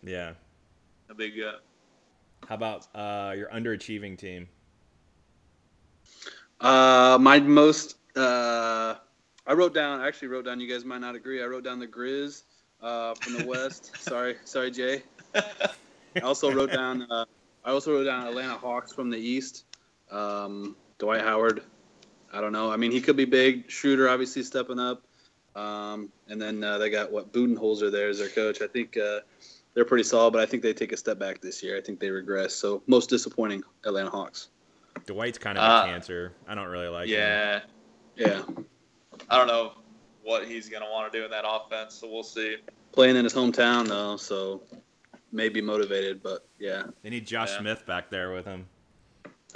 Yeah. 0.03 0.33
It'll 1.09 1.17
be. 1.17 1.45
How 2.49 2.55
about 2.55 2.87
uh, 2.95 3.35
your 3.37 3.49
underachieving 3.49 4.19
team? 4.19 4.49
Uh, 6.61 7.19
my 7.21 7.40
most. 7.40 7.97
Uh, 8.17 8.95
I 9.47 9.53
wrote 9.53 9.75
down. 9.75 10.01
I 10.01 10.09
actually 10.09 10.29
wrote 10.29 10.45
down. 10.45 10.61
You 10.61 10.69
guys 10.69 10.85
might 10.85 11.01
not 11.01 11.14
agree. 11.14 11.43
I 11.43 11.47
wrote 11.47 11.64
down 11.64 11.79
the 11.79 11.87
Grizz 11.87 12.43
uh, 12.83 13.14
from 13.14 13.38
the 13.38 13.47
West. 13.47 13.97
sorry, 14.01 14.37
sorry, 14.45 14.71
Jay. 14.71 15.03
I 15.35 16.21
also 16.23 16.53
wrote 16.53 16.73
down. 16.73 17.07
Uh, 17.11 17.25
I 17.64 17.71
also 17.71 17.93
wrote 17.93 18.05
down 18.05 18.27
Atlanta 18.27 18.55
Hawks 18.55 18.93
from 18.93 19.11
the 19.11 19.19
East. 19.19 19.64
Um, 20.11 20.77
Dwight 20.99 21.23
Howard. 21.23 21.62
I 22.33 22.40
don't 22.40 22.53
know. 22.53 22.71
I 22.71 22.77
mean, 22.77 22.90
he 22.90 23.01
could 23.01 23.17
be 23.17 23.25
big. 23.25 23.71
Shooter 23.71 24.09
obviously 24.09 24.43
stepping 24.43 24.79
up. 24.79 25.03
Um, 25.57 26.11
and 26.29 26.40
then 26.40 26.64
uh, 26.64 26.79
they 26.79 26.90
got 26.90 27.12
what 27.12 27.33
Budenholzer 27.33 27.90
there 27.90 28.09
as 28.09 28.19
their 28.19 28.29
coach. 28.29 28.61
I 28.61 28.67
think 28.67 28.97
uh, 28.97 29.21
they're 29.75 29.85
pretty 29.85 30.05
solid, 30.05 30.33
but 30.33 30.41
I 30.43 30.47
think 30.47 30.63
they 30.63 30.73
take 30.73 30.93
a 30.93 30.97
step 30.97 31.19
back 31.19 31.41
this 31.41 31.63
year. 31.63 31.77
I 31.77 31.81
think 31.81 32.01
they 32.01 32.11
regress. 32.11 32.55
So 32.55 32.83
most 32.87 33.11
disappointing 33.11 33.63
Atlanta 33.85 34.11
Hawks. 34.11 34.49
Dwight's 35.07 35.39
kind 35.39 35.59
of 35.59 35.65
Uh, 35.65 35.83
a 35.85 35.91
cancer. 35.91 36.33
I 36.47 36.55
don't 36.55 36.69
really 36.69 36.89
like 36.89 37.09
him. 37.09 37.15
yeah, 37.19 37.61
Yeah, 38.17 38.43
I 39.29 39.37
don't 39.39 39.49
know 39.49 39.73
what 40.23 40.47
he's 40.47 40.69
gonna 40.69 40.89
want 40.91 41.13
to 41.13 41.19
do 41.19 41.25
in 41.25 41.31
that 41.33 41.45
offense, 41.47 41.95
so 41.95 42.09
we'll 42.09 42.23
see. 42.23 42.57
playing 42.93 43.17
in 43.17 43.25
his 43.25 43.35
hometown 43.35 43.87
though, 43.89 44.17
so 44.17 44.63
maybe 45.33 45.61
motivated, 45.61 46.23
but 46.23 46.47
yeah. 46.61 46.85
They 47.03 47.11
need 47.11 47.27
Josh 47.27 47.51
Yeah. 47.51 47.59
Smith 47.61 47.85
back 47.87 48.09
there 48.09 48.33
with 48.33 48.45
him. 48.47 48.67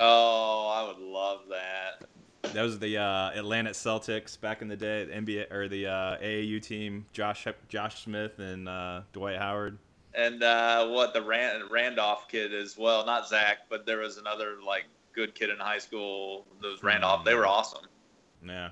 Oh, 0.00 0.68
I 0.68 0.86
would 0.88 0.98
love 0.98 1.42
that. 1.50 2.52
That 2.52 2.62
was 2.62 2.78
the 2.78 2.98
uh, 2.98 3.30
Atlanta 3.30 3.70
Celtics 3.70 4.40
back 4.40 4.60
in 4.62 4.68
the 4.68 4.76
day, 4.76 5.04
the 5.04 5.12
NBA 5.12 5.52
or 5.52 5.68
the 5.68 5.86
uh, 5.86 6.18
AAU 6.18 6.60
team. 6.62 7.06
Josh 7.12 7.46
Josh 7.68 8.02
Smith 8.02 8.38
and 8.38 8.68
uh, 8.68 9.02
Dwight 9.12 9.36
Howard. 9.38 9.78
And 10.18 10.42
uh, 10.42 10.88
what 10.88 11.14
the 11.14 11.22
Rand- 11.22 11.70
Randolph 11.70 12.26
kid 12.28 12.52
as 12.52 12.76
well, 12.76 13.06
not 13.06 13.28
Zach, 13.28 13.58
but 13.70 13.86
there 13.86 13.98
was 13.98 14.18
another 14.18 14.56
like 14.66 14.84
good 15.14 15.34
kid 15.34 15.48
in 15.48 15.58
high 15.58 15.78
school. 15.78 16.44
Those 16.60 16.82
Randolph, 16.82 17.24
they 17.24 17.34
were 17.34 17.46
awesome. 17.46 17.84
Yeah, 18.44 18.70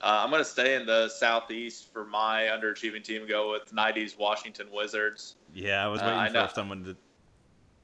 Uh, 0.00 0.22
I'm 0.24 0.30
gonna 0.30 0.44
stay 0.44 0.74
in 0.76 0.86
the 0.86 1.08
southeast 1.08 1.92
for 1.92 2.04
my 2.04 2.42
underachieving 2.44 3.02
team. 3.02 3.26
Go 3.26 3.50
with 3.52 3.72
'90s 3.74 4.16
Washington 4.16 4.68
Wizards. 4.72 5.34
yeah. 5.52 5.84
I 5.84 5.88
was 5.88 6.00
Uh, 6.00 6.04
waiting 6.04 6.18
I 6.20 6.28
know. 6.28 6.46
for 6.46 6.54
someone 6.54 6.84
to. 6.84 6.96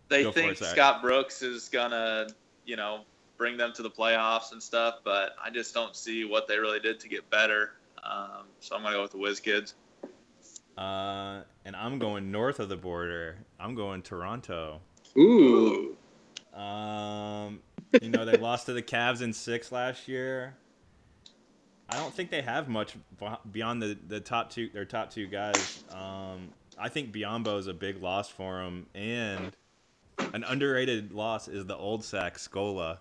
They 0.09 0.25
think 0.31 0.53
it, 0.53 0.65
Scott 0.65 1.03
Brooks 1.03 1.43
is 1.43 1.69
gonna, 1.69 2.27
you 2.65 2.77
know, 2.77 3.05
bring 3.37 3.57
them 3.57 3.73
to 3.75 3.83
the 3.83 3.91
playoffs 3.91 4.53
and 4.53 4.63
stuff, 4.63 5.01
but 5.05 5.35
I 5.43 5.51
just 5.51 5.73
don't 5.75 5.95
see 5.97 6.25
what 6.25 6.47
they 6.49 6.59
really 6.59 6.81
did 6.81 6.99
to 7.01 7.09
get 7.09 7.29
better. 7.31 7.73
Um, 8.03 8.47
so 8.61 8.75
I'm 8.77 8.83
gonna 8.83 8.97
go 8.97 9.03
with 9.03 9.13
the 9.13 9.19
Wiz 9.19 9.39
Kids. 9.41 9.75
Uh, 10.81 11.43
and 11.67 11.77
I'm 11.77 11.99
going 11.99 12.33
north 12.33 12.59
of 12.59 12.71
the 12.71 12.77
border. 12.77 13.37
I'm 13.61 13.75
going 13.75 14.01
Toronto. 14.01 14.81
Ooh. 15.19 15.95
Um, 16.55 17.61
you 18.01 18.09
know 18.09 18.25
they 18.25 18.39
lost 18.39 18.67
to 18.67 18.73
the 18.73 18.83
Cavs 18.83 19.21
in 19.21 19.35
six 19.35 19.71
last 19.71 20.09
year. 20.09 20.57
I 21.91 21.97
don't 21.97 22.15
think 22.15 22.31
they 22.31 22.41
have 22.41 22.69
much 22.69 22.97
beyond 23.53 23.83
the, 23.83 23.99
the 24.09 24.21
top 24.21 24.51
two 24.51 24.71
their 24.71 24.87
top 24.87 25.11
two 25.11 25.27
guys. 25.27 25.85
Um, 25.91 26.49
I 26.79 26.89
think 26.89 27.13
Biyombo 27.13 27.59
is 27.59 27.67
a 27.67 27.75
big 27.75 28.03
loss 28.03 28.31
for 28.31 28.63
them, 28.63 28.87
and 28.95 29.55
an 30.33 30.45
underrated 30.45 31.13
loss 31.13 31.47
is 31.47 31.67
the 31.67 31.77
old 31.77 32.05
sack 32.05 32.39
Scola. 32.39 32.99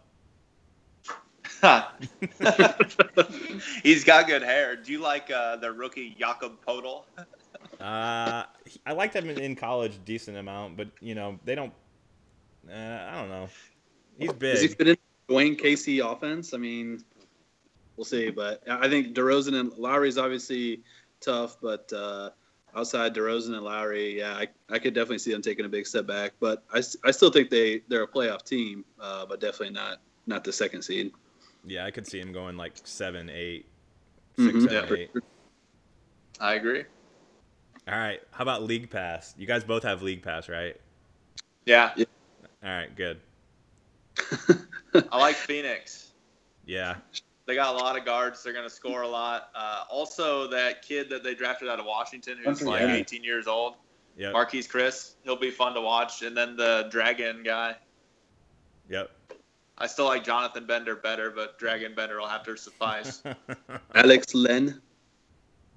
He's 3.84 4.04
got 4.04 4.28
good 4.28 4.44
hair. 4.44 4.76
Do 4.76 4.92
you 4.92 5.00
like 5.00 5.32
uh, 5.32 5.56
the 5.58 5.72
rookie 5.72 6.15
Jakob 6.20 6.63
Poeltl? 6.65 7.04
Uh, 7.80 8.44
I 8.86 8.92
liked 8.94 9.15
him 9.15 9.30
in- 9.30 9.56
college 9.56 9.96
a 9.96 10.00
decent 10.00 10.38
amount, 10.38 10.76
but 10.78 10.89
you 11.02 11.15
know 11.15 11.39
they 11.46 11.56
don't. 11.56 11.74
Uh, 12.70 12.74
I 12.76 13.15
don't 13.15 13.30
know. 13.30 13.50
He's 14.18 14.34
big. 14.34 14.54
Does 14.56 14.62
he 14.62 14.68
fit 14.68 14.88
in 14.89 14.98
Dwane 15.30 15.58
Casey 15.58 16.00
offense? 16.00 16.54
I 16.54 16.58
mean, 16.58 17.04
we'll 17.96 18.04
see. 18.06 18.30
But 18.32 18.62
I 18.70 18.89
think 18.89 19.15
DeRozan 19.15 19.58
and 19.60 19.72
Lowry's 19.78 20.18
obviously 20.18 20.82
tough, 21.22 21.58
but 21.62 21.92
uh, 21.94 22.32
outside 22.76 23.15
DeRozan 23.15 23.54
and 23.56 23.62
Lowry, 23.63 24.18
yeah, 24.20 24.34
I, 24.36 24.48
I 24.70 24.78
could 24.78 24.94
definitely 24.94 25.20
see 25.20 25.32
them 25.32 25.42
taking 25.42 25.63
a 25.65 25.70
big 25.70 25.88
step 25.88 26.06
back. 26.06 26.34
But 26.42 26.63
I, 26.74 26.80
I 27.06 27.12
still 27.12 27.32
think 27.32 27.50
they 27.50 27.82
they're 27.88 28.04
a 28.04 28.08
playoff 28.08 28.44
team, 28.44 28.84
uh, 29.00 29.26
but 29.26 29.39
definitely 29.39 29.72
not 29.74 30.02
not 30.28 30.44
the 30.44 30.52
second 30.52 30.82
seed. 30.82 31.13
Yeah, 31.65 31.86
I 31.86 31.92
could 31.92 32.06
see 32.06 32.20
him 32.20 32.34
going 32.34 32.58
like 32.58 32.74
seven, 32.84 33.30
eight, 33.30 33.65
six, 34.38 34.50
Mhm. 34.58 34.70
seven, 34.70 34.89
Yeah. 34.89 34.96
eight. 34.98 35.12
I 36.42 36.54
agree. 36.56 36.84
All 37.89 37.97
right. 37.97 38.21
How 38.32 38.43
about 38.43 38.63
League 38.63 38.89
Pass? 38.89 39.34
You 39.38 39.47
guys 39.47 39.63
both 39.63 39.84
have 39.84 40.02
League 40.04 40.21
Pass, 40.21 40.47
right? 40.47 40.75
Yeah, 41.65 41.91
All 41.97 42.06
right, 42.69 42.95
good. 42.95 43.19
I 45.12 45.17
like 45.17 45.36
Phoenix. 45.36 46.12
Yeah. 46.65 46.95
They 47.45 47.56
got 47.56 47.73
a 47.73 47.78
lot 47.78 47.97
of 47.97 48.06
guards. 48.06 48.43
They're 48.43 48.54
going 48.54 48.67
to 48.67 48.73
score 48.73 49.02
a 49.04 49.08
lot. 49.08 49.49
Uh, 49.56 49.84
also, 49.89 50.47
that 50.47 50.82
kid 50.84 51.10
that 51.10 51.23
they 51.23 51.34
drafted 51.36 51.67
out 51.69 51.80
of 51.80 51.86
Washington, 51.86 52.38
who's 52.43 52.62
like 52.62 52.82
Yeah. 52.82 52.93
18 52.93 53.23
years 53.23 53.47
old, 53.47 53.75
Yep. 54.17 54.34
Marquese 54.34 54.67
Chriss, 54.69 55.13
he'll 55.23 55.36
be 55.36 55.49
fun 55.52 55.73
to 55.73 55.82
watch. 55.82 56.21
And 56.21 56.36
then 56.36 56.56
the 56.56 56.88
Dragon 56.91 57.41
guy. 57.43 57.75
Yep. 58.89 59.12
I 59.78 59.88
still 59.88 60.06
like 60.06 60.23
Jonathan 60.23 60.65
Bender 60.65 60.95
better, 60.95 61.32
but 61.32 61.58
Dragan 61.58 61.95
Bender 61.95 62.19
will 62.19 62.28
have 62.28 62.43
to 62.43 62.58
suffice. 62.58 63.23
Alex 63.95 64.34
Len. 64.36 64.82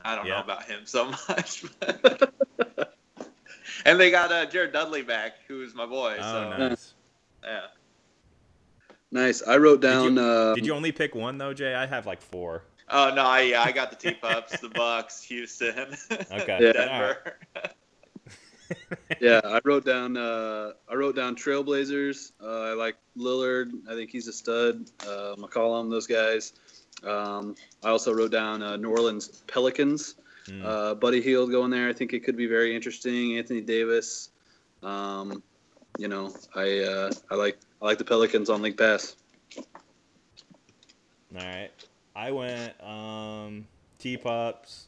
I 0.05 0.17
don't 0.17 0.27
Yeah. 0.27 0.35
know 0.37 0.41
about 0.43 0.65
him 0.65 0.81
so 0.85 1.07
much. 1.29 1.65
and 3.85 3.99
they 4.01 4.11
got 4.11 4.33
uh, 4.33 4.47
Jared 4.47 4.73
Dudley 4.73 5.03
back, 5.03 5.33
who's 5.49 5.75
my 5.75 5.87
boy. 5.87 6.17
oh, 6.19 6.23
so 6.23 6.57
nice. 6.59 6.95
yeah, 7.45 7.61
Nice. 9.11 9.43
I 9.47 9.57
wrote 9.59 9.81
down. 9.81 10.15
you- 10.17 10.23
uh, 10.23 10.55
Did 10.55 10.67
you 10.67 10.75
only 10.75 10.93
pick 10.93 11.15
one 11.15 11.39
though, 11.39 11.53
Jay? 11.55 11.75
I 11.75 11.87
have 11.87 12.07
like 12.07 12.21
four. 12.23 12.65
Oh 12.89 13.13
no, 13.15 13.23
I 13.25 13.41
yeah, 13.43 13.63
I 13.63 13.73
got 13.73 13.91
the 13.91 13.97
T 13.97 14.15
Pups, 14.17 14.61
the 14.61 14.69
Bucks, 14.69 15.23
Houston, 15.25 15.97
Okay. 16.33 16.59
Yeah. 16.61 16.73
Denver. 16.73 17.37
yeah, 19.21 19.41
I 19.45 19.61
wrote 19.65 19.85
down. 19.85 20.17
Uh, 20.17 20.73
I 20.91 20.95
wrote 20.95 21.15
down 21.17 21.37
Trailblazers. 21.37 22.33
Uh, 22.43 22.71
I 22.71 22.73
like 22.73 22.97
Lillard. 23.17 23.71
I 23.89 23.95
think 23.95 24.11
he's 24.11 24.29
a 24.29 24.33
stud. 24.33 24.91
Uh, 25.01 25.37
McCollum, 25.37 25.91
those 25.91 26.07
guys. 26.07 26.53
Um, 27.05 27.57
I 27.83 27.91
also 27.91 28.13
wrote 28.13 28.31
down 28.31 28.63
uh, 28.63 28.77
New 28.77 28.91
Orleans 28.91 29.43
Pelicans. 29.47 30.15
Mm. 30.47 30.65
Uh, 30.65 30.95
Buddy 30.95 31.21
Hield 31.21 31.51
going 31.51 31.71
there. 31.71 31.89
I 31.89 31.93
think 31.93 32.13
it 32.13 32.21
could 32.21 32.37
be 32.37 32.47
very 32.47 32.75
interesting. 32.75 33.39
Anthony 33.39 33.61
Davis. 33.61 34.31
Um, 34.83 35.43
you 35.99 36.09
know, 36.09 36.35
I 36.55 36.81
uh, 36.81 37.11
I 37.31 37.35
like 37.35 37.59
I 37.81 37.85
like 37.85 37.99
the 37.99 38.05
Pelicans 38.05 38.51
on 38.51 38.63
League 38.63 38.77
Pass. 38.77 39.17
All 39.57 41.47
right. 41.47 41.71
I 42.15 42.31
went 42.31 42.81
um, 42.83 43.67
T 43.99 44.17
Pups 44.17 44.87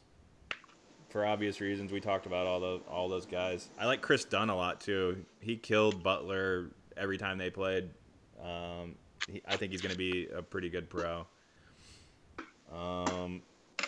for 1.09 1.25
obvious 1.25 1.61
reasons. 1.61 1.91
We 1.91 1.99
talked 1.99 2.25
about 2.25 2.45
all 2.47 2.59
those 2.59 2.81
all 2.89 3.09
those 3.09 3.25
guys. 3.25 3.69
I 3.79 3.85
like 3.85 4.01
Kris 4.01 4.25
Dunn 4.25 4.49
a 4.49 4.55
lot 4.55 4.81
too. 4.81 5.23
He 5.39 5.55
killed 5.55 6.03
Butler 6.03 6.71
every 6.97 7.17
time 7.17 7.37
they 7.37 7.49
played. 7.49 7.89
Um, 8.43 8.95
he, 9.29 9.41
I 9.47 9.55
think 9.55 9.71
he's 9.71 9.81
going 9.81 9.93
to 9.93 9.97
be 9.97 10.27
a 10.35 10.41
pretty 10.41 10.69
good 10.69 10.89
pro. 10.89 11.25
Um, 12.73 13.41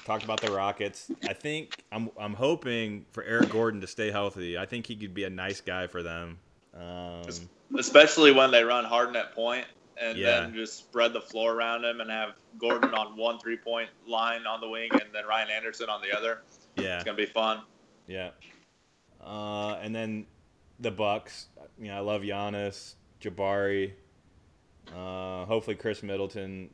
talked 0.06 0.24
about 0.24 0.42
the 0.42 0.52
Rockets. 0.52 1.12
I 1.28 1.34
think 1.34 1.76
I'm 1.92 2.10
I'm 2.20 2.34
hoping 2.34 3.06
for 3.12 3.24
Eric 3.24 3.50
Gordon 3.50 3.82
to 3.82 3.88
stay 3.88 4.12
healthy. 4.12 4.58
I 4.58 4.66
think 4.66 4.86
he 4.88 4.96
could 4.96 5.14
be 5.14 5.24
a 5.26 5.30
nice 5.30 5.62
guy 5.62 5.88
for 5.88 6.04
them. 6.04 6.38
Um, 6.80 7.24
Especially 7.78 8.32
when 8.32 8.52
they 8.52 8.64
run 8.64 8.86
Harden 8.86 9.16
at 9.16 9.34
point 9.34 9.66
and 10.00 10.18
Yeah. 10.18 10.42
then 10.42 10.54
just 10.54 10.78
spread 10.78 11.12
the 11.12 11.20
floor 11.22 11.54
around 11.54 11.84
him 11.84 12.00
and 12.02 12.10
have 12.10 12.30
Gordon 12.60 12.94
on 12.94 13.18
one 13.18 13.40
three 13.40 13.58
point 13.58 13.90
line 14.08 14.46
on 14.46 14.62
the 14.62 14.70
wing 14.70 14.90
and 14.94 15.04
then 15.14 15.26
Ryan 15.28 15.50
Anderson 15.50 15.90
on 15.90 16.02
the 16.02 16.16
other. 16.16 16.44
yeah. 16.78 16.96
It's 16.96 17.04
gonna 17.04 17.18
be 17.18 17.26
fun. 17.26 17.62
Yeah. 18.08 18.30
Uh, 19.24 19.74
and 19.82 19.94
then 19.94 20.26
the 20.80 20.92
Bucks. 20.92 21.48
You 21.80 21.88
know, 21.88 21.98
I 21.98 22.00
love 22.00 22.22
Giannis, 22.22 22.94
Jabari. 23.22 23.92
Uh, 24.96 25.44
hopefully, 25.46 25.76
Khris 25.76 26.02
Middleton 26.04 26.70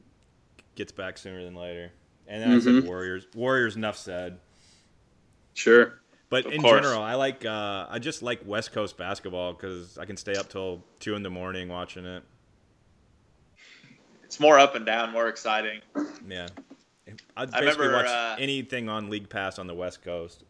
gets 0.76 0.92
back 0.92 1.18
sooner 1.18 1.44
than 1.44 1.56
later. 1.56 1.92
And 2.28 2.42
then 2.42 2.52
I 2.52 2.60
said 2.60 2.74
Mhm. 2.74 2.86
Warriors. 2.86 3.28
Warriors. 3.36 3.76
Enough 3.76 3.98
said. 3.98 4.40
Sure. 5.54 6.00
But 6.30 6.46
Of 6.48 6.54
in 6.54 6.62
course. 6.62 6.82
general, 6.82 7.02
I 7.04 7.14
like. 7.16 7.46
Uh, 7.46 7.86
I 7.90 8.00
just 8.00 8.24
like 8.24 8.42
West 8.46 8.72
Coast 8.72 8.98
basketball 8.98 9.54
because 9.54 9.98
I 9.98 10.06
can 10.06 10.18
stay 10.18 10.34
up 10.36 10.50
till 10.50 10.84
two 11.00 11.16
in 11.16 11.22
the 11.24 11.30
morning 11.30 11.70
watching 11.70 12.06
it. 12.06 12.24
It's 14.24 14.40
more 14.40 14.58
up 14.58 14.74
and 14.76 14.86
down, 14.86 15.12
more 15.12 15.28
exciting. 15.28 15.82
Yeah. 16.28 16.48
I'd 17.38 17.54
I 17.54 17.60
basically 17.62 17.88
remember, 17.88 18.06
watch 18.06 18.08
uh, 18.08 18.36
anything 18.40 18.90
on 18.90 19.10
League 19.10 19.30
Pass 19.30 19.60
on 19.60 19.68
the 19.68 19.76
West 19.76 20.02
Coast. 20.02 20.44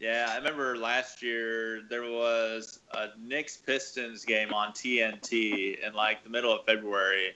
Yeah, 0.00 0.26
I 0.28 0.36
remember 0.36 0.76
last 0.76 1.22
year 1.22 1.80
there 1.88 2.02
was 2.02 2.80
a 2.92 3.08
Knicks 3.18 3.56
Pistons 3.56 4.24
game 4.26 4.52
on 4.52 4.72
TNT 4.72 5.78
in 5.82 5.94
like 5.94 6.22
the 6.22 6.28
middle 6.28 6.52
of 6.54 6.66
February, 6.66 7.34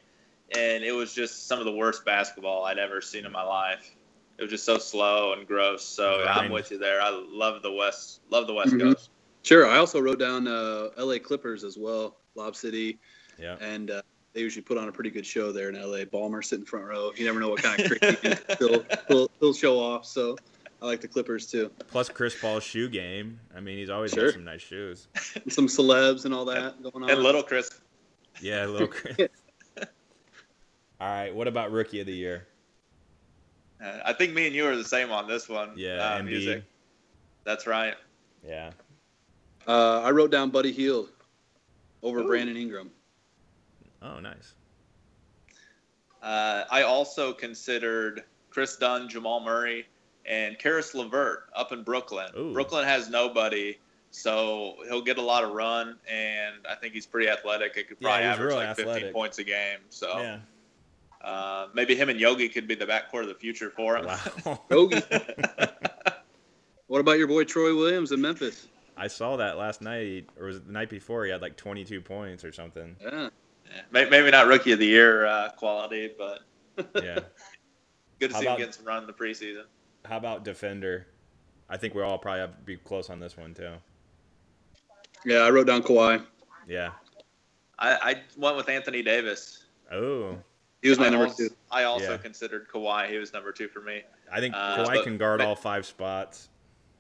and 0.57 0.83
it 0.85 0.93
was 0.93 1.15
just 1.15 1.47
some 1.47 1.59
of 1.59 1.65
the 1.65 1.73
worst 1.73 2.05
basketball 2.05 2.65
I'd 2.65 2.79
ever 2.79 3.01
seen 3.01 3.25
in 3.27 3.33
my 3.33 3.43
life. 3.43 3.95
It 4.39 4.43
was 4.43 4.51
just 4.51 4.65
so 4.65 4.79
slow 4.79 5.35
and 5.35 5.47
gross. 5.47 5.85
So 5.85 6.25
I'm 6.27 6.51
with 6.51 6.71
you 6.71 6.79
there. 6.79 7.01
I 7.03 7.11
love 7.11 7.63
the 7.63 7.73
West, 7.73 8.21
love 8.31 8.47
the 8.47 8.55
West 8.55 8.73
Mhm. 8.73 8.81
Coast. 8.95 9.11
Sure. 9.43 9.67
I 9.67 9.77
also 9.79 10.01
wrote 10.01 10.19
down 10.19 10.47
uh, 10.49 10.89
L.A. 10.99 11.19
Clippers 11.19 11.63
as 11.65 11.77
well. 11.79 12.17
Lob 12.35 12.57
City. 12.57 12.99
Yeah. 13.39 13.57
and 13.61 13.91
uh, 13.91 14.03
they 14.35 14.41
usually 14.41 14.63
put 14.63 14.77
on 14.79 14.89
a 14.89 14.93
pretty 14.93 15.11
good 15.11 15.25
show 15.27 15.51
there 15.51 15.69
in 15.71 15.75
LA. 15.75 16.05
Ballmer 16.05 16.45
sitting 16.45 16.65
front 16.67 16.85
row. 16.87 17.11
You 17.17 17.25
never 17.25 17.41
know 17.41 17.49
what 17.49 17.63
kind 17.63 17.81
of 17.81 17.87
trick 17.87 18.05
he 18.05 18.17
can 18.17 18.39
he'll, 18.59 18.85
he'll, 19.09 19.31
he'll 19.41 19.55
show 19.55 19.79
off. 19.81 20.05
So 20.07 20.37
I 20.83 20.87
like 20.87 21.01
the 21.01 21.09
Clippers 21.09 21.47
too. 21.51 21.71
Plus 21.89 22.09
Chris 22.09 22.39
Paul's 22.39 22.63
shoe 22.63 22.89
game. 22.89 23.41
I 23.57 23.61
mean, 23.61 23.77
he's 23.79 23.91
always 23.91 24.13
Sure. 24.13 24.27
got 24.27 24.35
some 24.35 24.45
nice 24.45 24.61
shoes. 24.63 25.09
Some 25.49 25.67
celebs 25.69 26.25
and 26.27 26.35
all 26.35 26.45
that 26.47 26.83
going 26.83 27.03
on. 27.05 27.11
And 27.11 27.23
Little 27.23 27.43
Chris. 27.43 27.71
Yeah, 28.43 28.67
little. 28.67 28.89
Chris. 28.89 29.17
All 31.01 31.09
right. 31.09 31.35
What 31.35 31.49
about 31.49 31.73
rookie 31.73 32.01
of 32.01 32.07
the 32.07 32.15
year? 32.15 32.47
Uh, 33.83 33.99
I 34.05 34.13
think 34.13 34.35
me 34.35 34.47
and 34.47 34.55
you 34.55 34.67
are 34.67 34.77
the 34.77 34.85
same 34.85 35.11
on 35.11 35.27
this 35.27 35.49
one. 35.49 35.71
Yeah, 35.77 35.97
uh, 35.97 36.19
Embiid. 36.19 36.25
music. 36.25 36.65
That's 37.45 37.67
right. 37.67 37.95
Yeah. 38.47 38.71
Uh, 39.67 40.03
I 40.03 40.11
wrote 40.11 40.31
down 40.31 40.51
Buddy 40.51 40.73
Hield 40.73 41.09
over 42.03 42.21
Ooh. 42.21 42.27
Brandon 42.27 42.57
Ingram. 42.57 42.91
Oh, 44.03 44.21
nice. 44.21 44.55
Uh, 46.23 46.65
I 46.71 46.83
also 46.83 47.33
considered 47.33 48.25
Kris 48.51 48.77
Dunn, 48.77 49.09
Jamal 49.09 49.41
Murray, 49.41 49.87
and 50.27 50.59
Caris 50.59 50.95
LeVert 50.95 51.49
up 51.55 51.73
in 51.73 51.83
Brooklyn. 51.83 52.29
Ooh. 52.37 52.53
Brooklyn 52.53 52.85
has 52.85 53.09
nobody, 53.09 53.79
so 54.11 54.77
he'll 54.89 55.03
get 55.03 55.19
a 55.19 55.23
lot 55.23 55.45
of 55.45 55.53
run, 55.53 55.97
and 56.11 56.57
I 56.69 56.75
think 56.75 56.95
he's 56.95 57.07
pretty 57.07 57.29
athletic. 57.29 57.77
It 57.77 57.89
could 57.89 58.01
probably 58.01 58.27
he's 58.27 58.35
average 58.35 58.49
real 58.49 58.57
like 58.57 58.77
15 58.77 59.13
points 59.13 59.39
a 59.39 59.45
game. 59.45 59.79
So 59.89 60.19
Yeah. 60.19 60.39
Uh, 61.23 61.67
maybe 61.75 61.95
him 61.95 62.09
and 62.09 62.19
Yogi 62.21 62.49
could 62.49 62.67
be 62.69 62.75
the 62.75 62.87
backcourt 62.87 63.23
of 63.23 63.29
the 63.29 63.35
future 63.35 63.71
for 63.71 63.97
him. 63.97 64.07
Wow. 64.07 64.61
Yogi. 64.71 65.01
what 66.87 67.01
about 67.01 67.19
your 67.19 67.27
boy 67.29 67.45
Troy 67.45 67.75
Williams 67.77 68.13
in 68.13 68.21
Memphis? 68.21 68.67
I 68.97 69.07
saw 69.07 69.37
that 69.37 69.57
last 69.57 69.81
night, 69.81 70.27
or 70.39 70.47
was 70.47 70.57
it 70.57 70.67
the 70.67 70.73
night 70.73 70.91
before? 70.91 71.25
He 71.25 71.31
had 71.31 71.41
like 71.41 71.57
22 71.57 72.01
points 72.01 72.45
or 72.45 72.53
something. 72.53 72.97
Yeah. 73.01 73.29
Yeah, 73.93 74.07
maybe 74.11 74.31
not 74.31 74.47
rookie 74.49 74.73
of 74.73 74.79
the 74.81 74.87
year 74.87 75.27
uh, 75.27 75.51
quality, 75.51 76.11
but 76.19 76.41
Yeah. 77.03 77.21
good 78.19 78.31
to 78.31 78.35
How 78.35 78.41
see 78.41 78.47
about- 78.47 78.55
him 78.55 78.59
getting 78.59 78.73
some 78.73 78.85
run 78.87 79.03
in 79.03 79.07
the 79.07 79.13
preseason. 79.13 79.65
How 80.05 80.17
about 80.17 80.45
defender? 80.45 81.07
I 81.69 81.77
think 81.77 81.95
we 81.95 82.03
all 82.03 82.19
probably 82.19 82.41
have 82.41 82.57
to 82.57 82.63
be 82.63 82.77
close 82.77 83.11
on 83.11 83.21
this 83.21 83.37
one 83.37 83.55
too. 83.55 83.75
Yeah, 85.25 85.39
I 85.41 85.51
wrote 85.51 85.67
down 85.67 85.83
Kawhi. 85.83 86.25
Yeah. 86.67 86.91
I, 87.79 87.93
I 88.11 88.23
went 88.37 88.57
with 88.57 88.69
Anthony 88.69 89.03
Davis. 89.03 89.65
Oh, 89.93 90.37
He 90.83 90.89
was 90.89 90.99
my 90.99 91.07
I 91.07 91.11
number 91.11 91.27
also, 91.27 91.49
two. 91.49 91.55
I 91.71 91.85
also 91.85 92.13
Yeah. 92.13 92.17
considered 92.19 92.69
Kawhi. 92.69 93.09
He 93.11 93.19
was 93.19 93.33
number 93.33 93.53
two 93.53 93.69
for 93.69 93.81
me. 93.81 94.03
I 94.33 94.41
think 94.41 94.55
Uh, 94.55 94.79
Kawhi 94.79 94.95
but- 94.95 95.05
can 95.05 95.19
guard 95.19 95.39
but- 95.39 95.47
all 95.47 95.57
five 95.57 95.85
spots. 95.85 96.49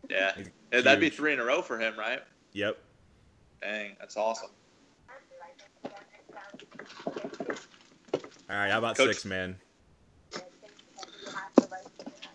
Yeah, 0.08 0.32
Yeah, 0.72 0.80
that'd 0.80 1.00
be 1.00 1.10
three 1.10 1.32
in 1.32 1.40
a 1.40 1.44
row 1.44 1.62
for 1.62 1.78
him, 1.78 1.98
right? 1.98 2.22
Yep. 2.52 2.78
Dang, 3.62 3.96
that's 3.98 4.16
awesome. 4.16 4.50
All 8.48 8.56
right. 8.56 8.70
How 8.70 8.78
about 8.78 8.96
Coach- 8.96 9.08
six 9.08 9.24
man? 9.24 9.56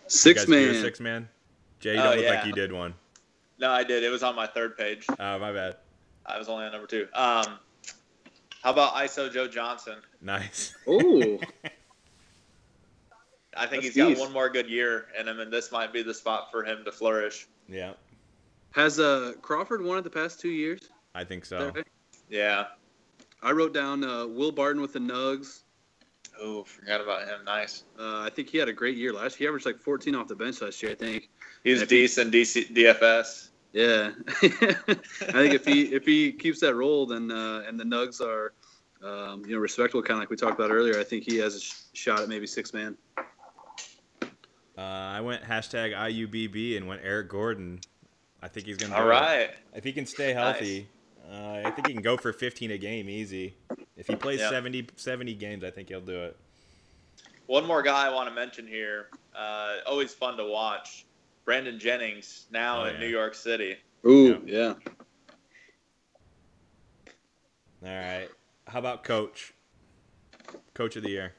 Six 0.08 0.40
guys 0.42 0.48
man. 0.48 0.74
Six 0.80 1.00
man. 1.00 1.28
Jay, 1.80 1.94
you 1.94 2.00
Oh, 2.00 2.04
don't 2.04 2.16
look 2.16 2.24
yeah. 2.24 2.30
like 2.36 2.46
you 2.46 2.52
did 2.52 2.72
one. 2.72 2.94
No, 3.58 3.70
I 3.70 3.82
did. 3.84 4.02
It 4.04 4.08
was 4.10 4.22
on 4.22 4.34
my 4.36 4.46
third 4.46 4.76
page. 4.78 5.04
Oh, 5.18 5.38
my 5.38 5.52
bad. 5.52 5.76
I 6.24 6.38
was 6.38 6.48
only 6.48 6.64
on 6.64 6.72
number 6.72 6.86
two. 6.86 7.08
Um, 7.12 7.58
how 8.62 8.70
about 8.72 8.94
ISO 8.94 9.32
Joe 9.32 9.46
Johnson? 9.48 9.96
Nice. 10.20 10.74
Oh, 10.86 11.38
I 13.56 13.66
think 13.66 13.82
That's 13.82 13.94
he's 13.94 13.96
got 13.96 14.08
decent. 14.08 14.18
one 14.26 14.32
more 14.32 14.48
good 14.50 14.68
year 14.68 15.06
in 15.18 15.26
him, 15.28 15.40
and 15.40 15.50
this 15.52 15.72
might 15.72 15.92
be 15.92 16.02
the 16.02 16.12
spot 16.14 16.50
for 16.50 16.62
him 16.64 16.84
to 16.84 16.92
flourish. 16.92 17.46
yeah, 17.68 17.92
has 18.72 19.00
uh, 19.00 19.32
Crawford 19.40 19.82
won 19.82 19.96
it 19.98 20.02
the 20.04 20.10
past 20.10 20.40
two 20.40 20.50
years? 20.50 20.90
I 21.14 21.24
think 21.24 21.46
so. 21.46 21.70
right? 21.74 21.86
Yeah. 22.28 22.64
I 23.42 23.52
wrote 23.52 23.72
down 23.72 24.04
uh, 24.04 24.26
Will 24.26 24.52
Barton 24.52 24.82
with 24.82 24.92
the 24.92 24.98
Nugs. 24.98 25.60
Oh, 26.38 26.64
forgot 26.64 27.00
about 27.00 27.22
him. 27.22 27.44
Nice. 27.46 27.84
Uh, 27.98 28.18
I 28.20 28.28
think 28.30 28.50
he 28.50 28.58
had 28.58 28.68
a 28.68 28.72
great 28.72 28.96
year 28.98 29.12
last. 29.14 29.36
He 29.36 29.46
averaged 29.46 29.64
like 29.64 29.78
14 29.78 30.14
off 30.14 30.28
the 30.28 30.34
bench 30.34 30.60
last 30.60 30.82
year. 30.82 30.92
I 30.92 30.94
think. 30.94 31.30
He 31.64 31.70
was 31.70 31.80
If 31.80 31.88
he- 31.88 32.00
decent 32.02 32.32
DC, 32.34 32.74
DFS. 32.74 33.48
Yeah, 33.76 34.12
I 34.42 35.32
think 35.32 35.52
if 35.52 35.66
he 35.66 35.92
if 35.94 36.06
he 36.06 36.32
keeps 36.32 36.60
that 36.60 36.74
role, 36.74 37.04
then 37.04 37.30
uh, 37.30 37.62
and 37.68 37.78
the 37.78 37.84
Nugs 37.84 38.22
are 38.22 38.54
Um, 39.04 39.44
you 39.44 39.54
know, 39.54 39.60
respectable, 39.60 40.02
kind 40.02 40.16
of 40.16 40.20
like 40.20 40.30
we 40.30 40.36
talked 40.36 40.58
about 40.58 40.70
earlier. 40.70 40.98
I 40.98 41.04
think 41.04 41.24
he 41.24 41.36
has 41.36 41.54
a 41.56 41.60
sh- 41.60 41.74
shot 41.92 42.20
at 42.20 42.28
maybe 42.30 42.46
six 42.46 42.72
man. 42.72 42.96
Uh, 44.78 44.80
I 44.80 45.20
went 45.20 45.42
hashtag 45.42 45.94
IUBB 45.94 46.78
and 46.78 46.86
went 46.88 47.02
Eric 47.04 47.28
Gordon. 47.28 47.80
I 48.42 48.48
think 48.48 48.66
he's 48.66 48.78
gonna. 48.78 48.94
All 48.94 49.02
do 49.02 49.08
it. 49.08 49.12
right. 49.12 49.50
If 49.74 49.84
he 49.84 49.92
can 49.92 50.06
stay 50.06 50.32
healthy, 50.32 50.88
uh, 51.30 51.60
I 51.64 51.70
think 51.70 51.86
he 51.88 51.92
can 51.92 52.02
go 52.02 52.16
for 52.16 52.32
15 52.32 52.70
a 52.70 52.78
game 52.78 53.10
easy. 53.10 53.54
If 53.98 54.06
he 54.06 54.16
plays 54.16 54.40
Yeah. 54.40 54.48
70, 54.50 54.88
70 54.96 55.34
games, 55.34 55.64
I 55.64 55.70
think 55.70 55.88
he'll 55.90 56.00
do 56.00 56.18
it. 56.24 56.36
One 57.46 57.66
more 57.66 57.82
guy 57.82 58.06
I 58.06 58.10
want 58.14 58.28
to 58.30 58.34
mention 58.34 58.66
here. 58.66 59.08
Uh, 59.34 59.76
always 59.86 60.14
fun 60.14 60.36
to 60.38 60.44
watch. 60.46 61.04
Brandon 61.46 61.78
Jennings 61.78 62.46
now 62.50 62.82
Oh, 62.82 62.84
in 62.86 62.94
yeah. 62.94 63.00
New 63.00 63.06
York 63.06 63.34
City. 63.34 63.76
Ooh, 64.06 64.42
yeah. 64.44 64.74
All 67.82 67.88
right. 67.88 68.28
How 68.66 68.80
about 68.80 69.04
coach? 69.04 69.54
Coach 70.74 70.96
of 70.96 71.02
the 71.04 71.10
year. 71.10 71.32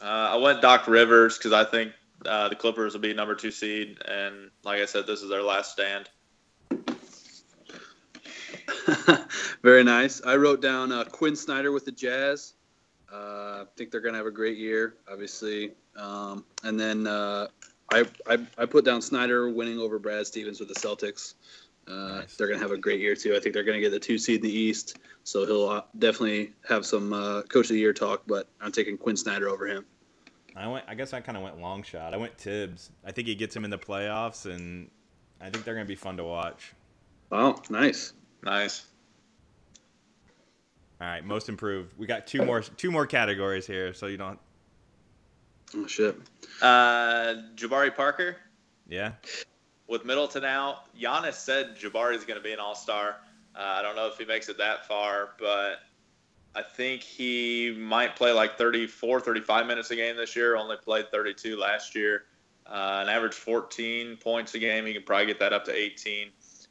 Uh, 0.00 0.04
I 0.32 0.36
went 0.36 0.60
Doc 0.62 0.86
Rivers 0.86 1.38
because 1.38 1.52
I 1.52 1.64
think 1.64 1.92
uh, 2.26 2.48
the 2.50 2.54
Clippers 2.56 2.92
will 2.92 3.00
be 3.00 3.14
number 3.14 3.34
two 3.34 3.50
seed, 3.50 3.98
and 4.06 4.50
like 4.64 4.80
I 4.80 4.84
said, 4.84 5.06
this 5.06 5.22
is 5.22 5.30
their 5.30 5.42
last 5.42 5.72
stand. 5.72 6.08
Very 9.62 9.82
nice. 9.84 10.20
I 10.24 10.36
wrote 10.36 10.60
down 10.60 10.92
uh, 10.92 11.04
Quin 11.04 11.36
Snyder 11.36 11.72
with 11.72 11.84
the 11.84 11.92
Jazz. 11.92 12.54
Uh, 13.12 13.62
I 13.62 13.64
think 13.76 13.90
they're 13.90 14.00
going 14.00 14.14
to 14.14 14.18
have 14.18 14.26
a 14.26 14.30
great 14.30 14.58
year, 14.58 14.96
obviously. 15.10 15.72
Um, 15.96 16.44
and 16.64 16.78
then 16.78 17.06
uh, 17.06 17.48
I, 17.92 18.04
I 18.26 18.38
I 18.58 18.66
put 18.66 18.84
down 18.84 19.02
Snyder 19.02 19.48
winning 19.50 19.78
over 19.78 19.98
Brad 19.98 20.26
Stevens 20.26 20.60
with 20.60 20.68
the 20.68 20.74
Celtics. 20.74 21.34
Uh, 21.86 22.20
Nice. 22.20 22.36
They're 22.36 22.46
going 22.46 22.58
to 22.58 22.64
have 22.64 22.72
a 22.72 22.78
great 22.78 23.00
year 23.00 23.16
too. 23.16 23.34
I 23.34 23.40
think 23.40 23.54
they're 23.54 23.64
going 23.64 23.76
to 23.76 23.80
get 23.80 23.90
the 23.90 23.98
two 23.98 24.16
seed 24.16 24.36
in 24.36 24.42
the 24.42 24.56
East, 24.56 24.98
so 25.24 25.44
he'll 25.44 25.68
uh, 25.68 25.82
definitely 25.98 26.52
have 26.68 26.86
some 26.86 27.12
uh, 27.12 27.42
Coach 27.42 27.66
of 27.66 27.74
the 27.74 27.80
Year 27.80 27.92
talk. 27.92 28.22
But 28.26 28.48
I'm 28.60 28.70
taking 28.72 28.96
Quin 28.96 29.16
Snyder 29.16 29.48
over 29.48 29.66
him. 29.66 29.84
I 30.54 30.68
went. 30.68 30.84
I 30.86 30.94
guess 30.94 31.12
I 31.12 31.20
kind 31.20 31.36
of 31.36 31.42
went 31.42 31.60
long 31.60 31.82
shot. 31.82 32.14
I 32.14 32.18
went 32.18 32.38
Thibs. 32.38 32.90
I 33.04 33.12
think 33.12 33.26
he 33.26 33.34
gets 33.34 33.56
him 33.56 33.64
in 33.64 33.70
the 33.70 33.78
playoffs, 33.78 34.46
and 34.46 34.90
I 35.40 35.50
think 35.50 35.64
they're 35.64 35.74
gonna 35.74 35.86
be 35.86 35.96
fun 35.96 36.16
to 36.18 36.24
watch. 36.24 36.72
Wow, 37.30 37.60
nice. 37.70 38.12
Nice. 38.44 38.86
All 41.00 41.08
right, 41.08 41.24
most 41.24 41.48
improved. 41.48 41.98
We 41.98 42.06
got 42.06 42.26
two 42.26 42.44
more 42.44 42.60
two 42.60 42.90
more 42.90 43.06
categories 43.06 43.66
here, 43.66 43.92
so 43.92 44.06
you 44.06 44.16
don't. 44.16 44.38
Oh 45.74 45.86
shit. 45.86 46.16
Uh, 46.60 47.34
Jabari 47.56 47.94
Parker 47.94 48.36
Yeah. 48.88 49.12
with 49.88 50.04
Middleton 50.04 50.44
out. 50.44 50.94
Giannis 50.96 51.34
said 51.34 51.76
Jabari's 51.76 52.24
going 52.24 52.38
to 52.38 52.42
be 52.42 52.52
an 52.52 52.58
All 52.60 52.74
Star. 52.74 53.16
Uh, 53.54 53.60
I 53.60 53.82
don't 53.82 53.96
know 53.96 54.06
if 54.06 54.16
he 54.18 54.24
makes 54.24 54.48
it 54.48 54.58
that 54.58 54.86
far, 54.86 55.30
but 55.38 55.76
I 56.54 56.62
think 56.62 57.02
he 57.02 57.74
might 57.78 58.16
play 58.16 58.32
like 58.32 58.56
34, 58.58 59.20
35 59.20 59.66
minutes 59.66 59.90
a 59.90 59.96
game 59.96 60.16
this 60.16 60.36
year. 60.36 60.56
Only 60.56 60.76
played 60.76 61.10
32 61.10 61.56
last 61.56 61.94
year. 61.94 62.24
Uh, 62.66 63.00
an 63.02 63.08
average 63.08 63.34
14 63.34 64.16
points 64.18 64.54
a 64.54 64.58
game. 64.58 64.86
He 64.86 64.92
can 64.92 65.02
probably 65.02 65.26
get 65.26 65.38
that 65.40 65.52
up 65.52 65.64
to 65.66 65.74
18. 65.74 66.28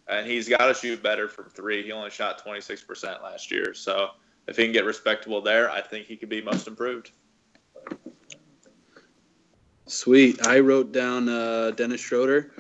And 0.08 0.26
he's 0.28 0.48
got 0.50 0.68
to 0.68 0.74
shoot 0.74 1.02
better 1.04 1.28
from 1.28 1.46
three. 1.50 1.84
He 1.84 1.92
only 1.92 2.10
shot 2.10 2.44
26% 2.44 3.22
last 3.22 3.52
year. 3.52 3.74
So 3.74 4.12
if 4.48 4.58
he 4.58 4.64
can 4.64 4.72
get 4.74 4.86
respectable 4.86 5.42
there, 5.42 5.70
I 5.70 5.82
think 5.82 6.06
he 6.08 6.16
could 6.16 6.30
be 6.30 6.42
most 6.42 6.68
improved. 6.68 7.12
Sweet. 9.88 10.46
I 10.48 10.60
wrote 10.60 10.92
down 10.92 11.28
uh, 11.30 11.72
Dennis 11.72 12.02
Schroeder. 12.02 12.52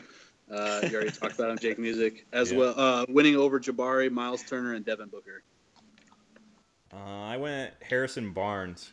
Uh, 0.52 0.82
you 0.84 0.96
already 0.96 1.12
talked 1.12 1.36
about 1.36 1.52
him, 1.52 1.58
Jake 1.60 1.80
Music, 1.80 2.26
as 2.34 2.52
Yeah. 2.52 2.58
well. 2.58 2.74
Uh, 2.78 3.06
winning 3.10 3.36
over 3.38 3.60
Jabari, 3.60 4.12
Myles 4.12 4.44
Turner, 4.44 4.74
and 4.74 4.86
Devin 4.86 5.08
Booker. 5.10 5.44
Uh, 6.94 6.98
I 6.98 7.38
went 7.38 7.74
Harrison 7.82 8.32
Barnes. 8.34 8.92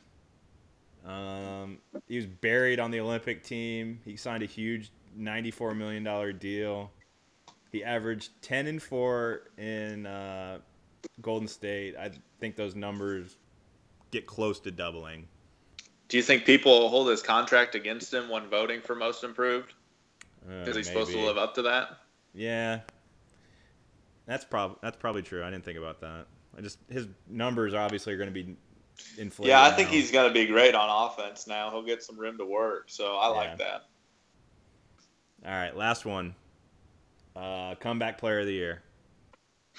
Um, 1.05 1.79
he 2.07 2.17
was 2.17 2.27
buried 2.27 2.79
on 2.79 2.91
the 2.91 3.01
Olympic 3.01 3.43
team. 3.43 4.01
He 4.05 4.17
signed 4.17 4.43
a 4.43 4.47
huge 4.47 4.93
$94 5.19 5.77
million 5.77 6.39
deal. 6.39 6.93
He 7.73 7.83
averaged 7.83 8.31
10 8.43 8.67
and 8.67 8.83
4 8.83 9.43
in 9.59 10.07
uh, 10.07 10.59
Golden 11.21 11.49
State. 11.49 11.97
I 11.97 12.11
think 12.41 12.57
those 12.57 12.75
numbers 12.77 13.37
get 14.11 14.27
close 14.27 14.61
to 14.61 14.71
doubling. 14.71 15.27
Do 16.09 16.17
you 16.17 16.23
think 16.23 16.45
people 16.45 16.79
will 16.81 16.89
hold 16.89 17.09
his 17.09 17.23
contract 17.23 17.75
against 17.75 18.13
him 18.13 18.29
when 18.29 18.49
voting 18.49 18.81
for 18.81 18.95
most 18.95 19.25
improved? 19.25 19.75
Uh, 20.49 20.65
Is 20.65 20.77
he 20.77 20.83
supposed 20.83 21.11
to 21.13 21.19
live 21.19 21.37
up 21.37 21.55
to 21.57 21.63
that? 21.63 21.99
Yeah, 22.35 22.81
that's 24.27 24.45
prob 24.45 24.79
that's 24.81 24.97
probably 24.97 25.23
true. 25.23 25.45
I 25.45 25.51
didn't 25.51 25.65
think 25.65 25.79
about 25.79 26.01
that. 26.01 26.27
I 26.57 26.61
just 26.63 26.79
his 26.91 27.07
numbers 27.29 27.75
obviously 27.75 28.13
are 28.15 28.17
going 28.17 28.33
to 28.33 28.35
be 28.35 28.57
inflated. 29.19 29.51
Yeah, 29.51 29.63
I 29.63 29.71
think 29.71 29.89
now. 29.89 29.95
he's 29.95 30.11
going 30.11 30.29
to 30.29 30.35
be 30.35 30.47
great 30.47 30.75
on 30.75 30.89
offense 31.11 31.47
now. 31.47 31.71
He'll 31.71 31.83
get 31.83 32.03
some 32.03 32.19
room 32.19 32.39
to 32.39 32.45
work, 32.45 32.85
so 32.89 33.17
I 33.17 33.29
Yeah. 33.29 33.37
like 33.37 33.59
that. 33.59 33.85
All 35.45 35.53
right, 35.53 35.77
last 35.77 36.05
one. 36.07 36.35
Uh, 37.37 37.75
comeback 37.77 38.19
player 38.19 38.41
of 38.41 38.47
the 38.47 38.53
year. 38.53 38.83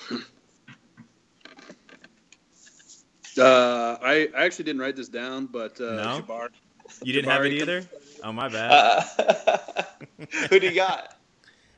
Uh, 3.40 3.98
I, 4.02 4.30
I 4.36 4.46
actually 4.46 4.66
didn't 4.66 4.82
write 4.82 4.96
this 4.96 5.10
down, 5.10 5.46
but 5.48 5.80
uh, 5.82 5.96
No? 5.96 6.22
Jabari. 6.22 6.50
You 7.04 7.14
didn't 7.14 7.30
have 7.32 7.46
it 7.46 7.52
Jabari. 7.54 7.62
either. 7.62 7.86
Oh 8.24 8.32
my 8.32 8.50
bad. 8.50 8.72
Uh, 9.18 9.84
who 10.50 10.60
do 10.60 10.68
you 10.68 10.76
got? 10.76 11.16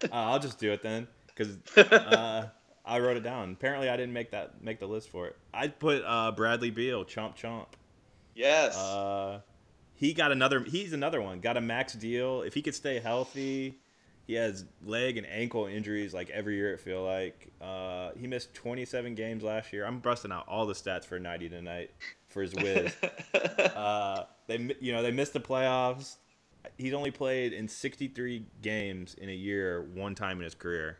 Uh, 0.03 0.07
I'll 0.15 0.39
just 0.39 0.57
do 0.57 0.71
it 0.71 0.81
then, 0.81 1.07
because 1.27 1.59
uh, 1.91 2.47
I 2.83 2.99
wrote 2.99 3.17
it 3.17 3.23
down. 3.23 3.51
Apparently, 3.51 3.87
I 3.87 3.95
didn't 3.95 4.13
make 4.13 4.31
that 4.31 4.63
make 4.63 4.79
the 4.79 4.87
list 4.87 5.09
for 5.09 5.27
it. 5.27 5.37
I 5.53 5.67
put 5.67 6.01
uh, 6.03 6.31
Bradley 6.31 6.71
Beal, 6.71 7.05
chomp 7.05 7.37
chomp. 7.37 7.67
Yes. 8.33 8.75
Uh, 8.75 9.41
he 9.93 10.13
got 10.15 10.31
another. 10.31 10.63
He's 10.63 10.93
another 10.93 11.21
one. 11.21 11.39
Got 11.39 11.55
a 11.57 11.61
max 11.61 11.93
deal. 11.93 12.41
If 12.41 12.55
he 12.55 12.63
could 12.63 12.73
stay 12.73 12.97
healthy, 12.99 13.77
he 14.31 14.37
has 14.37 14.63
leg 14.85 15.17
and 15.17 15.27
ankle 15.27 15.65
injuries 15.65 16.13
like 16.13 16.29
every 16.29 16.55
year. 16.55 16.73
It 16.73 16.79
feel 16.79 17.03
like 17.03 17.51
uh, 17.59 18.11
he 18.17 18.27
missed 18.27 18.53
27 18.53 19.13
games 19.13 19.43
last 19.43 19.73
year. 19.73 19.85
I'm 19.85 19.99
busting 19.99 20.31
out 20.31 20.45
all 20.47 20.65
the 20.65 20.73
stats 20.73 21.03
for 21.03 21.19
90 21.19 21.49
tonight 21.49 21.91
for 22.29 22.41
his 22.41 22.55
whiz. 22.55 22.95
uh, 23.75 24.23
they 24.47 24.73
you 24.79 24.93
know 24.93 25.03
they 25.03 25.11
missed 25.11 25.33
the 25.33 25.41
playoffs. 25.41 26.15
He's 26.77 26.93
only 26.93 27.11
played 27.11 27.51
in 27.51 27.67
63 27.67 28.45
games 28.61 29.15
in 29.15 29.27
a 29.27 29.33
year 29.33 29.81
one 29.95 30.15
time 30.15 30.37
in 30.37 30.45
his 30.45 30.55
career. 30.55 30.97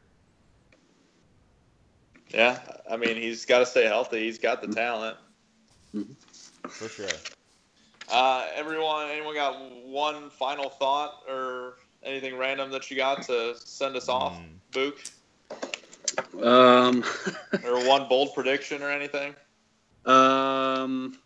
yeah, 2.34 2.60
I 2.92 2.98
mean, 2.98 3.16
he's 3.16 3.46
got 3.46 3.60
to 3.60 3.66
stay 3.66 3.86
healthy. 3.86 4.26
He's 4.26 4.40
got 4.40 4.62
the 4.62 4.68
talent. 4.68 5.16
For 6.68 6.90
sure. 6.90 7.08
Uh, 8.12 8.46
everyone, 8.56 9.10
anyone 9.10 9.36
got 9.36 9.56
one 9.86 10.30
final 10.32 10.70
thought 10.70 11.24
or 11.30 11.61
anything 12.04 12.38
random 12.38 12.72
that 12.72 12.90
you 12.90 12.98
got 12.98 13.22
to 13.24 13.56
send 13.58 13.96
us 13.96 14.10
off, 14.10 14.38
Hmm. 14.38 14.46
Book? 14.72 14.98
Um, 16.44 17.04
Or 17.66 17.86
one 17.88 18.08
bold 18.08 18.34
prediction 18.34 18.82
or 18.82 18.90
anything? 18.90 19.36
um, 20.06 21.18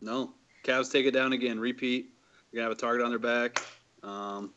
no. 0.00 0.32
Cavs 0.64 0.90
take 0.90 1.06
it 1.06 1.10
down 1.12 1.32
again. 1.32 1.60
Repeat. 1.60 2.10
They're 2.50 2.58
gonna 2.60 2.70
have 2.70 2.76
a 2.76 2.80
target 2.80 3.04
on 3.04 3.10
their 3.10 3.18
back. 3.18 3.62
Um, 4.02 4.52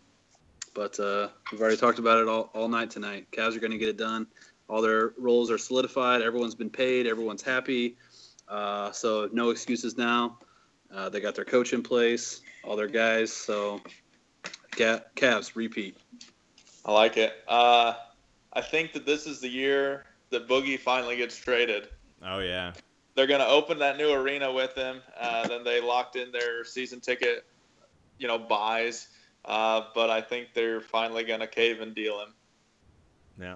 but 0.74 0.99
uh, 0.99 1.30
we've 1.51 1.61
already 1.61 1.78
talked 1.78 1.99
about 1.99 2.20
it 2.22 2.28
all, 2.28 2.49
all 2.53 2.68
night 2.68 2.89
tonight. 2.89 3.28
Cavs 3.32 3.55
are 3.55 3.59
gonna 3.59 3.78
get 3.78 3.89
it 3.89 3.97
done. 3.97 4.28
All 4.70 4.82
their 4.82 5.13
roles 5.18 5.51
are 5.51 5.57
solidified. 5.57 6.22
Everyone's 6.22 6.55
been 6.55 6.70
paid. 6.70 7.07
Everyone's 7.07 7.41
happy. 7.41 7.97
Uh, 8.47 8.91
so 8.91 9.30
no 9.32 9.49
excuses 9.49 9.97
now. 9.97 10.39
Uh, 10.93 11.09
they 11.09 11.20
got 11.20 11.36
their 11.36 11.45
coach 11.45 11.74
in 11.74 11.84
place. 11.84 12.41
All 12.63 12.76
their 12.76 12.88
guys. 12.88 13.32
So, 13.32 13.80
Ca- 13.80 13.89
Cavs 14.78 15.55
repeat. 15.55 15.97
I 16.86 16.91
like 16.91 17.17
it. 17.17 17.34
Uh, 17.47 17.93
I 18.53 18.61
think 18.61 18.93
that 18.93 19.05
this 19.05 19.28
is 19.28 19.41
the 19.41 19.49
year 19.49 20.05
that 20.30 20.47
Boogie 20.47 20.80
finally 20.80 21.17
gets 21.17 21.36
traded. 21.36 21.89
Oh 22.23 22.39
yeah. 22.39 22.73
They're 23.15 23.28
going 23.28 23.39
to 23.39 23.47
open 23.47 23.80
that 23.80 23.97
new 23.97 24.11
arena 24.11 24.51
with 24.51 24.75
him. 24.75 25.01
Uh, 25.19 25.47
then 25.47 25.63
they 25.63 25.82
locked 25.82 26.15
in 26.15 26.32
their 26.32 26.63
season 26.63 26.99
ticket, 26.99 27.45
you 28.19 28.28
know, 28.28 28.38
buys. 28.38 29.07
Uh, 29.43 29.86
but 29.95 30.09
I 30.11 30.21
think 30.21 30.49
they're 30.53 30.82
finally 30.82 31.23
going 31.23 31.39
to 31.39 31.47
cave 31.47 31.82
and 31.82 31.95
deal 31.95 32.19
him. 32.21 32.34
Yeah. 33.41 33.55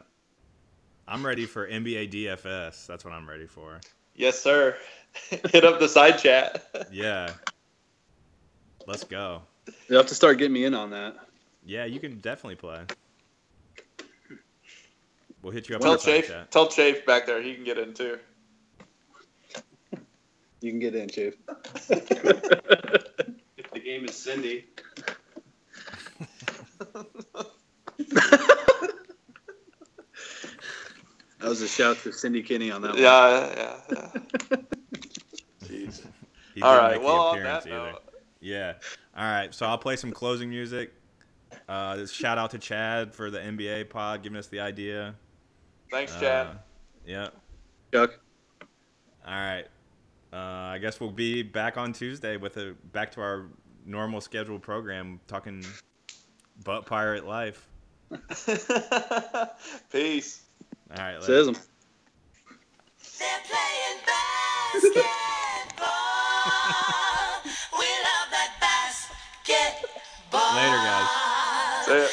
I'm 1.07 1.25
ready 1.25 1.45
for 1.45 1.67
NBA 1.67 2.11
DFS. 2.11 2.87
That's 2.87 3.05
what 3.05 3.13
I'm 3.13 3.29
ready 3.29 3.45
for. 3.45 3.79
Yes, 4.15 4.41
sir. 4.41 4.77
Hit 5.29 5.63
up 5.63 5.79
the 5.79 5.87
side 5.87 6.17
chat. 6.17 6.67
Yeah. 6.91 7.31
Let's 8.87 9.03
go. 9.03 9.43
You 9.89 9.97
have 9.97 10.07
to 10.07 10.15
start 10.15 10.37
getting 10.37 10.53
me 10.53 10.65
in 10.65 10.73
on 10.73 10.91
that. 10.91 11.15
Yeah, 11.65 11.85
you 11.85 11.99
can 11.99 12.19
definitely 12.19 12.55
play. 12.55 12.81
We'll 15.41 15.53
hit 15.53 15.69
you 15.69 15.75
up 15.75 15.81
tell 15.81 15.91
on 15.91 15.97
the 15.97 16.01
side 16.01 16.23
Chafe, 16.25 16.49
tell 16.51 16.67
Chafe 16.67 17.05
back 17.05 17.25
there 17.25 17.41
he 17.41 17.55
can 17.55 17.63
get 17.63 17.77
in 17.77 17.93
too. 17.93 18.19
You 20.61 20.71
can 20.71 20.79
get 20.79 20.95
in, 20.95 21.09
Chafe. 21.09 21.35
If 23.57 23.71
the 23.73 23.79
game 23.79 24.05
is 24.05 24.15
Cindy, 24.15 24.65
That 31.41 31.49
was 31.49 31.61
a 31.61 31.67
shout 31.67 31.97
to 32.03 32.13
Cindy 32.13 32.43
Kinney 32.43 32.69
on 32.69 32.83
that 32.83 32.91
one. 32.93 33.01
Yeah, 33.01 33.51
yeah, 33.57 33.75
yeah. 33.91 34.57
Jeez. 35.65 36.01
He 36.53 36.61
All 36.61 36.73
didn't 36.73 36.83
right. 36.83 36.91
make 36.91 37.01
the 37.01 37.07
Well, 37.07 37.21
on 37.27 37.43
that 37.43 37.65
note, 37.65 38.01
Yeah. 38.41 38.73
All 39.21 39.27
right. 39.27 39.53
So 39.53 39.67
I'll 39.67 39.77
play 39.77 39.95
some 39.97 40.11
closing 40.11 40.49
music. 40.49 40.91
Uh, 41.69 42.07
shout 42.07 42.39
out 42.39 42.49
to 42.51 42.57
Chad 42.57 43.13
for 43.13 43.29
the 43.29 43.37
NBA 43.37 43.91
pod, 43.91 44.23
giving 44.23 44.35
us 44.39 44.47
the 44.47 44.59
idea. 44.59 45.13
thanks, 45.91 46.15
Chad. 46.15 46.47
Uh, 46.47 46.53
yeah. 47.05 47.27
Chuck. 47.93 48.19
All 49.23 49.33
right. 49.35 49.65
Uh, 50.33 50.37
I 50.37 50.79
guess 50.79 50.99
we'll 50.99 51.11
be 51.11 51.43
back 51.43 51.77
on 51.77 51.93
Tuesday 51.93 52.35
with 52.37 52.57
a 52.57 52.73
back 52.93 53.11
to 53.11 53.21
our 53.21 53.45
normal 53.85 54.21
scheduled 54.21 54.63
program, 54.63 55.19
talking 55.27 55.63
butt 56.63 56.87
pirate 56.87 57.27
life. 57.27 57.67
Peace. 59.91 60.41
All 60.97 61.03
right. 61.03 61.13
later. 61.13 61.25
Says 61.25 61.47
'em. 61.47 61.53
They're 63.19 63.39
playing 63.45 63.99
basketball. 64.73 65.20
Later, 70.31 70.79
guys. 70.87 71.85
See 71.85 71.91
ya. 71.91 72.07